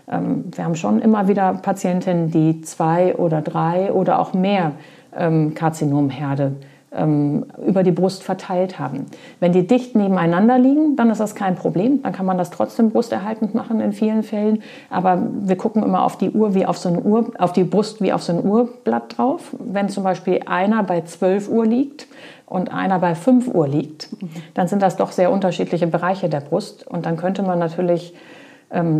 Ähm, 0.10 0.45
wir 0.56 0.63
haben 0.63 0.76
schon 0.76 1.02
immer 1.02 1.28
wieder 1.28 1.54
Patientinnen, 1.54 2.32
die 2.32 2.62
zwei 2.62 3.15
oder 3.15 3.41
drei 3.41 3.91
oder 3.91 4.19
auch 4.19 4.34
mehr 4.34 4.74
Karzinomherde 5.17 6.58
ähm, 6.95 7.45
über 7.65 7.84
die 7.84 7.91
Brust 7.91 8.23
verteilt 8.23 8.79
haben. 8.79 9.05
Wenn 9.39 9.51
die 9.51 9.67
dicht 9.67 9.95
nebeneinander 9.95 10.58
liegen, 10.58 10.95
dann 10.95 11.10
ist 11.10 11.19
das 11.19 11.36
kein 11.36 11.55
Problem. 11.55 12.01
Dann 12.03 12.13
kann 12.13 12.25
man 12.25 12.38
das 12.38 12.49
trotzdem 12.49 12.91
brusterhaltend 12.91 13.53
machen 13.53 13.79
in 13.79 13.93
vielen 13.93 14.23
Fällen. 14.23 14.62
Aber 14.89 15.21
wir 15.41 15.58
gucken 15.58 15.84
immer 15.84 16.03
auf 16.03 16.17
die 16.17 16.31
Uhr 16.31 16.55
wie 16.55 16.65
auf 16.65 16.77
so 16.77 16.89
eine 16.89 17.01
Uhr, 17.01 17.31
auf 17.38 17.53
die 17.53 17.63
Brust 17.63 18.01
wie 18.01 18.13
auf 18.13 18.23
so 18.23 18.34
ein 18.34 18.45
Uhrblatt 18.45 19.17
drauf. 19.17 19.55
Wenn 19.60 19.89
zum 19.89 20.03
Beispiel 20.03 20.41
einer 20.45 20.84
bei 20.84 21.01
12 21.01 21.49
Uhr 21.49 21.65
liegt 21.65 22.08
und 22.45 22.71
einer 22.71 22.99
bei 22.99 23.15
5 23.15 23.47
Uhr 23.53 23.67
liegt, 23.67 24.10
dann 24.53 24.67
sind 24.67 24.81
das 24.81 24.95
doch 24.95 25.12
sehr 25.12 25.31
unterschiedliche 25.31 25.88
Bereiche 25.88 26.29
der 26.29 26.41
Brust. 26.41 26.88
Und 26.88 27.05
dann 27.05 27.17
könnte 27.17 27.43
man 27.43 27.60
natürlich 27.60 28.13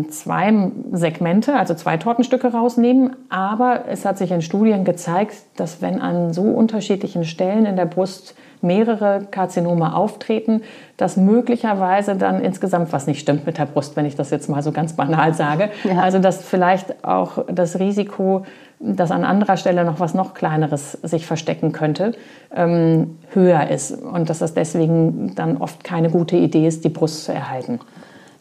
zwei 0.08 0.70
Segmente, 0.92 1.54
also 1.54 1.74
zwei 1.74 1.96
Tortenstücke 1.96 2.52
rausnehmen. 2.52 3.16
Aber 3.28 3.84
es 3.88 4.04
hat 4.04 4.16
sich 4.16 4.30
in 4.30 4.40
Studien 4.40 4.84
gezeigt, 4.84 5.34
dass 5.56 5.82
wenn 5.82 6.00
an 6.00 6.32
so 6.32 6.42
unterschiedlichen 6.42 7.24
Stellen 7.24 7.66
in 7.66 7.76
der 7.76 7.86
Brust 7.86 8.34
mehrere 8.62 9.26
Karzinome 9.30 9.94
auftreten, 9.94 10.62
dass 10.96 11.16
möglicherweise 11.16 12.16
dann 12.16 12.40
insgesamt 12.40 12.92
was 12.92 13.06
nicht 13.06 13.20
stimmt 13.20 13.46
mit 13.46 13.58
der 13.58 13.66
Brust, 13.66 13.96
wenn 13.96 14.06
ich 14.06 14.16
das 14.16 14.30
jetzt 14.30 14.48
mal 14.48 14.62
so 14.62 14.72
ganz 14.72 14.94
banal 14.94 15.34
sage. 15.34 15.70
Ja. 15.84 16.00
Also 16.00 16.18
dass 16.18 16.42
vielleicht 16.42 17.04
auch 17.04 17.44
das 17.52 17.78
Risiko, 17.78 18.44
dass 18.80 19.10
an 19.10 19.24
anderer 19.24 19.56
Stelle 19.56 19.84
noch 19.84 20.00
was 20.00 20.14
noch 20.14 20.34
Kleineres 20.34 20.92
sich 20.92 21.26
verstecken 21.26 21.72
könnte, 21.72 22.12
ähm, 22.54 23.18
höher 23.32 23.68
ist 23.68 23.92
und 23.92 24.30
dass 24.30 24.38
das 24.38 24.54
deswegen 24.54 25.34
dann 25.34 25.58
oft 25.58 25.84
keine 25.84 26.10
gute 26.10 26.36
Idee 26.36 26.66
ist, 26.66 26.84
die 26.84 26.90
Brust 26.90 27.24
zu 27.24 27.32
erhalten. 27.32 27.80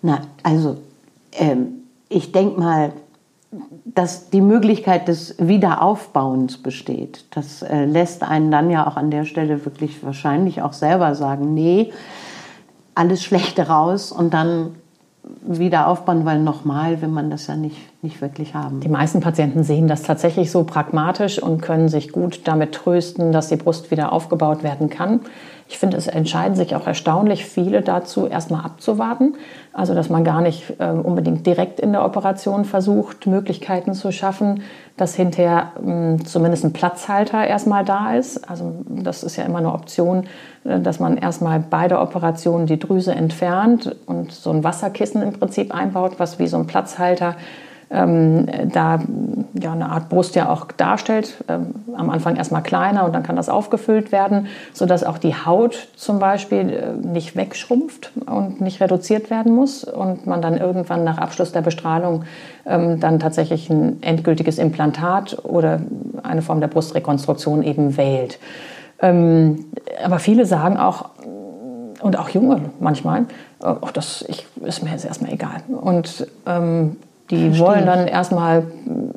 Na, 0.01 0.21
also 0.43 0.77
ähm, 1.37 1.83
ich 2.09 2.31
denke 2.31 2.59
mal, 2.59 2.91
dass 3.85 4.29
die 4.29 4.41
Möglichkeit 4.41 5.07
des 5.07 5.35
Wiederaufbauens 5.37 6.57
besteht. 6.57 7.25
Das 7.31 7.61
äh, 7.61 7.85
lässt 7.85 8.23
einen 8.23 8.51
dann 8.51 8.69
ja 8.69 8.87
auch 8.87 8.97
an 8.97 9.11
der 9.11 9.23
Stelle 9.23 9.65
wirklich 9.65 10.03
wahrscheinlich 10.03 10.61
auch 10.61 10.73
selber 10.73 11.15
sagen, 11.15 11.53
nee, 11.53 11.93
alles 12.95 13.23
Schlechte 13.23 13.67
raus 13.67 14.11
und 14.11 14.33
dann 14.33 14.75
wieder 15.41 15.87
aufbauen, 15.87 16.25
weil 16.25 16.39
nochmal 16.39 17.01
will 17.01 17.09
man 17.09 17.29
das 17.29 17.47
ja 17.47 17.55
nicht, 17.55 17.77
nicht 18.03 18.21
wirklich 18.21 18.53
haben. 18.53 18.79
Die 18.79 18.89
meisten 18.89 19.21
Patienten 19.21 19.63
sehen 19.63 19.87
das 19.87 20.03
tatsächlich 20.03 20.51
so 20.51 20.63
pragmatisch 20.63 21.41
und 21.41 21.61
können 21.61 21.89
sich 21.89 22.11
gut 22.11 22.41
damit 22.45 22.73
trösten, 22.73 23.31
dass 23.31 23.49
die 23.49 23.55
Brust 23.55 23.91
wieder 23.91 24.11
aufgebaut 24.11 24.63
werden 24.63 24.89
kann. 24.89 25.21
Ich 25.67 25.79
finde, 25.79 25.97
es 25.97 26.05
entscheiden 26.05 26.55
sich 26.55 26.75
auch 26.75 26.85
erstaunlich 26.85 27.43
viele 27.45 27.81
dazu, 27.81 28.27
erstmal 28.27 28.63
abzuwarten. 28.63 29.33
Also, 29.73 29.95
dass 29.95 30.09
man 30.09 30.23
gar 30.23 30.41
nicht 30.41 30.75
äh, 30.79 30.89
unbedingt 30.89 31.47
direkt 31.47 31.79
in 31.79 31.91
der 31.91 32.05
Operation 32.05 32.65
versucht, 32.65 33.25
Möglichkeiten 33.25 33.93
zu 33.95 34.11
schaffen, 34.11 34.61
dass 34.95 35.15
hinterher 35.15 35.71
äh, 35.83 36.23
zumindest 36.23 36.65
ein 36.65 36.73
Platzhalter 36.73 37.47
erstmal 37.47 37.83
da 37.83 38.13
ist. 38.13 38.47
Also, 38.47 38.75
das 38.87 39.23
ist 39.23 39.37
ja 39.37 39.43
immer 39.43 39.57
eine 39.57 39.73
Option, 39.73 40.27
äh, 40.65 40.79
dass 40.79 40.99
man 40.99 41.17
erstmal 41.17 41.59
bei 41.59 41.87
der 41.87 41.99
Operation 41.99 42.67
die 42.67 42.77
Drüse 42.77 43.15
entfernt 43.15 43.95
und 44.05 44.31
so 44.33 44.51
ein 44.51 44.63
Wasserkissen 44.63 45.23
im 45.23 45.33
Prinzip 45.33 45.73
einbaut, 45.73 46.19
was 46.19 46.37
wie 46.37 46.47
so 46.47 46.57
ein 46.57 46.67
Platzhalter 46.67 47.35
ähm, 47.89 48.47
da 48.71 48.99
ja, 49.59 49.71
eine 49.71 49.89
Art 49.89 50.09
Brust 50.09 50.35
ja 50.35 50.49
auch 50.49 50.71
darstellt. 50.71 51.43
Ähm, 51.47 51.75
am 51.95 52.09
Anfang 52.09 52.35
erstmal 52.35 52.63
kleiner 52.63 53.05
und 53.05 53.13
dann 53.15 53.23
kann 53.23 53.35
das 53.35 53.49
aufgefüllt 53.49 54.11
werden, 54.11 54.47
sodass 54.73 55.03
auch 55.03 55.17
die 55.17 55.33
Haut 55.33 55.87
zum 55.95 56.19
Beispiel 56.19 56.69
äh, 56.69 57.07
nicht 57.07 57.35
wegschrumpft 57.35 58.11
und 58.25 58.61
nicht 58.61 58.81
reduziert 58.81 59.29
werden 59.29 59.55
muss 59.55 59.83
und 59.83 60.27
man 60.27 60.41
dann 60.41 60.57
irgendwann 60.57 61.03
nach 61.03 61.17
Abschluss 61.17 61.51
der 61.51 61.61
Bestrahlung 61.61 62.23
ähm, 62.65 62.99
dann 62.99 63.19
tatsächlich 63.19 63.69
ein 63.69 64.01
endgültiges 64.03 64.57
Implantat 64.57 65.37
oder 65.43 65.81
eine 66.23 66.41
Form 66.41 66.59
der 66.59 66.67
Brustrekonstruktion 66.67 67.63
eben 67.63 67.97
wählt. 67.97 68.39
Ähm, 69.01 69.65
aber 70.03 70.19
viele 70.19 70.45
sagen 70.45 70.77
auch, 70.77 71.09
und 72.01 72.19
auch 72.19 72.29
Junge 72.29 72.61
manchmal, 72.79 73.21
äh, 73.63 73.73
oh, 73.81 73.89
das 73.93 74.23
ich, 74.27 74.45
ist 74.63 74.83
mir 74.83 74.91
jetzt 74.91 75.05
erstmal 75.05 75.31
egal. 75.33 75.61
Und 75.69 76.27
ähm, 76.45 76.97
die 77.29 77.47
Verstehe. 77.47 77.65
wollen 77.65 77.85
dann 77.85 78.07
erstmal 78.07 78.63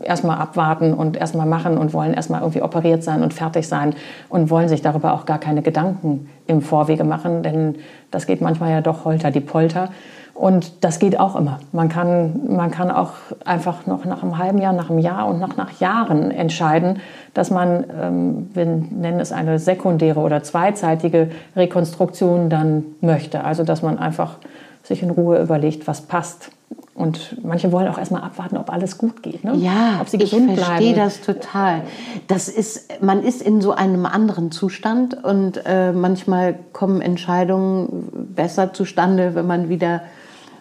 erstmal 0.02 0.38
abwarten 0.38 0.94
und 0.94 1.16
erstmal 1.16 1.46
machen 1.46 1.76
und 1.76 1.92
wollen 1.92 2.14
erstmal 2.14 2.40
irgendwie 2.40 2.62
operiert 2.62 3.02
sein 3.02 3.22
und 3.22 3.34
fertig 3.34 3.68
sein 3.68 3.94
und 4.28 4.50
wollen 4.50 4.68
sich 4.68 4.80
darüber 4.80 5.12
auch 5.12 5.26
gar 5.26 5.38
keine 5.38 5.62
Gedanken 5.62 6.28
im 6.46 6.62
Vorwege 6.62 7.04
machen, 7.04 7.42
denn 7.42 7.76
das 8.10 8.26
geht 8.26 8.40
manchmal 8.40 8.70
ja 8.70 8.80
doch 8.80 9.04
holter 9.04 9.30
die 9.30 9.40
Polter. 9.40 9.90
Und 10.38 10.84
das 10.84 11.00
geht 11.00 11.18
auch 11.18 11.34
immer. 11.34 11.58
Man 11.72 11.88
kann, 11.88 12.54
man 12.54 12.70
kann 12.70 12.92
auch 12.92 13.14
einfach 13.44 13.86
noch 13.86 14.04
nach 14.04 14.22
einem 14.22 14.38
halben 14.38 14.58
Jahr, 14.58 14.72
nach 14.72 14.88
einem 14.88 15.00
Jahr 15.00 15.26
und 15.26 15.40
nach, 15.40 15.56
nach 15.56 15.80
Jahren 15.80 16.30
entscheiden, 16.30 17.00
dass 17.34 17.50
man, 17.50 17.84
ähm, 18.00 18.50
wir 18.54 18.64
nennen 18.64 19.18
es 19.18 19.32
eine 19.32 19.58
sekundäre 19.58 20.20
oder 20.20 20.44
zweizeitige 20.44 21.32
Rekonstruktion 21.56 22.50
dann 22.50 22.84
möchte. 23.00 23.42
Also 23.42 23.64
dass 23.64 23.82
man 23.82 23.98
einfach 23.98 24.36
sich 24.84 25.02
in 25.02 25.10
Ruhe 25.10 25.42
überlegt, 25.42 25.88
was 25.88 26.02
passt. 26.02 26.52
Und 26.98 27.36
manche 27.44 27.70
wollen 27.70 27.86
auch 27.86 27.96
erstmal 27.96 28.22
abwarten, 28.22 28.56
ob 28.56 28.72
alles 28.72 28.98
gut 28.98 29.22
geht. 29.22 29.44
Ne? 29.44 29.54
Ja, 29.54 29.98
ob 30.00 30.08
sie 30.08 30.18
gesund 30.18 30.50
ich 30.50 30.58
verstehe 30.58 30.96
das 30.96 31.20
total. 31.20 31.82
Das 32.26 32.48
ist, 32.48 33.00
man 33.00 33.22
ist 33.22 33.40
in 33.40 33.60
so 33.60 33.70
einem 33.70 34.04
anderen 34.04 34.50
Zustand 34.50 35.14
und 35.22 35.62
äh, 35.64 35.92
manchmal 35.92 36.58
kommen 36.72 37.00
Entscheidungen 37.00 38.08
besser 38.34 38.72
zustande, 38.72 39.36
wenn 39.36 39.46
man 39.46 39.68
wieder 39.68 40.02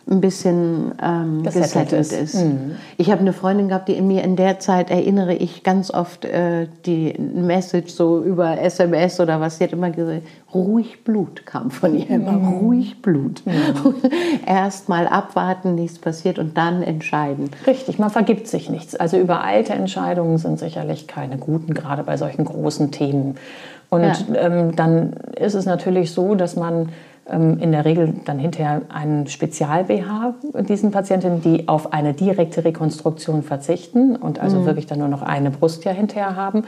ein 0.10 0.22
bisschen 0.22 0.94
ähm, 1.02 1.44
gesettelt 1.44 1.92
ist. 1.92 2.14
ist. 2.14 2.36
Mhm. 2.36 2.76
Ich 2.98 3.12
habe 3.12 3.22
eine 3.22 3.34
Freundin 3.34 3.68
gehabt, 3.68 3.90
die 3.90 3.94
in 3.94 4.08
mir 4.08 4.24
in 4.24 4.36
der 4.36 4.60
Zeit 4.60 4.90
erinnere 4.90 5.34
ich 5.34 5.64
ganz 5.64 5.92
oft 5.92 6.24
äh, 6.24 6.68
die 6.86 7.14
Message 7.20 7.92
so 7.92 8.22
über 8.22 8.60
SMS 8.60 9.20
oder 9.20 9.42
was. 9.42 9.58
Sie 9.58 9.66
hat 9.66 9.74
immer 9.74 9.90
gesagt, 9.90 10.22
ruhig 10.54 11.04
Blut 11.04 11.46
kam 11.46 11.72
von 11.72 11.98
ihr 11.98 12.10
immer, 12.10 12.32
mhm. 12.32 12.48
ruhig 12.60 13.02
Blut. 13.02 13.44
Mhm. 13.46 13.96
Erst 14.46 14.88
mal 14.88 15.08
abwarten, 15.08 15.76
nichts 15.76 16.00
passiert 16.00 16.40
und 16.40 16.58
dann 16.58 16.84
entscheiden. 16.84 17.50
Richtig, 17.66 18.00
man 18.00 18.10
vergibt 18.10 18.48
sich 18.48 18.70
nichts. 18.70 18.96
Also 18.96 19.18
übereilte 19.18 19.74
Entscheidungen 19.74 20.38
sind 20.38 20.58
sicherlich 20.58 21.08
keine 21.08 21.38
guten, 21.38 21.74
gerade 21.74 22.04
bei 22.04 22.16
solchen 22.16 22.46
großen 22.46 22.92
Themen. 22.92 23.36
Und 23.90 24.04
ja. 24.04 24.16
ähm, 24.36 24.76
dann 24.76 25.14
ist 25.40 25.54
es 25.54 25.66
natürlich 25.66 26.12
so, 26.12 26.36
dass 26.36 26.56
man 26.56 26.90
in 27.30 27.72
der 27.74 27.84
Regel 27.84 28.14
dann 28.26 28.40
hinterher 28.40 28.84
einen 28.88 29.28
Spezial-BH 29.28 30.36
diesen 30.70 30.92
Patientinnen, 30.92 31.42
die 31.42 31.68
auf 31.68 31.92
eine 31.92 32.14
direkte 32.14 32.64
Rekonstruktion 32.64 33.44
verzichten 33.44 34.16
und 34.16 34.40
also 34.40 34.60
mhm. 34.60 34.66
wirklich 34.66 34.86
dann 34.86 35.00
nur 35.00 35.10
noch 35.10 35.22
eine 35.22 35.52
Brust 35.52 35.84
ja 35.84 35.92
hinterher 35.92 36.36
haben, 36.38 36.64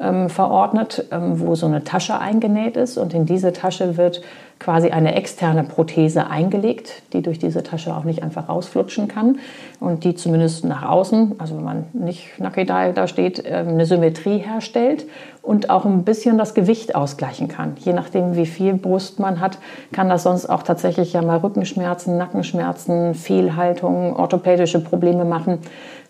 ähm, 0.00 0.28
verordnet, 0.28 1.06
ähm, 1.10 1.40
wo 1.40 1.54
so 1.54 1.66
eine 1.66 1.84
Tasche 1.84 2.18
eingenäht 2.18 2.76
ist 2.76 2.98
und 2.98 3.14
in 3.14 3.24
diese 3.24 3.52
Tasche 3.52 3.96
wird 3.96 4.20
quasi 4.62 4.90
eine 4.90 5.16
externe 5.16 5.64
Prothese 5.64 6.28
eingelegt, 6.28 7.02
die 7.12 7.20
durch 7.20 7.40
diese 7.40 7.64
Tasche 7.64 7.96
auch 7.96 8.04
nicht 8.04 8.22
einfach 8.22 8.48
rausflutschen 8.48 9.08
kann 9.08 9.40
und 9.80 10.04
die 10.04 10.14
zumindest 10.14 10.64
nach 10.64 10.88
außen, 10.88 11.34
also 11.38 11.56
wenn 11.56 11.64
man 11.64 11.84
nicht 11.92 12.38
nackig 12.38 12.68
da, 12.68 13.08
steht, 13.08 13.42
ähm, 13.44 13.68
eine 13.68 13.86
Symmetrie 13.86 14.38
herstellt 14.38 15.06
und 15.42 15.68
auch 15.68 15.84
ein 15.84 16.04
bisschen 16.04 16.38
das 16.38 16.54
Gewicht 16.54 16.94
ausgleichen 16.94 17.48
kann. 17.48 17.74
Je 17.80 17.92
nachdem, 17.92 18.36
wie 18.36 18.46
viel 18.46 18.74
Brust 18.74 19.18
man 19.18 19.40
hat, 19.40 19.58
kann 19.90 20.08
das 20.08 20.22
sonst 20.22 20.46
auch 20.46 20.62
tatsächlich 20.62 21.12
ja 21.12 21.22
mal 21.22 21.38
Rückenschmerzen, 21.38 22.16
Nackenschmerzen, 22.16 23.14
Fehlhaltungen, 23.14 24.14
orthopädische 24.14 24.78
Probleme 24.78 25.24
machen. 25.24 25.58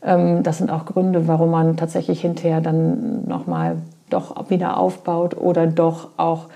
Ähm, 0.05 0.43
das 0.43 0.59
sind 0.59 0.71
auch 0.71 0.85
Gründe, 0.85 1.27
warum 1.27 1.51
man 1.53 1.79
tatsächlich 1.79 2.21
hinterher 2.21 2.61
dann 2.61 3.27
nochmal 3.27 3.79
doch 4.11 4.51
wieder 4.51 4.77
aufbaut 4.77 5.39
oder 5.39 5.67
doch 5.67 6.11
auch 6.19 6.49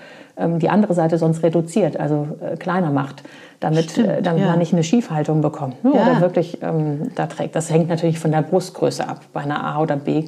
die 0.59 0.69
andere 0.69 0.93
Seite 0.93 1.17
sonst 1.17 1.43
reduziert, 1.43 1.99
also 1.99 2.27
äh, 2.41 2.57
kleiner 2.57 2.91
macht, 2.91 3.23
damit, 3.59 3.91
Stimmt, 3.91 4.07
äh, 4.07 4.21
damit 4.21 4.43
ja. 4.43 4.49
man 4.49 4.59
nicht 4.59 4.73
eine 4.73 4.83
Schiefhaltung 4.83 5.41
bekommt 5.41 5.83
ne? 5.83 5.91
ja. 5.95 6.01
oder 6.03 6.21
wirklich 6.21 6.61
ähm, 6.61 7.11
da 7.15 7.25
trägt. 7.27 7.55
Das 7.55 7.71
hängt 7.71 7.89
natürlich 7.89 8.19
von 8.19 8.31
der 8.31 8.41
Brustgröße 8.41 9.07
ab. 9.07 9.21
Bei 9.33 9.41
einer 9.41 9.63
A 9.63 9.81
oder 9.81 9.95
B 9.95 10.25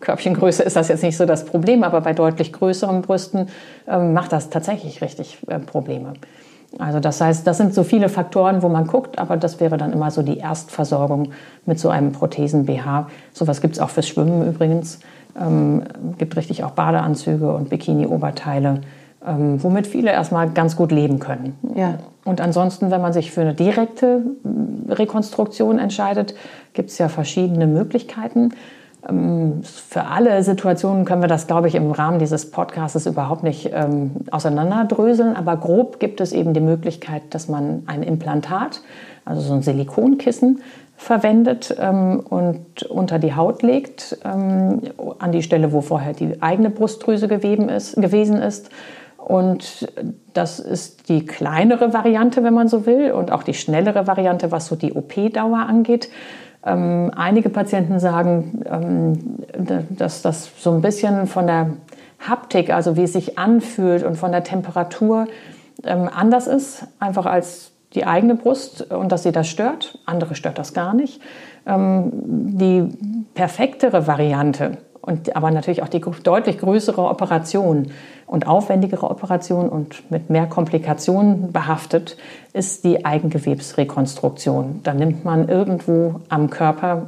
Körbchengröße 0.00 0.62
ist 0.62 0.76
das 0.76 0.88
jetzt 0.88 1.02
nicht 1.02 1.16
so 1.16 1.26
das 1.26 1.44
Problem, 1.44 1.82
aber 1.82 2.00
bei 2.00 2.12
deutlich 2.12 2.52
größeren 2.52 3.02
Brüsten 3.02 3.48
ähm, 3.88 4.12
macht 4.12 4.32
das 4.32 4.50
tatsächlich 4.50 5.02
richtig 5.02 5.38
äh, 5.48 5.58
Probleme. 5.58 6.12
Also 6.78 7.00
das 7.00 7.20
heißt, 7.20 7.46
das 7.46 7.56
sind 7.56 7.74
so 7.74 7.82
viele 7.82 8.08
Faktoren, 8.08 8.62
wo 8.62 8.68
man 8.68 8.86
guckt, 8.86 9.18
aber 9.18 9.36
das 9.36 9.58
wäre 9.58 9.78
dann 9.78 9.92
immer 9.92 10.10
so 10.10 10.22
die 10.22 10.38
Erstversorgung 10.38 11.30
mit 11.64 11.80
so 11.80 11.88
einem 11.88 12.12
Prothesen-BH. 12.12 13.08
Sowas 13.32 13.60
gibt 13.60 13.74
es 13.74 13.80
auch 13.80 13.88
fürs 13.88 14.06
Schwimmen 14.06 14.46
übrigens. 14.46 15.00
Ähm, 15.40 15.82
gibt 16.18 16.36
richtig 16.36 16.64
auch 16.64 16.72
Badeanzüge 16.72 17.52
und 17.52 17.70
Bikini-Oberteile, 17.70 18.82
ähm, 19.26 19.62
womit 19.62 19.86
viele 19.86 20.10
erstmal 20.10 20.50
ganz 20.50 20.76
gut 20.76 20.92
leben 20.92 21.18
können. 21.18 21.56
Ja. 21.74 21.98
Und 22.24 22.40
ansonsten, 22.40 22.90
wenn 22.90 23.00
man 23.00 23.12
sich 23.12 23.32
für 23.32 23.40
eine 23.40 23.54
direkte 23.54 24.22
Rekonstruktion 24.88 25.78
entscheidet, 25.78 26.34
gibt 26.72 26.90
es 26.90 26.98
ja 26.98 27.08
verschiedene 27.08 27.66
Möglichkeiten. 27.66 28.50
Ähm, 29.08 29.62
für 29.62 30.04
alle 30.04 30.42
Situationen 30.42 31.04
können 31.04 31.22
wir 31.22 31.28
das, 31.28 31.46
glaube 31.46 31.68
ich, 31.68 31.74
im 31.74 31.90
Rahmen 31.90 32.18
dieses 32.18 32.50
Podcasts 32.50 33.06
überhaupt 33.06 33.42
nicht 33.42 33.70
ähm, 33.72 34.12
auseinanderdröseln. 34.30 35.36
Aber 35.36 35.56
grob 35.56 36.00
gibt 36.00 36.20
es 36.20 36.32
eben 36.32 36.54
die 36.54 36.60
Möglichkeit, 36.60 37.22
dass 37.30 37.48
man 37.48 37.82
ein 37.86 38.02
Implantat, 38.02 38.82
also 39.24 39.40
so 39.40 39.54
ein 39.54 39.62
Silikonkissen, 39.62 40.60
verwendet 40.96 41.76
ähm, 41.80 42.20
und 42.28 42.82
unter 42.82 43.18
die 43.18 43.34
Haut 43.34 43.62
legt, 43.62 44.18
ähm, 44.24 44.82
an 45.20 45.32
die 45.32 45.42
Stelle, 45.42 45.72
wo 45.72 45.80
vorher 45.80 46.12
die 46.12 46.42
eigene 46.42 46.70
Brustdrüse 46.70 47.26
ist, 47.26 47.94
gewesen 47.94 48.36
ist. 48.36 48.68
Und 49.18 49.92
das 50.32 50.60
ist 50.60 51.08
die 51.08 51.26
kleinere 51.26 51.92
Variante, 51.92 52.44
wenn 52.44 52.54
man 52.54 52.68
so 52.68 52.86
will, 52.86 53.10
und 53.10 53.32
auch 53.32 53.42
die 53.42 53.52
schnellere 53.52 54.06
Variante, 54.06 54.52
was 54.52 54.66
so 54.66 54.76
die 54.76 54.92
OP-Dauer 54.94 55.58
angeht. 55.58 56.08
Ähm, 56.64 57.10
einige 57.14 57.50
Patienten 57.50 57.98
sagen, 57.98 58.62
ähm, 58.64 59.18
dass 59.90 60.22
das 60.22 60.50
so 60.58 60.72
ein 60.72 60.80
bisschen 60.80 61.26
von 61.26 61.46
der 61.46 61.72
Haptik, 62.20 62.70
also 62.70 62.96
wie 62.96 63.02
es 63.02 63.12
sich 63.12 63.38
anfühlt 63.38 64.02
und 64.02 64.16
von 64.16 64.32
der 64.32 64.44
Temperatur 64.44 65.26
ähm, 65.84 66.08
anders 66.12 66.46
ist, 66.46 66.86
einfach 66.98 67.26
als 67.26 67.72
die 67.94 68.06
eigene 68.06 68.34
Brust 68.34 68.92
und 68.92 69.12
dass 69.12 69.24
sie 69.24 69.32
das 69.32 69.48
stört. 69.48 69.98
Andere 70.06 70.34
stört 70.34 70.58
das 70.58 70.74
gar 70.74 70.94
nicht. 70.94 71.20
Ähm, 71.66 72.10
die 72.12 72.88
perfektere 73.34 74.06
Variante 74.06 74.78
und 75.08 75.34
aber 75.34 75.50
natürlich 75.50 75.82
auch 75.82 75.88
die 75.88 76.02
deutlich 76.22 76.58
größere 76.58 77.00
Operation 77.00 77.92
und 78.26 78.46
aufwendigere 78.46 79.10
Operation 79.10 79.70
und 79.70 80.10
mit 80.10 80.28
mehr 80.28 80.46
Komplikationen 80.46 81.50
behaftet 81.50 82.18
ist 82.52 82.84
die 82.84 83.06
Eigengewebsrekonstruktion. 83.06 84.80
Da 84.82 84.92
nimmt 84.92 85.24
man 85.24 85.48
irgendwo 85.48 86.20
am 86.28 86.50
Körper 86.50 87.06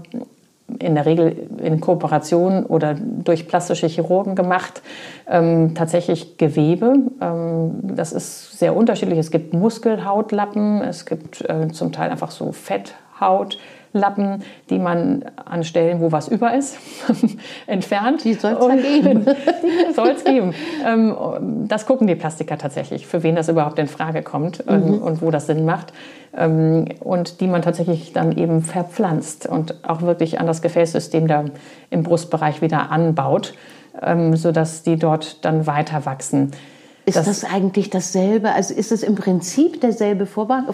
in 0.79 0.95
der 0.95 1.05
Regel 1.05 1.49
in 1.63 1.81
Kooperation 1.81 2.65
oder 2.65 2.95
durch 2.95 3.47
plastische 3.47 3.87
Chirurgen 3.87 4.35
gemacht, 4.35 4.81
ähm, 5.29 5.75
tatsächlich 5.75 6.39
Gewebe. 6.39 6.95
Ähm, 7.21 7.81
das 7.83 8.13
ist 8.13 8.59
sehr 8.59 8.75
unterschiedlich. 8.75 9.19
Es 9.19 9.31
gibt 9.31 9.53
Muskelhautlappen, 9.53 10.81
es 10.81 11.05
gibt 11.05 11.43
äh, 11.51 11.69
zum 11.69 11.93
Teil 11.93 12.11
einfach 12.11 12.31
so 12.31 12.53
Fetthaut. 12.53 13.59
Lappen, 13.93 14.43
die 14.69 14.79
man 14.79 15.25
an 15.45 15.65
Stellen, 15.65 16.01
wo 16.01 16.13
was 16.13 16.29
über 16.29 16.55
ist, 16.55 16.79
entfernt. 17.67 18.25
Die 18.25 18.35
soll 18.35 18.53
es 18.53 18.83
geben. 18.83 19.25
die 19.89 19.95
soll 19.95 20.09
es 20.09 20.25
geben. 20.25 20.55
Ähm, 20.87 21.67
das 21.67 21.87
gucken 21.87 22.07
die 22.07 22.15
Plastiker 22.15 22.57
tatsächlich, 22.57 23.07
für 23.07 23.23
wen 23.23 23.35
das 23.35 23.49
überhaupt 23.49 23.79
in 23.79 23.89
Frage 23.89 24.23
kommt 24.23 24.65
ähm, 24.69 24.87
mhm. 24.87 24.99
und 24.99 25.23
wo 25.23 25.31
das 25.31 25.47
Sinn 25.47 25.65
macht. 25.65 25.93
Ähm, 26.37 26.87
und 27.01 27.41
die 27.41 27.49
man 27.49 27.63
tatsächlich 27.63 28.13
dann 28.13 28.37
eben 28.37 28.63
verpflanzt 28.63 29.47
und 29.47 29.89
auch 29.89 30.03
wirklich 30.03 30.39
an 30.39 30.47
das 30.47 30.63
Gefäßsystem 30.63 31.27
da 31.27 31.47
im 31.91 32.03
Brustbereich 32.03 32.63
wieder 32.63 32.91
anbaut, 32.91 33.55
sodass 34.35 34.85
die 34.85 34.97
dort 34.97 35.45
dann 35.45 35.67
weiter 35.67 36.07
wachsen. 36.07 36.53
Ist 37.17 37.27
das, 37.27 37.41
das, 37.41 37.51
eigentlich 37.51 37.91
dasselbe? 37.91 38.53
Also 38.53 38.75
ist 38.75 38.93
es 38.93 39.03
im 39.03 39.15
Prinzip 39.15 39.81
derselbe 39.81 40.27
Vorgang 40.27 40.67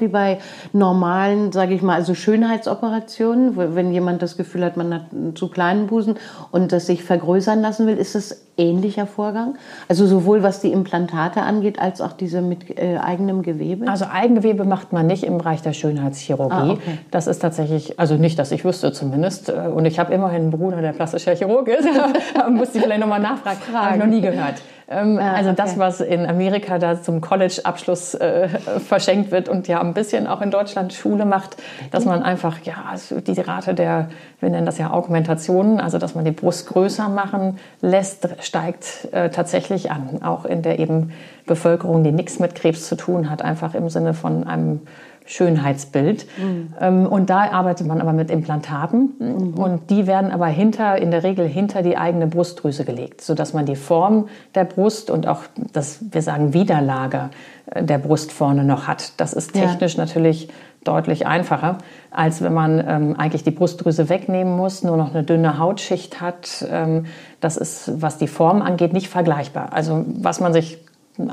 wie 0.00 0.08
bei 0.08 0.38
normalen, 0.72 1.52
sage 1.52 1.74
ich 1.74 1.82
mal, 1.82 1.94
also 1.94 2.14
Schönheitsoperationen, 2.14 3.56
wenn 3.74 3.92
jemand 3.92 4.22
das 4.22 4.36
Gefühl 4.36 4.64
hat, 4.64 4.76
man 4.76 4.92
hat 4.92 5.12
einen 5.12 5.36
zu 5.36 5.48
kleinen 5.48 5.86
Busen 5.86 6.16
und 6.50 6.72
das 6.72 6.86
sich 6.86 7.02
vergrößern 7.04 7.60
lassen 7.60 7.86
will, 7.86 7.96
ist 7.96 8.14
das 8.14 8.46
ähnlicher 8.56 9.06
Vorgang? 9.06 9.56
Also 9.88 10.06
sowohl 10.06 10.42
was 10.42 10.60
die 10.60 10.72
Implantate 10.72 11.42
angeht, 11.42 11.78
als 11.78 12.00
auch 12.00 12.12
diese 12.12 12.40
mit 12.40 12.78
äh, 12.78 12.98
eigenem 12.98 13.42
Gewebe? 13.42 13.88
Also 13.88 14.06
Eigengewebe 14.06 14.64
macht 14.64 14.92
man 14.92 15.06
nicht 15.06 15.24
im 15.24 15.38
Bereich 15.38 15.62
der 15.62 15.72
Schönheitschirurgie. 15.72 16.54
Ah, 16.54 16.70
okay. 16.70 16.98
Das 17.10 17.26
ist 17.26 17.40
tatsächlich, 17.40 17.98
also 17.98 18.14
nicht, 18.14 18.38
dass 18.38 18.52
ich 18.52 18.64
wüsste 18.64 18.92
zumindest. 18.92 19.48
Äh, 19.48 19.68
und 19.74 19.84
ich 19.84 19.98
habe 19.98 20.12
immerhin 20.12 20.42
einen 20.42 20.50
Bruder, 20.50 20.80
der 20.80 20.92
plastischer 20.92 21.34
Chirurg 21.34 21.68
ist. 21.68 21.86
Muss 22.50 22.74
ich 22.74 22.82
vielleicht 22.82 23.00
nochmal 23.00 23.20
nachfragen. 23.20 23.58
Habe 23.72 23.94
ich 23.96 24.00
noch 24.00 24.06
nie 24.06 24.20
gehört. 24.20 24.56
Ähm, 24.88 25.18
ah, 25.18 25.32
also 25.32 25.50
okay. 25.50 25.62
das, 25.62 25.78
was 25.78 26.00
in 26.00 26.26
Amerika 26.26 26.78
da 26.78 27.02
zum 27.02 27.20
College-Abschluss 27.20 28.14
äh, 28.14 28.48
verschenkt 28.86 29.32
wird 29.32 29.48
und 29.48 29.66
ja 29.66 29.80
ein 29.80 29.94
bisschen 29.94 30.26
auch 30.28 30.40
in 30.40 30.50
Deutschland 30.50 30.92
Schule 30.92 31.24
macht, 31.24 31.56
dass 31.90 32.04
man 32.04 32.22
einfach, 32.22 32.58
ja, 32.62 32.84
also 32.88 33.20
die 33.20 33.40
Rate 33.40 33.74
der, 33.74 34.08
wir 34.38 34.50
nennen 34.50 34.66
das 34.66 34.78
ja 34.78 34.92
Augmentationen, 34.92 35.80
also 35.80 35.98
dass 35.98 36.14
man 36.14 36.24
die 36.24 36.30
Brust 36.30 36.68
größer 36.68 37.08
machen 37.08 37.58
lässt, 37.80 38.28
steigt 38.40 39.08
äh, 39.12 39.30
tatsächlich 39.30 39.90
an. 39.90 40.22
Auch 40.22 40.44
in 40.44 40.62
der 40.62 40.78
eben 40.78 41.12
Bevölkerung, 41.46 42.04
die 42.04 42.12
nichts 42.12 42.38
mit 42.38 42.54
Krebs 42.54 42.86
zu 42.86 42.96
tun 42.96 43.28
hat, 43.28 43.42
einfach 43.42 43.74
im 43.74 43.88
Sinne 43.88 44.14
von 44.14 44.46
einem 44.46 44.82
Schönheitsbild. 45.26 46.26
Mhm. 46.38 47.06
Und 47.06 47.30
da 47.30 47.50
arbeitet 47.50 47.86
man 47.86 48.00
aber 48.00 48.12
mit 48.12 48.30
Implantaten 48.30 49.14
mhm. 49.18 49.54
und 49.54 49.90
die 49.90 50.06
werden 50.06 50.30
aber 50.30 50.46
hinter, 50.46 50.96
in 50.96 51.10
der 51.10 51.22
Regel 51.22 51.46
hinter 51.46 51.82
die 51.82 51.96
eigene 51.96 52.26
Brustdrüse 52.26 52.84
gelegt, 52.84 53.20
sodass 53.20 53.52
man 53.52 53.66
die 53.66 53.76
Form 53.76 54.28
der 54.54 54.64
Brust 54.64 55.10
und 55.10 55.26
auch 55.26 55.42
das, 55.72 55.98
wir 56.10 56.22
sagen, 56.22 56.54
Widerlager 56.54 57.30
äh, 57.66 57.82
der 57.82 57.98
Brust 57.98 58.32
vorne 58.32 58.64
noch 58.64 58.86
hat. 58.86 59.20
Das 59.20 59.32
ist 59.32 59.52
technisch 59.52 59.96
ja. 59.96 60.04
natürlich 60.04 60.48
deutlich 60.84 61.26
einfacher, 61.26 61.78
als 62.10 62.42
wenn 62.42 62.54
man 62.54 62.82
ähm, 62.86 63.16
eigentlich 63.18 63.42
die 63.42 63.50
Brustdrüse 63.50 64.08
wegnehmen 64.08 64.56
muss, 64.56 64.82
nur 64.82 64.96
noch 64.96 65.12
eine 65.12 65.24
dünne 65.24 65.58
Hautschicht 65.58 66.20
hat. 66.20 66.64
Ähm, 66.70 67.06
das 67.40 67.56
ist, 67.56 68.00
was 68.00 68.18
die 68.18 68.28
Form 68.28 68.62
angeht, 68.62 68.92
nicht 68.92 69.08
vergleichbar. 69.08 69.72
Also 69.72 70.04
was 70.06 70.40
man 70.40 70.52
sich 70.52 70.78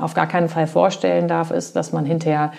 auf 0.00 0.14
gar 0.14 0.26
keinen 0.26 0.48
Fall 0.48 0.66
vorstellen 0.66 1.28
darf, 1.28 1.50
ist, 1.50 1.76
dass 1.76 1.92
man 1.92 2.04
hinterher 2.04 2.52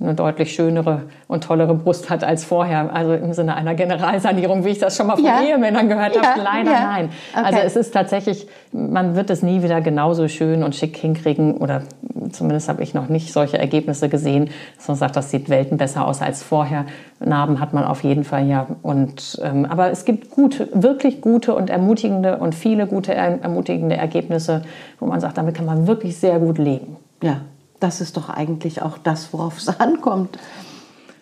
eine 0.00 0.14
deutlich 0.14 0.54
schönere 0.54 1.02
und 1.26 1.42
tollere 1.42 1.74
Brust 1.74 2.08
hat 2.08 2.22
als 2.22 2.44
vorher. 2.44 2.94
Also 2.94 3.14
im 3.14 3.32
Sinne 3.32 3.56
einer 3.56 3.74
Generalsanierung, 3.74 4.64
wie 4.64 4.68
ich 4.68 4.78
das 4.78 4.96
schon 4.96 5.08
mal 5.08 5.16
von 5.16 5.24
ja. 5.24 5.42
Ehemännern 5.42 5.88
gehört 5.88 6.14
ja. 6.14 6.22
habe. 6.22 6.40
Leider 6.40 6.70
ja. 6.70 6.84
nein. 6.84 7.10
Okay. 7.34 7.44
Also 7.44 7.58
es 7.58 7.76
ist 7.76 7.94
tatsächlich, 7.94 8.46
man 8.72 9.16
wird 9.16 9.28
es 9.30 9.42
nie 9.42 9.62
wieder 9.62 9.80
genauso 9.80 10.28
schön 10.28 10.62
und 10.62 10.76
schick 10.76 10.96
hinkriegen 10.96 11.56
oder 11.56 11.82
zumindest 12.30 12.68
habe 12.68 12.82
ich 12.82 12.94
noch 12.94 13.08
nicht 13.08 13.32
solche 13.32 13.58
Ergebnisse 13.58 14.08
gesehen, 14.08 14.50
dass 14.76 14.86
man 14.86 14.96
sagt, 14.96 15.16
das 15.16 15.32
sieht 15.32 15.48
Welten 15.48 15.78
besser 15.78 16.06
aus 16.06 16.22
als 16.22 16.44
vorher. 16.44 16.84
Narben 17.18 17.58
hat 17.58 17.72
man 17.72 17.82
auf 17.82 18.04
jeden 18.04 18.22
Fall 18.22 18.46
ja. 18.46 18.68
Und, 18.82 19.40
ähm, 19.42 19.64
aber 19.64 19.90
es 19.90 20.04
gibt 20.04 20.30
gute, 20.30 20.68
wirklich 20.74 21.20
gute 21.20 21.56
und 21.56 21.70
ermutigende 21.70 22.38
und 22.38 22.54
viele 22.54 22.86
gute, 22.86 23.14
ermutigende 23.14 23.96
Ergebnisse, 23.96 24.62
wo 25.00 25.06
man 25.06 25.20
sagt, 25.20 25.38
damit 25.38 25.56
kann 25.56 25.66
man 25.66 25.88
wirklich 25.88 26.16
sehr 26.18 26.38
gut 26.38 26.58
leben. 26.58 26.96
Ja, 27.20 27.40
das 27.80 28.00
ist 28.00 28.16
doch 28.16 28.28
eigentlich 28.28 28.82
auch 28.82 28.98
das, 28.98 29.32
worauf 29.32 29.58
es 29.58 29.68
ankommt. 29.80 30.38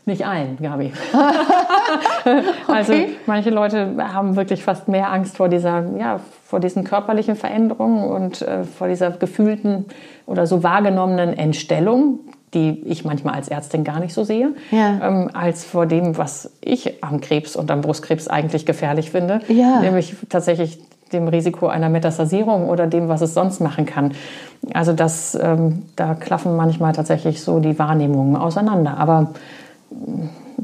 Nicht 0.09 0.25
allen, 0.25 0.57
Gabi. 0.63 0.93
also 2.69 2.93
okay. 2.93 3.17
manche 3.27 3.51
Leute 3.51 3.97
haben 3.99 4.37
wirklich 4.37 4.63
fast 4.63 4.87
mehr 4.87 5.11
Angst 5.13 5.37
vor 5.37 5.49
dieser, 5.49 5.85
ja, 5.99 6.21
vor 6.45 6.61
diesen 6.61 6.85
körperlichen 6.85 7.35
Veränderungen 7.35 8.05
und 8.05 8.41
äh, 8.41 8.63
vor 8.63 8.87
dieser 8.87 9.11
gefühlten 9.11 9.87
oder 10.25 10.47
so 10.47 10.63
wahrgenommenen 10.63 11.37
Entstellung, 11.37 12.21
die 12.55 12.83
ich 12.85 13.05
manchmal 13.05 13.35
als 13.35 13.49
Ärztin 13.49 13.83
gar 13.83 13.99
nicht 13.99 14.15
so 14.15 14.23
sehe, 14.23 14.55
ja. 14.71 15.01
ähm, 15.03 15.31
als 15.33 15.65
vor 15.65 15.87
dem, 15.87 16.17
was 16.17 16.53
ich 16.61 17.03
am 17.03 17.21
Krebs 17.21 17.57
und 17.57 17.69
am 17.73 17.81
Brustkrebs 17.81 18.29
eigentlich 18.29 18.65
gefährlich 18.65 19.11
finde, 19.11 19.41
ja. 19.49 19.81
nämlich 19.81 20.15
tatsächlich 20.29 20.79
dem 21.13 21.29
Risiko 21.29 21.69
einer 21.69 21.89
Metastasierung 21.89 22.69
oder 22.69 22.87
dem, 22.87 23.09
was 23.09 23.21
es 23.21 23.35
sonst 23.35 23.61
machen 23.61 23.87
kann. 23.87 24.13
Also 24.75 24.93
das, 24.93 25.37
ähm, 25.41 25.83
da 25.95 26.15
klaffen 26.15 26.57
manchmal 26.57 26.93
tatsächlich 26.93 27.43
so 27.43 27.61
die 27.61 27.79
Wahrnehmungen 27.79 28.37
auseinander. 28.37 28.97
Aber 28.99 29.31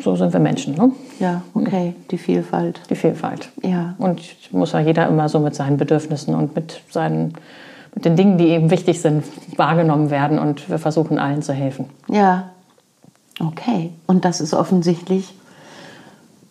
so 0.03 0.16
sind 0.16 0.32
wir 0.32 0.40
Menschen. 0.40 0.74
Ne? 0.74 0.90
Ja, 1.20 1.43
okay, 1.55 1.95
die 2.11 2.18
Vielfalt. 2.18 2.80
Die 2.90 2.97
Vielfalt. 2.97 3.51
Ja. 3.62 3.95
Und 3.99 4.20
muss 4.53 4.72
ja 4.72 4.80
jeder 4.80 5.07
immer 5.09 5.28
so 5.28 5.38
mit 5.38 5.55
seinen 5.55 5.76
Bedürfnissen 5.76 6.34
und 6.34 6.55
mit, 6.57 6.80
seinen, 6.90 7.34
mit 7.95 8.05
den 8.05 8.16
Dingen, 8.16 8.38
die 8.38 8.49
eben 8.49 8.70
wichtig 8.70 9.01
sind, 9.01 9.24
wahrgenommen 9.57 10.11
werden. 10.11 10.38
Und 10.38 10.68
wir 10.68 10.78
versuchen 10.78 11.18
allen 11.18 11.43
zu 11.43 11.53
helfen. 11.53 11.86
Ja, 12.09 12.51
okay. 13.38 13.90
Und 14.07 14.24
das 14.24 14.40
ist 14.40 14.55
offensichtlich 14.55 15.34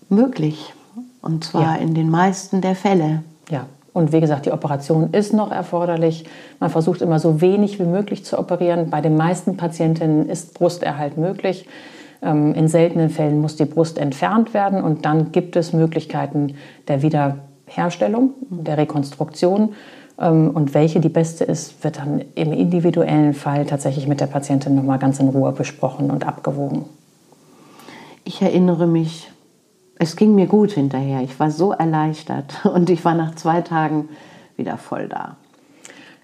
möglich. 0.09 0.73
Und 1.21 1.43
zwar 1.43 1.61
Ja. 1.61 1.75
in 1.75 1.93
den 1.93 2.09
meisten 2.09 2.61
der 2.61 2.75
Fälle. 2.75 3.23
Ja, 3.49 3.65
und 3.93 4.13
wie 4.13 4.21
gesagt, 4.21 4.45
die 4.45 4.51
Operation 4.51 5.09
ist 5.11 5.33
noch 5.33 5.51
erforderlich. 5.51 6.25
Man 6.59 6.69
versucht 6.69 7.01
immer 7.01 7.19
so 7.19 7.41
wenig 7.41 7.77
wie 7.79 7.85
möglich 7.85 8.23
zu 8.23 8.39
operieren. 8.39 8.89
Bei 8.89 9.01
den 9.01 9.17
meisten 9.17 9.57
Patientinnen 9.57 10.29
ist 10.29 10.53
Brusterhalt 10.53 11.17
möglich. 11.17 11.67
Ähm, 12.21 12.53
In 12.53 12.67
seltenen 12.69 13.09
Fällen 13.09 13.41
muss 13.41 13.57
die 13.57 13.65
Brust 13.65 13.97
entfernt 13.97 14.53
werden 14.53 14.81
und 14.81 15.05
dann 15.05 15.31
gibt 15.33 15.55
es 15.57 15.73
Möglichkeiten 15.73 16.55
der 16.87 17.01
Wiederherstellung, 17.01 18.31
der 18.49 18.77
Rekonstruktion. 18.77 19.73
Ähm, 20.17 20.51
Und 20.51 20.73
welche 20.73 21.01
die 21.01 21.09
beste 21.09 21.43
ist, 21.43 21.83
wird 21.83 21.97
dann 21.97 22.21
im 22.35 22.53
individuellen 22.53 23.33
Fall 23.33 23.65
tatsächlich 23.65 24.07
mit 24.07 24.21
der 24.21 24.27
Patientin 24.27 24.75
nochmal 24.75 24.99
ganz 24.99 25.19
in 25.19 25.27
Ruhe 25.27 25.51
besprochen 25.51 26.11
und 26.11 26.25
abgewogen. 26.25 26.85
Ich 28.23 28.41
erinnere 28.41 28.87
mich, 28.87 29.29
es 30.01 30.15
ging 30.15 30.33
mir 30.33 30.47
gut 30.47 30.71
hinterher. 30.71 31.21
Ich 31.21 31.39
war 31.39 31.51
so 31.51 31.73
erleichtert 31.73 32.65
und 32.73 32.89
ich 32.89 33.05
war 33.05 33.13
nach 33.13 33.35
zwei 33.35 33.61
Tagen 33.61 34.09
wieder 34.57 34.77
voll 34.77 35.07
da. 35.07 35.35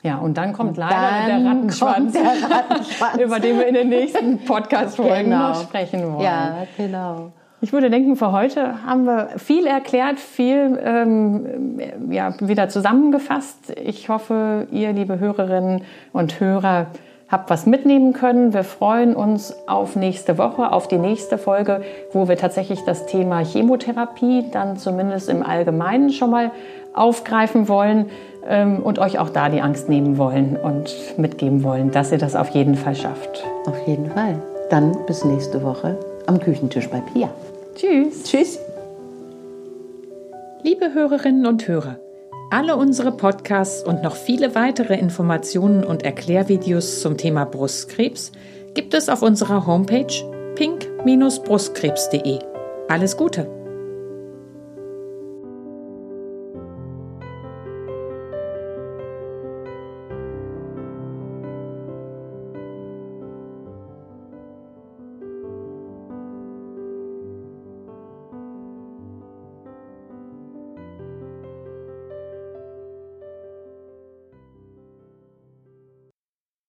Ja, 0.01 0.17
und 0.17 0.38
dann 0.38 0.53
kommt 0.53 0.78
leider 0.78 0.95
dann 1.28 1.43
der 1.43 1.51
Rattenschwanz, 1.51 2.13
kommt 2.13 2.15
der 2.15 2.49
Rattenschwanz. 2.57 3.17
über 3.21 3.39
den 3.39 3.57
wir 3.57 3.67
in 3.67 3.73
den 3.75 3.89
nächsten 3.89 4.39
Podcast-Folgen 4.45 5.25
Genau. 5.25 5.49
noch 5.49 5.61
sprechen 5.61 6.01
wollen. 6.13 6.21
Ja, 6.21 6.65
genau. 6.75 7.32
Ich 7.61 7.71
würde 7.73 7.89
denken, 7.89 8.15
für 8.15 8.32
heute 8.32 8.84
haben 8.86 9.05
wir 9.05 9.30
viel 9.38 9.65
erklärt, 9.67 10.19
viel 10.19 10.80
ähm, 10.84 11.80
ja, 12.09 12.34
wieder 12.39 12.69
zusammengefasst. 12.69 13.73
Ich 13.84 14.09
hoffe, 14.09 14.67
ihr, 14.71 14.93
liebe 14.93 15.19
Hörerinnen 15.19 15.82
und 16.13 16.39
Hörer, 16.39 16.88
habt 17.30 17.49
was 17.49 17.65
mitnehmen 17.65 18.13
können. 18.13 18.53
Wir 18.53 18.63
freuen 18.63 19.15
uns 19.15 19.55
auf 19.67 19.95
nächste 19.95 20.38
Woche, 20.38 20.71
auf 20.71 20.88
die 20.88 20.97
nächste 20.97 21.38
Folge, 21.38 21.82
wo 22.13 22.28
wir 22.28 22.38
tatsächlich 22.38 22.84
das 22.86 23.05
Thema 23.05 23.39
Chemotherapie 23.39 24.45
dann 24.51 24.78
zumindest 24.78 25.30
im 25.30 25.43
Allgemeinen 25.43 26.11
schon 26.11 26.32
mal 26.32 26.51
aufgreifen 26.93 27.67
wollen 27.67 28.09
ähm, 28.47 28.82
und 28.82 28.99
euch 28.99 29.19
auch 29.19 29.30
da 29.30 29.49
die 29.49 29.61
Angst 29.61 29.89
nehmen 29.89 30.17
wollen 30.17 30.57
und 30.57 30.93
mitgeben 31.17 31.63
wollen, 31.63 31.91
dass 31.91 32.11
ihr 32.11 32.17
das 32.17 32.36
auf 32.36 32.49
jeden 32.49 32.75
Fall 32.75 32.95
schafft. 32.95 33.43
Auf 33.65 33.88
jeden 33.88 34.09
Fall. 34.11 34.41
Dann 34.69 34.97
bis 35.05 35.23
nächste 35.23 35.63
Woche 35.63 35.97
am 36.25 36.39
Küchentisch 36.39 36.89
bei 36.89 37.01
Pia. 37.13 37.30
Tschüss. 37.75 38.23
Tschüss. 38.23 38.59
Liebe 40.63 40.93
Hörerinnen 40.93 41.45
und 41.45 41.67
Hörer, 41.67 41.97
alle 42.50 42.76
unsere 42.78 43.12
Podcasts 43.12 43.84
und 43.84 44.04
noch 44.04 44.16
viele 44.16 44.56
weitere 44.56 44.98
Informationen 44.98 45.84
und 45.84 46.04
Erklärvideos 46.04 47.02
zum 47.02 47.18
Thema 47.18 47.45
Brustkrebs 47.45 48.32
gibt 48.74 48.93
es 48.93 49.10
auf 49.10 49.22
unserer 49.22 49.66
Homepage 49.66 50.14
pink-brustkrebs.de. 50.56 52.39
Alles 52.88 53.18
Gute! 53.18 53.57